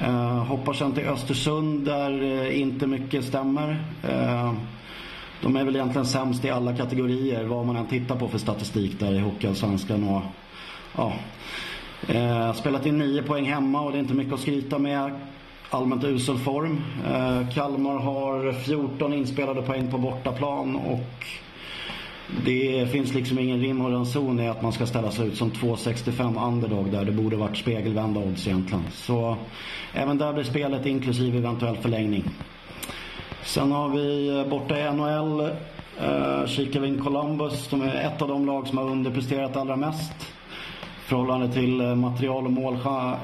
Eh, 0.00 0.44
hoppar 0.44 0.72
sen 0.72 0.92
till 0.92 1.08
Östersund 1.08 1.84
där 1.84 2.22
eh, 2.22 2.60
inte 2.60 2.86
mycket 2.86 3.24
stämmer. 3.24 3.84
Eh, 4.02 4.52
de 5.42 5.56
är 5.56 5.64
väl 5.64 5.76
egentligen 5.76 6.06
sämst 6.06 6.44
i 6.44 6.50
alla 6.50 6.76
kategorier 6.76 7.44
vad 7.44 7.66
man 7.66 7.76
än 7.76 7.86
tittar 7.86 8.16
på 8.16 8.28
för 8.28 8.38
statistik 8.38 9.00
där 9.00 9.12
i 9.12 9.18
Hockeyallsvenskan. 9.18 10.08
Och, 10.08 10.22
ja, 10.96 11.12
eh, 12.08 12.52
spelat 12.52 12.86
in 12.86 12.98
nio 12.98 13.22
poäng 13.22 13.44
hemma 13.44 13.80
och 13.80 13.92
det 13.92 13.98
är 13.98 14.00
inte 14.00 14.14
mycket 14.14 14.34
att 14.34 14.40
skryta 14.40 14.78
med. 14.78 15.10
Allmänt 15.70 16.04
usel 16.04 16.38
form. 16.38 16.80
Eh, 17.06 17.48
Kalmar 17.54 17.98
har 17.98 18.52
14 18.52 19.12
inspelade 19.12 19.62
poäng 19.62 19.90
på 19.90 19.98
bortaplan 19.98 20.76
och 20.76 21.26
det 22.44 22.92
finns 22.92 23.14
liksom 23.14 23.38
ingen 23.38 23.60
rim 23.60 23.80
och 23.80 23.92
ranson 23.92 24.40
i 24.40 24.48
att 24.48 24.62
man 24.62 24.72
ska 24.72 24.86
ställa 24.86 25.10
sig 25.10 25.26
ut 25.26 25.36
som 25.36 25.50
2,65 25.50 26.48
underdog 26.48 26.90
där 26.90 27.04
det 27.04 27.12
borde 27.12 27.36
varit 27.36 27.56
spegelvända 27.56 28.20
odds 28.20 28.46
egentligen. 28.46 28.84
Så 28.92 29.36
även 29.94 30.18
där 30.18 30.32
blir 30.32 30.44
spelet 30.44 30.86
inklusive 30.86 31.38
eventuell 31.38 31.76
förlängning. 31.76 32.24
Sen 33.44 33.72
har 33.72 33.88
vi 33.88 34.38
eh, 34.38 34.46
borta 34.46 34.78
i 34.78 34.92
NHL 34.92 35.40
eh, 35.40 36.46
kikar 36.46 36.80
vi 36.80 36.88
in 36.88 37.02
Columbus. 37.02 37.68
De 37.68 37.82
är 37.82 37.94
ett 37.94 38.22
av 38.22 38.28
de 38.28 38.46
lag 38.46 38.66
som 38.66 38.78
har 38.78 38.84
underpresterat 38.84 39.56
allra 39.56 39.76
mest. 39.76 40.12
I 40.82 41.08
förhållande 41.08 41.52
till 41.52 41.80
eh, 41.80 41.94
material 41.94 42.44
och 42.44 42.52
mål, 42.52 42.78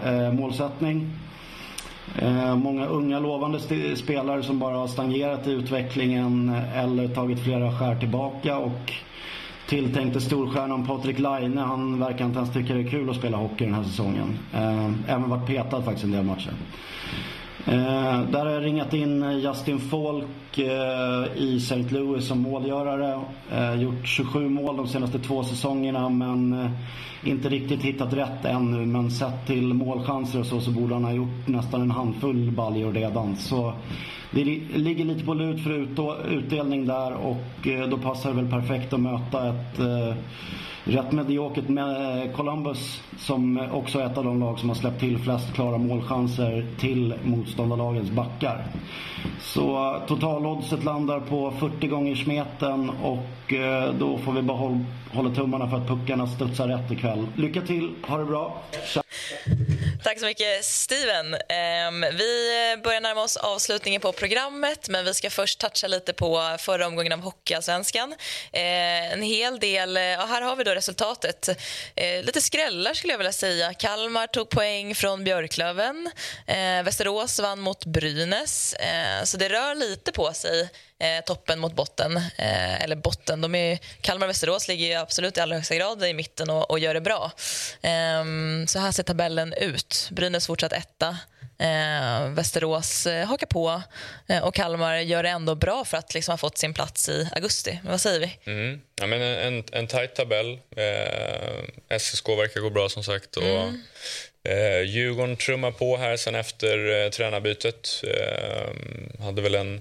eh, 0.05 0.33
målsättning. 0.33 1.11
Eh, 2.19 2.57
många 2.57 2.87
unga 2.87 3.19
lovande 3.19 3.61
spelare 3.97 4.43
som 4.43 4.59
bara 4.59 4.77
har 4.77 4.87
stagnerat 4.87 5.47
i 5.47 5.51
utvecklingen 5.51 6.55
eller 6.75 7.09
tagit 7.09 7.41
flera 7.41 7.79
skär 7.79 7.97
tillbaka. 7.97 8.59
Och 8.59 8.93
tilltänkte 9.69 10.21
storstjärnan 10.21 10.87
Patrik 10.87 11.19
Laine, 11.19 11.59
han 11.59 12.01
verkar 12.01 12.25
inte 12.25 12.39
ens 12.39 12.53
tycka 12.53 12.75
det 12.75 12.81
är 12.81 12.91
kul 12.91 13.11
att 13.11 13.17
spela 13.17 13.37
hockey 13.37 13.65
den 13.65 13.75
här 13.75 13.85
säsongen. 13.85 14.39
Eh, 14.55 14.91
även 15.09 15.31
varit 15.31 15.47
petad 15.47 15.83
faktiskt 15.83 16.05
en 16.05 16.13
del 16.13 16.25
matcher. 16.25 16.53
Eh, 17.69 18.21
där 18.31 18.45
har 18.45 18.51
jag 18.51 18.65
ringat 18.65 18.95
in 18.95 19.23
eh, 19.23 19.39
Justin 19.39 19.79
Falk 19.79 20.59
eh, 20.59 21.43
i 21.43 21.57
St. 21.57 21.85
Louis 21.89 22.27
som 22.27 22.43
målgörare. 22.43 23.21
Eh, 23.53 23.75
gjort 23.81 24.07
27 24.07 24.49
mål 24.49 24.77
de 24.77 24.89
senaste 24.89 25.19
två 25.19 25.45
säsongerna 25.45 26.09
men 26.09 26.53
eh, 26.53 26.71
inte 27.25 27.49
riktigt 27.49 27.83
hittat 27.83 28.13
rätt 28.13 28.45
ännu. 28.45 28.87
Men 28.87 29.11
sett 29.11 29.47
till 29.47 29.75
målchanser 29.75 30.41
och 30.41 30.47
så, 30.47 30.61
så 30.61 30.71
borde 30.71 30.95
han 30.95 31.05
ha 31.05 31.13
gjort 31.13 31.47
nästan 31.47 31.83
en 31.83 31.91
handfull 31.91 32.51
baljor 32.51 32.93
redan. 32.93 33.37
Så 33.37 33.73
det 34.31 34.45
ligger 34.75 35.05
lite 35.05 35.25
på 35.25 35.35
lut 35.35 35.61
för 35.61 36.31
utdelning 36.31 36.87
där 36.87 37.13
och 37.13 37.69
eh, 37.69 37.89
då 37.89 37.99
passar 37.99 38.31
det 38.31 38.37
väl 38.37 38.51
perfekt 38.51 38.93
att 38.93 39.01
möta 39.01 39.49
ett 39.49 39.79
eh, 39.79 40.15
rätt 40.85 41.13
mediokert 41.13 41.69
med 41.69 42.35
Columbus 42.35 43.03
som 43.19 43.69
också 43.73 43.99
är 43.99 44.07
ett 44.07 44.19
av 44.19 44.25
de 44.25 44.41
lag 44.41 44.59
som 44.59 44.69
har 44.69 44.77
släppt 44.77 45.01
till 45.01 45.19
flest 45.19 45.55
klara 45.55 45.79
målchanser 45.79 46.67
till 46.79 47.15
motståndarlagens 47.25 48.11
backar. 48.11 48.65
Så 49.41 49.97
totaloddset 50.09 50.85
landar 50.85 51.21
på 51.21 51.51
40 51.51 51.87
gånger 51.87 52.15
smeten 52.15 52.91
och 52.91 53.53
eh, 53.53 53.95
då 53.99 54.19
får 54.19 54.33
vi 54.33 54.43
bara 54.43 54.59
hålla, 54.59 54.85
hålla 55.13 55.31
tummarna 55.31 55.71
för 55.71 55.77
att 55.77 55.89
puckarna 55.89 56.27
studsar 56.27 56.69
rätt 56.69 56.91
ikväll. 56.91 57.27
Lycka 57.37 57.61
till, 57.61 57.91
ha 58.03 58.19
det 58.19 58.25
bra. 58.25 58.63
Tack 60.07 60.21
så 60.21 60.27
mycket, 60.27 60.65
Steven. 60.65 61.37
Ehm, 61.49 62.01
vi 62.01 62.77
börjar 62.85 63.01
närma 63.01 63.23
oss 63.23 63.37
avslutningen 63.37 64.01
på 64.01 64.13
programmet 64.13 64.89
men 64.89 65.05
vi 65.05 65.15
ska 65.15 65.31
först 65.31 65.59
toucha 65.59 65.87
lite 65.87 66.13
på 66.13 66.57
förra 66.59 66.87
omgången 66.87 67.13
av 67.13 67.21
Hockeyallsvenskan. 67.21 68.15
Ehm, 68.53 69.13
en 69.13 69.23
hel 69.23 69.61
del, 69.61 69.97
ja, 69.97 70.27
här 70.27 70.43
har 70.43 70.57
vi 70.57 70.65
då 70.65 70.71
resultatet. 70.71 71.49
Ehm, 71.97 72.25
lite 72.25 72.41
skrällar 72.41 72.95
skulle 72.95 73.13
jag 73.13 73.19
vilja 73.19 73.33
säga. 73.33 73.75
Kalmar 73.75 74.27
tog 74.27 74.49
poäng 74.49 74.95
från 74.95 75.25
Björklöven. 75.25 76.11
Västerås 76.85 77.41
vann 77.41 77.61
mot 77.61 77.85
Brynäs. 77.85 78.75
Så 79.25 79.37
det 79.37 79.49
rör 79.49 79.75
lite 79.75 80.13
på 80.13 80.33
sig 80.33 80.71
eh, 80.99 81.25
toppen 81.25 81.59
mot 81.59 81.75
botten. 81.75 82.17
Eh, 82.17 82.83
eller 82.83 82.97
botten, 82.97 83.41
de 83.41 83.55
är, 83.55 83.79
Kalmar 84.01 84.27
och 84.27 84.31
Västerås 84.31 84.69
ligger 84.69 84.99
absolut 84.99 85.37
i 85.37 85.41
allra 85.41 85.57
högsta 85.57 85.75
grad 85.75 86.05
i 86.05 86.15
mitten 86.15 86.51
och, 86.51 86.71
och 86.71 86.79
gör 86.79 86.95
det 86.95 87.01
bra. 87.01 87.33
Eh, 87.83 88.25
så 88.67 88.79
här 88.79 88.93
ser 88.93 89.03
tabellen 89.03 89.53
ut. 89.53 90.09
Brynäs 90.13 90.47
fortsatt 90.47 90.73
etta. 90.73 91.17
Eh, 91.59 92.29
Västerås 92.29 93.07
eh, 93.07 93.27
hakar 93.27 93.47
på 93.47 93.83
eh, 94.29 94.45
och 94.45 94.55
Kalmar 94.55 94.97
gör 94.97 95.23
det 95.23 95.29
ändå 95.29 95.55
bra 95.55 95.85
för 95.85 95.97
att 95.97 96.15
liksom 96.15 96.33
ha 96.33 96.37
fått 96.37 96.59
sin 96.59 96.75
plats 96.75 97.09
i 97.09 97.29
augusti. 97.33 97.81
Vad 97.85 98.01
säger 98.01 98.21
vi? 98.21 98.53
Mm. 98.53 98.81
Ja, 99.01 99.07
men 99.07 99.23
en, 99.23 99.65
en 99.73 99.87
tajt 99.87 100.15
tabell. 100.15 100.59
Eh, 100.77 101.99
SSK 101.99 102.29
verkar 102.29 102.61
gå 102.61 102.71
bra 102.71 102.89
som 102.89 103.05
sagt. 103.05 103.37
Och, 103.37 103.43
mm. 103.43 103.83
eh, 104.45 104.81
Djurgården 104.83 105.37
trummar 105.37 105.71
på 105.71 105.97
här 105.97 106.17
sen 106.17 106.35
efter 106.35 107.05
eh, 107.05 107.11
tränarbytet. 107.11 108.03
Eh, 108.05 109.25
hade 109.25 109.43
väl 109.43 109.55
en 109.55 109.81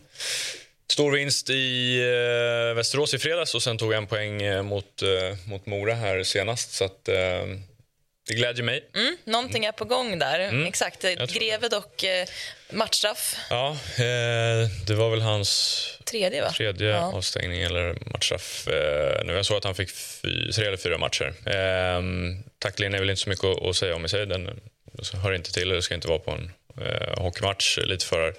Stor 0.91 1.11
vinst 1.11 1.49
i 1.49 1.97
eh, 1.99 2.75
Västerås 2.75 3.13
i 3.13 3.19
fredags 3.19 3.55
och 3.55 3.63
sen 3.63 3.77
tog 3.77 3.93
en 3.93 4.07
poäng 4.07 4.41
eh, 4.41 4.63
mot, 4.63 5.01
eh, 5.01 5.37
mot 5.47 5.65
Mora 5.65 5.93
här 5.93 6.23
senast. 6.23 6.73
Så 6.73 6.83
att, 6.85 7.07
eh, 7.07 7.45
det 8.27 8.33
glädjer 8.33 8.63
mig. 8.63 8.89
Mm, 8.95 9.17
någonting 9.23 9.65
är 9.65 9.71
på 9.71 9.85
gång 9.85 10.19
där. 10.19 10.39
Mm, 10.39 10.65
Exakt. 10.65 11.01
Greve 11.33 11.69
dock 11.69 12.03
eh, 12.03 12.25
matchstraff. 12.69 13.37
Ja, 13.49 13.69
eh, 13.97 14.69
det 14.87 14.93
var 14.95 15.09
väl 15.09 15.21
hans 15.21 15.81
tredje, 16.03 16.41
va? 16.41 16.51
tredje 16.51 16.89
ja. 16.89 17.13
avstängning 17.13 17.61
eller 17.61 17.97
matchstraff. 18.11 18.67
Eh, 18.67 19.25
nu 19.25 19.33
jag 19.33 19.45
såg 19.45 19.57
att 19.57 19.63
han 19.63 19.75
fick 19.75 19.89
tre 20.55 20.65
eller 20.67 20.77
fyra 20.77 20.97
matcher. 20.97 21.33
Eh, 21.45 22.01
tacklingen 22.59 22.93
är 22.93 22.99
väl 22.99 23.09
inte 23.09 23.21
så 23.21 23.29
mycket 23.29 23.45
att, 23.45 23.65
att 23.65 23.75
säga 23.75 23.95
om 23.95 24.05
i 24.05 24.09
sig. 24.09 24.25
Den 24.25 24.59
hör 25.23 25.33
inte 25.33 25.53
till, 25.53 25.71
eller 25.71 25.81
ska 25.81 25.95
inte 25.95 26.07
vara 26.07 26.19
på 26.19 26.31
en 26.31 26.51
eh, 26.81 27.23
hockeymatch. 27.23 27.77
Lite 27.77 28.05
för 28.05 28.33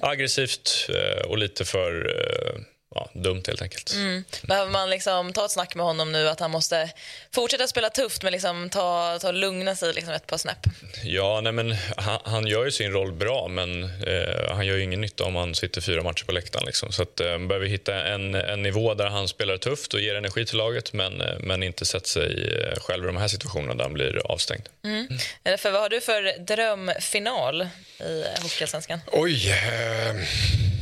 aggressivt 0.00 0.90
eh, 0.94 1.26
och 1.26 1.38
lite 1.38 1.64
för 1.64 2.06
eh, 2.06 2.60
ja, 2.94 3.10
dumt 3.14 3.42
helt 3.46 3.62
enkelt. 3.62 3.92
Mm. 3.94 4.24
Behöver 4.42 4.70
man 4.70 4.90
liksom 4.90 5.32
ta 5.32 5.44
ett 5.44 5.50
snack 5.50 5.74
med 5.74 5.86
honom 5.86 6.12
nu 6.12 6.28
att 6.28 6.40
han 6.40 6.50
måste 6.50 6.90
fortsätta 7.34 7.66
spela 7.66 7.90
tufft 7.90 8.22
men 8.22 8.32
liksom 8.32 8.70
ta, 8.70 9.18
ta 9.18 9.30
lugna 9.30 9.76
sig 9.76 9.92
liksom 9.92 10.14
ett 10.14 10.26
par 10.26 10.38
snäpp? 10.38 10.66
Ja, 11.04 11.40
nej 11.40 11.52
men 11.52 11.76
han, 11.96 12.18
han 12.24 12.46
gör 12.46 12.64
ju 12.64 12.70
sin 12.70 12.92
roll 12.92 13.12
bra 13.12 13.48
men 13.48 13.84
eh, 13.84 14.54
han 14.54 14.66
gör 14.66 14.76
ju 14.76 14.82
ingen 14.82 15.00
nytta 15.00 15.24
om 15.24 15.36
han 15.36 15.54
sitter 15.54 15.80
fyra 15.80 16.02
matcher 16.02 16.24
på 16.24 16.32
läktaren. 16.32 16.66
Liksom. 16.66 16.92
Så 16.92 17.02
att, 17.02 17.20
eh, 17.20 17.38
behöver 17.38 17.66
hitta 17.66 18.04
en, 18.06 18.34
en 18.34 18.62
nivå 18.62 18.94
där 18.94 19.06
han 19.06 19.28
spelar 19.28 19.56
tufft 19.56 19.94
och 19.94 20.00
ger 20.00 20.14
energi 20.14 20.46
till 20.46 20.58
laget 20.58 20.92
men, 20.92 21.20
eh, 21.20 21.38
men 21.40 21.62
inte 21.62 21.84
sätter 21.84 22.08
sig 22.08 22.62
eh, 22.64 22.80
själv 22.80 23.04
i 23.04 23.06
de 23.06 23.16
här 23.16 23.28
situationerna 23.28 23.74
där 23.74 23.84
han 23.84 23.92
blir 23.92 24.32
avstängd. 24.32 24.68
Mm. 24.84 25.08
Mm. 25.44 25.58
För 25.58 25.70
vad 25.70 25.80
har 25.80 25.88
du 25.88 26.00
för 26.00 26.38
drömfinal 26.38 27.62
i 28.00 28.24
Hockeyallsvenskan? 28.42 29.00
Oj... 29.12 29.50
Eh... 29.50 30.79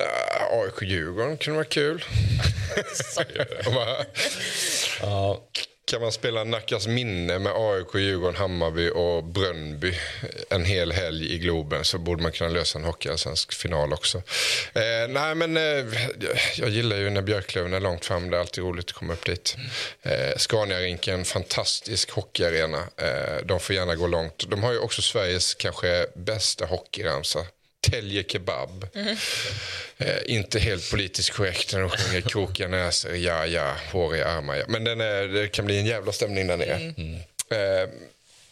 Uh, 0.00 0.60
AIK-Djurgården 0.60 1.36
kunde 1.36 1.56
vara 1.56 1.64
kul. 1.64 2.04
ja. 5.00 5.40
Kan 5.86 6.00
man 6.00 6.12
spela 6.12 6.44
Nackas 6.44 6.86
minne 6.86 7.38
med 7.38 7.52
AIK, 7.56 7.94
Djurgården, 7.94 8.36
Hammarby 8.36 8.90
och 8.90 9.24
Brönnby 9.24 9.94
en 10.50 10.64
hel 10.64 10.92
helg 10.92 11.34
i 11.34 11.38
Globen 11.38 11.84
så 11.84 11.98
borde 11.98 12.22
man 12.22 12.32
kunna 12.32 12.50
lösa 12.50 12.78
en 12.78 12.84
hockeyallsvensk 12.84 13.52
final 13.52 13.92
också. 13.92 14.18
Eh, 14.72 15.08
nej, 15.08 15.34
men 15.34 15.56
eh, 15.56 15.84
jag 16.56 16.68
gillar 16.68 16.96
ju 16.96 17.10
när 17.10 17.22
Björklöven 17.22 17.74
är 17.74 17.80
långt 17.80 18.04
fram. 18.04 18.30
Det 18.30 18.36
är 18.36 18.40
alltid 18.40 18.64
roligt 18.64 18.84
att 18.84 18.92
komma 18.92 19.12
upp 19.12 19.26
dit. 19.26 19.56
Eh, 20.02 20.36
Scaniarinken, 20.36 21.24
fantastisk 21.24 22.10
hockeyarena. 22.10 22.78
Eh, 22.96 23.44
de 23.44 23.60
får 23.60 23.76
gärna 23.76 23.94
gå 23.94 24.06
långt. 24.06 24.50
De 24.50 24.62
har 24.62 24.72
ju 24.72 24.78
också 24.78 25.02
Sveriges 25.02 25.54
kanske 25.54 26.06
bästa 26.14 26.66
hockeyramsa. 26.66 27.46
Tälje 27.90 28.24
kebab. 28.28 28.86
Mm. 28.94 29.16
Eh, 29.98 30.16
inte 30.26 30.58
helt 30.58 30.90
politiskt 30.90 31.30
korrekt 31.30 31.72
när 31.72 31.80
de 31.80 31.90
sjunger 31.90 32.20
krokiga 32.20 32.68
näsor, 32.68 33.16
ja, 33.16 33.46
ja, 33.46 33.76
håriga 33.92 34.26
armar. 34.26 34.56
Ja. 34.56 34.64
Men 34.68 34.84
den 34.84 35.00
är, 35.00 35.28
det 35.28 35.48
kan 35.48 35.64
bli 35.66 35.78
en 35.78 35.86
jävla 35.86 36.12
stämning 36.12 36.46
där 36.46 36.56
nere. 36.56 36.74
Mm. 36.96 37.14
Eh, 37.50 37.88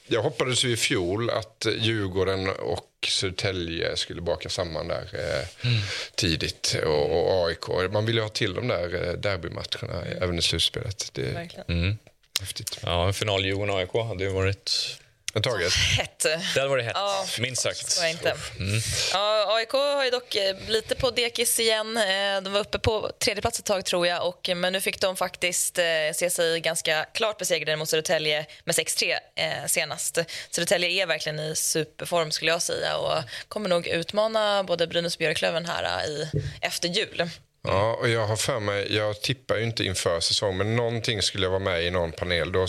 jag 0.06 0.22
hoppades 0.22 0.64
ju 0.64 0.72
i 0.72 0.76
fjol 0.76 1.30
att 1.30 1.66
Djurgården 1.78 2.48
och 2.48 2.88
Södertälje 3.08 3.96
skulle 3.96 4.20
baka 4.20 4.48
samman 4.48 4.88
där 4.88 5.08
eh, 5.12 5.68
mm. 5.70 5.82
tidigt. 6.14 6.76
Och, 6.84 7.10
och, 7.10 7.46
AIK. 7.46 7.92
Man 7.92 8.06
vill 8.06 8.14
ju 8.14 8.22
ha 8.22 8.28
till 8.28 8.54
de 8.54 8.68
där 8.68 9.08
eh, 9.08 9.12
derbymatcherna 9.12 10.02
mm. 10.06 10.22
även 10.22 10.38
i 10.38 10.42
slutspelet. 10.42 11.10
Det, 11.12 11.50
mm. 11.68 11.98
Häftigt. 12.40 12.78
Ja, 12.82 13.06
en 13.06 13.14
final 13.14 13.44
Djurgården-AIK 13.44 14.08
hade 14.08 14.24
ju 14.24 14.30
varit 14.30 14.98
Taget. 15.40 15.72
Hett. 15.98 16.18
Det 16.54 16.60
hade 16.60 16.68
varit 16.68 16.84
hett, 16.84 16.92
Ja, 16.96 17.26
minst 17.38 17.62
sagt. 17.62 17.96
Jag 18.00 18.10
inte. 18.10 18.36
Mm. 18.58 18.80
Ja, 19.12 19.56
AIK 19.56 19.72
har 19.72 20.04
ju 20.04 20.10
dock 20.10 20.34
eh, 20.34 20.56
lite 20.68 20.94
på 20.94 21.10
dekis 21.10 21.60
igen. 21.60 21.96
Eh, 21.96 22.40
De 22.42 22.52
var 22.52 22.60
uppe 22.60 22.78
på 22.78 23.10
tredje 23.18 23.40
plats 23.42 23.58
ett 23.58 23.64
tag, 23.64 23.84
tror 23.84 24.06
jag. 24.06 24.28
Och, 24.28 24.50
men 24.56 24.72
nu 24.72 24.80
fick 24.80 25.00
de 25.00 25.16
faktiskt 25.16 25.78
eh, 25.78 25.84
se 26.14 26.30
sig 26.30 26.60
ganska 26.60 27.04
klart 27.14 27.38
besegrade 27.38 27.76
mot 27.76 27.88
Södertälje 27.88 28.46
med 28.64 28.74
6-3 28.74 29.16
eh, 29.36 29.66
senast. 29.66 30.18
Södertälje 30.50 30.88
är 31.02 31.06
verkligen 31.06 31.40
i 31.40 31.56
superform, 31.56 32.30
skulle 32.30 32.50
jag 32.50 32.62
säga 32.62 32.96
och 32.96 33.22
kommer 33.48 33.68
nog 33.68 33.86
utmana 33.86 34.64
både 34.64 34.86
Brynäs 34.86 35.14
och 35.14 35.18
Björklöven 35.18 35.66
här 35.66 35.84
eh, 36.04 36.10
i, 36.10 36.30
efter 36.60 36.88
jul. 36.88 37.30
Ja, 37.62 37.96
och 38.00 38.08
jag 38.08 38.26
har 38.26 38.36
för 38.36 38.60
mig, 38.60 38.94
jag 38.96 39.20
tippar 39.20 39.56
ju 39.56 39.64
inte 39.64 39.84
inför 39.84 40.20
säsong, 40.20 40.56
men 40.56 40.76
någonting 40.76 41.22
skulle 41.22 41.44
jag 41.46 41.50
vara 41.50 41.60
med 41.60 41.84
i 41.84 41.90
någon 41.90 42.12
panel. 42.12 42.52
Då, 42.52 42.66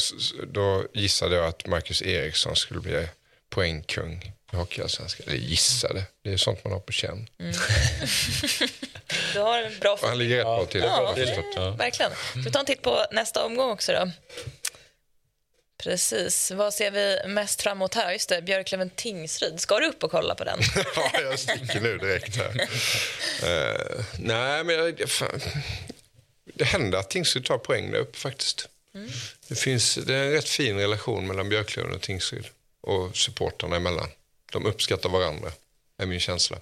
då 0.48 0.84
gissade 0.94 1.36
jag 1.36 1.46
att 1.46 1.68
Marcus 1.68 2.02
Eriksson 2.02 2.56
skulle 2.56 2.80
bli 2.80 3.08
poängkung 3.50 4.34
i 4.54 4.56
Hockeyallsvenskan. 4.56 5.26
Eller 5.28 5.38
gissade, 5.38 6.04
det 6.24 6.34
är 6.34 6.38
sånt 6.38 6.64
man 6.64 6.74
har 6.74 6.80
på 6.80 6.91
känn. 6.91 7.30
Du 9.34 9.39
har 9.39 9.60
en 9.60 9.80
bra 9.80 9.98
han 10.02 10.18
ligger 10.18 10.38
rätt 10.38 10.46
bra 10.46 10.66
till. 10.66 10.82
Ja, 10.82 11.14
det-. 11.16 11.44
Ja. 11.56 11.70
Verkligen. 11.70 12.12
Ska 12.12 12.39
vi 12.39 12.52
ta 12.52 12.60
en 12.60 12.66
titt 12.66 12.82
på 12.82 13.06
nästa 13.12 13.46
omgång 13.46 13.72
också 13.72 13.91
då? 13.91 14.12
Precis. 15.78 16.51
Vad 16.51 16.74
ser 16.74 16.91
vi 16.91 17.19
mest 17.28 17.61
fram 17.61 17.78
emot 17.78 17.93
här? 17.93 18.11
Just 18.11 18.30
det, 18.30 18.41
Björklöven-Tingsryd. 18.41 19.57
Ska 19.57 19.80
du 19.80 19.88
upp 19.88 20.03
och 20.03 20.11
kolla 20.11 20.36
på 20.36 20.43
den? 20.43 20.59
ja, 20.95 21.21
jag 21.21 21.39
sticker 21.39 21.82
nu 21.82 21.97
direkt 21.97 22.36
här. 22.36 22.69
Eh, 23.43 24.05
nej, 24.19 24.63
men 24.63 24.76
jag, 24.76 25.09
fan, 25.09 25.41
det 26.53 26.65
händer 26.65 26.99
att 26.99 27.09
Tingsryd 27.09 27.45
tar 27.45 27.57
poäng 27.57 27.91
där 27.91 27.99
uppe 27.99 28.17
faktiskt. 28.17 28.69
Det, 29.47 29.55
finns, 29.55 29.95
det 29.95 30.15
är 30.15 30.24
en 30.24 30.32
rätt 30.32 30.49
fin 30.49 30.78
relation 30.78 31.28
mellan 31.28 31.49
Björklöven 31.49 31.93
och 31.93 32.01
Tingsryd 32.01 32.45
och 32.82 33.17
supporterna 33.17 33.76
emellan. 33.76 34.09
De 34.51 34.65
uppskattar 34.65 35.09
varandra, 35.09 35.51
är 35.97 36.05
min 36.05 36.19
känsla. 36.19 36.57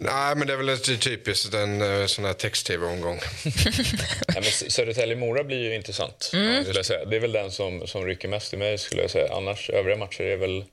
Nej, 0.00 0.34
men 0.36 0.46
det 0.46 0.52
är 0.52 0.56
väl 0.56 0.78
typiskt 0.78 1.54
en 1.54 2.00
eh, 2.00 2.06
sån 2.06 2.24
här 2.24 2.32
text-tv-omgång. 2.32 3.20
Ja, 4.34 4.40
Södertälje-Mora 4.68 5.44
blir 5.44 5.58
ju 5.58 5.74
intressant. 5.74 6.30
Mm. 6.32 6.62
Skulle 6.64 6.78
jag 6.78 6.86
säga. 6.86 7.04
Det 7.04 7.16
är 7.16 7.20
väl 7.20 7.32
den 7.32 7.50
som, 7.52 7.86
som 7.86 8.06
rycker 8.06 8.28
mest 8.28 8.54
i 8.54 8.56
mig. 8.56 8.78
skulle 8.78 9.02
jag 9.02 9.10
säga. 9.10 9.32
Annars, 9.34 9.70
övriga 9.70 9.96
matcher 9.96 10.22
är 10.22 10.36
väl 10.36 10.64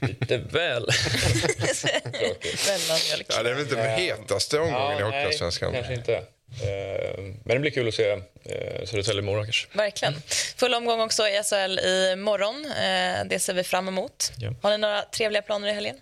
lite 0.08 0.36
väl. 0.38 0.88
Ja, 3.28 3.42
det 3.42 3.50
är 3.50 3.54
väl 3.54 3.62
inte 3.62 3.74
den 3.74 3.98
hetaste 3.98 4.58
omgången 4.58 4.98
i 4.98 5.02
Hockeyallsvenskan. 5.02 5.72
kanske 5.72 5.94
inte. 5.94 6.14
Eh, 6.16 7.18
Men 7.44 7.54
det 7.56 7.58
blir 7.58 7.70
kul 7.70 7.88
att 7.88 7.94
se 7.94 8.10
eh, 8.10 8.18
Södertälje-Mora. 8.84 9.46
Verkligen. 9.72 10.14
Full 10.56 10.74
omgång 10.74 11.00
också 11.00 11.22
i 11.28 11.42
SHL 11.44 11.78
i 11.78 12.16
morgon. 12.16 12.64
Eh, 12.64 13.24
Det 13.28 13.38
ser 13.38 13.54
vi 13.54 13.64
fram 13.64 13.88
emot. 13.88 14.32
Ja. 14.38 14.54
Har 14.62 14.70
ni 14.70 14.78
några 14.78 15.02
trevliga 15.02 15.42
planer 15.42 15.68
i 15.68 15.72
helgen? 15.72 15.96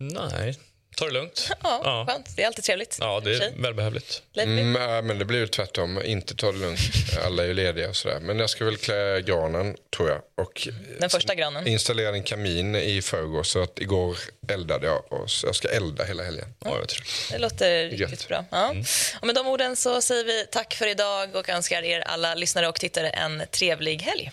Nej, 0.00 0.54
ta 0.96 1.04
det 1.04 1.10
lugnt. 1.10 1.48
Ja, 1.62 1.80
Ja. 1.84 2.06
skönt. 2.08 2.36
Det 2.36 2.42
är 2.42 2.46
alltid 2.46 2.64
trevligt. 2.64 2.96
Ja, 3.00 3.20
det 3.24 3.34
är 3.36 3.52
välbehövligt. 3.62 4.22
Mm, 4.36 4.74
ja, 4.74 5.02
men 5.02 5.18
det 5.18 5.24
blir 5.24 5.38
ju 5.38 5.46
tvärtom. 5.46 6.02
Inte 6.04 6.34
ta 6.36 6.52
det 6.52 6.58
lugnt. 6.58 6.80
Alla 7.26 7.42
är 7.42 7.46
ju 7.46 7.54
lediga 7.54 7.88
och 7.88 7.96
sådär. 7.96 8.20
Men 8.20 8.38
jag 8.38 8.50
ska 8.50 8.64
väl 8.64 8.76
klä 8.76 9.20
granen, 9.20 9.76
tror 9.96 10.08
jag. 10.08 10.20
Och 10.36 10.68
Den 11.00 11.10
första 11.10 11.34
grannen. 11.34 11.66
installera 11.68 12.08
en 12.08 12.22
kamin 12.22 12.74
i 12.76 13.02
förrgår. 13.02 13.42
Så 13.42 13.62
att 13.62 13.78
igår 13.78 14.18
eldade 14.48 14.86
jag. 14.86 15.12
Och 15.12 15.30
så 15.30 15.46
jag 15.46 15.54
ska 15.56 15.68
elda 15.68 16.04
hela 16.04 16.22
helgen. 16.22 16.54
Ja, 16.64 16.78
jag 16.78 16.88
tror. 16.88 17.06
Det 17.30 17.38
låter 17.38 17.84
riktigt 17.88 18.10
Gött. 18.10 18.28
bra. 18.28 18.44
Ja. 18.50 18.74
Och 19.20 19.26
med 19.26 19.34
de 19.34 19.46
orden 19.46 19.76
så 19.76 20.02
säger 20.02 20.24
vi 20.24 20.46
tack 20.52 20.74
för 20.74 20.86
idag 20.86 21.36
och 21.36 21.48
önskar 21.48 21.82
er 21.82 22.00
alla 22.00 22.34
lyssnare 22.34 22.68
och 22.68 22.80
tittare 22.80 23.08
en 23.10 23.42
trevlig 23.50 24.02
helg. 24.02 24.32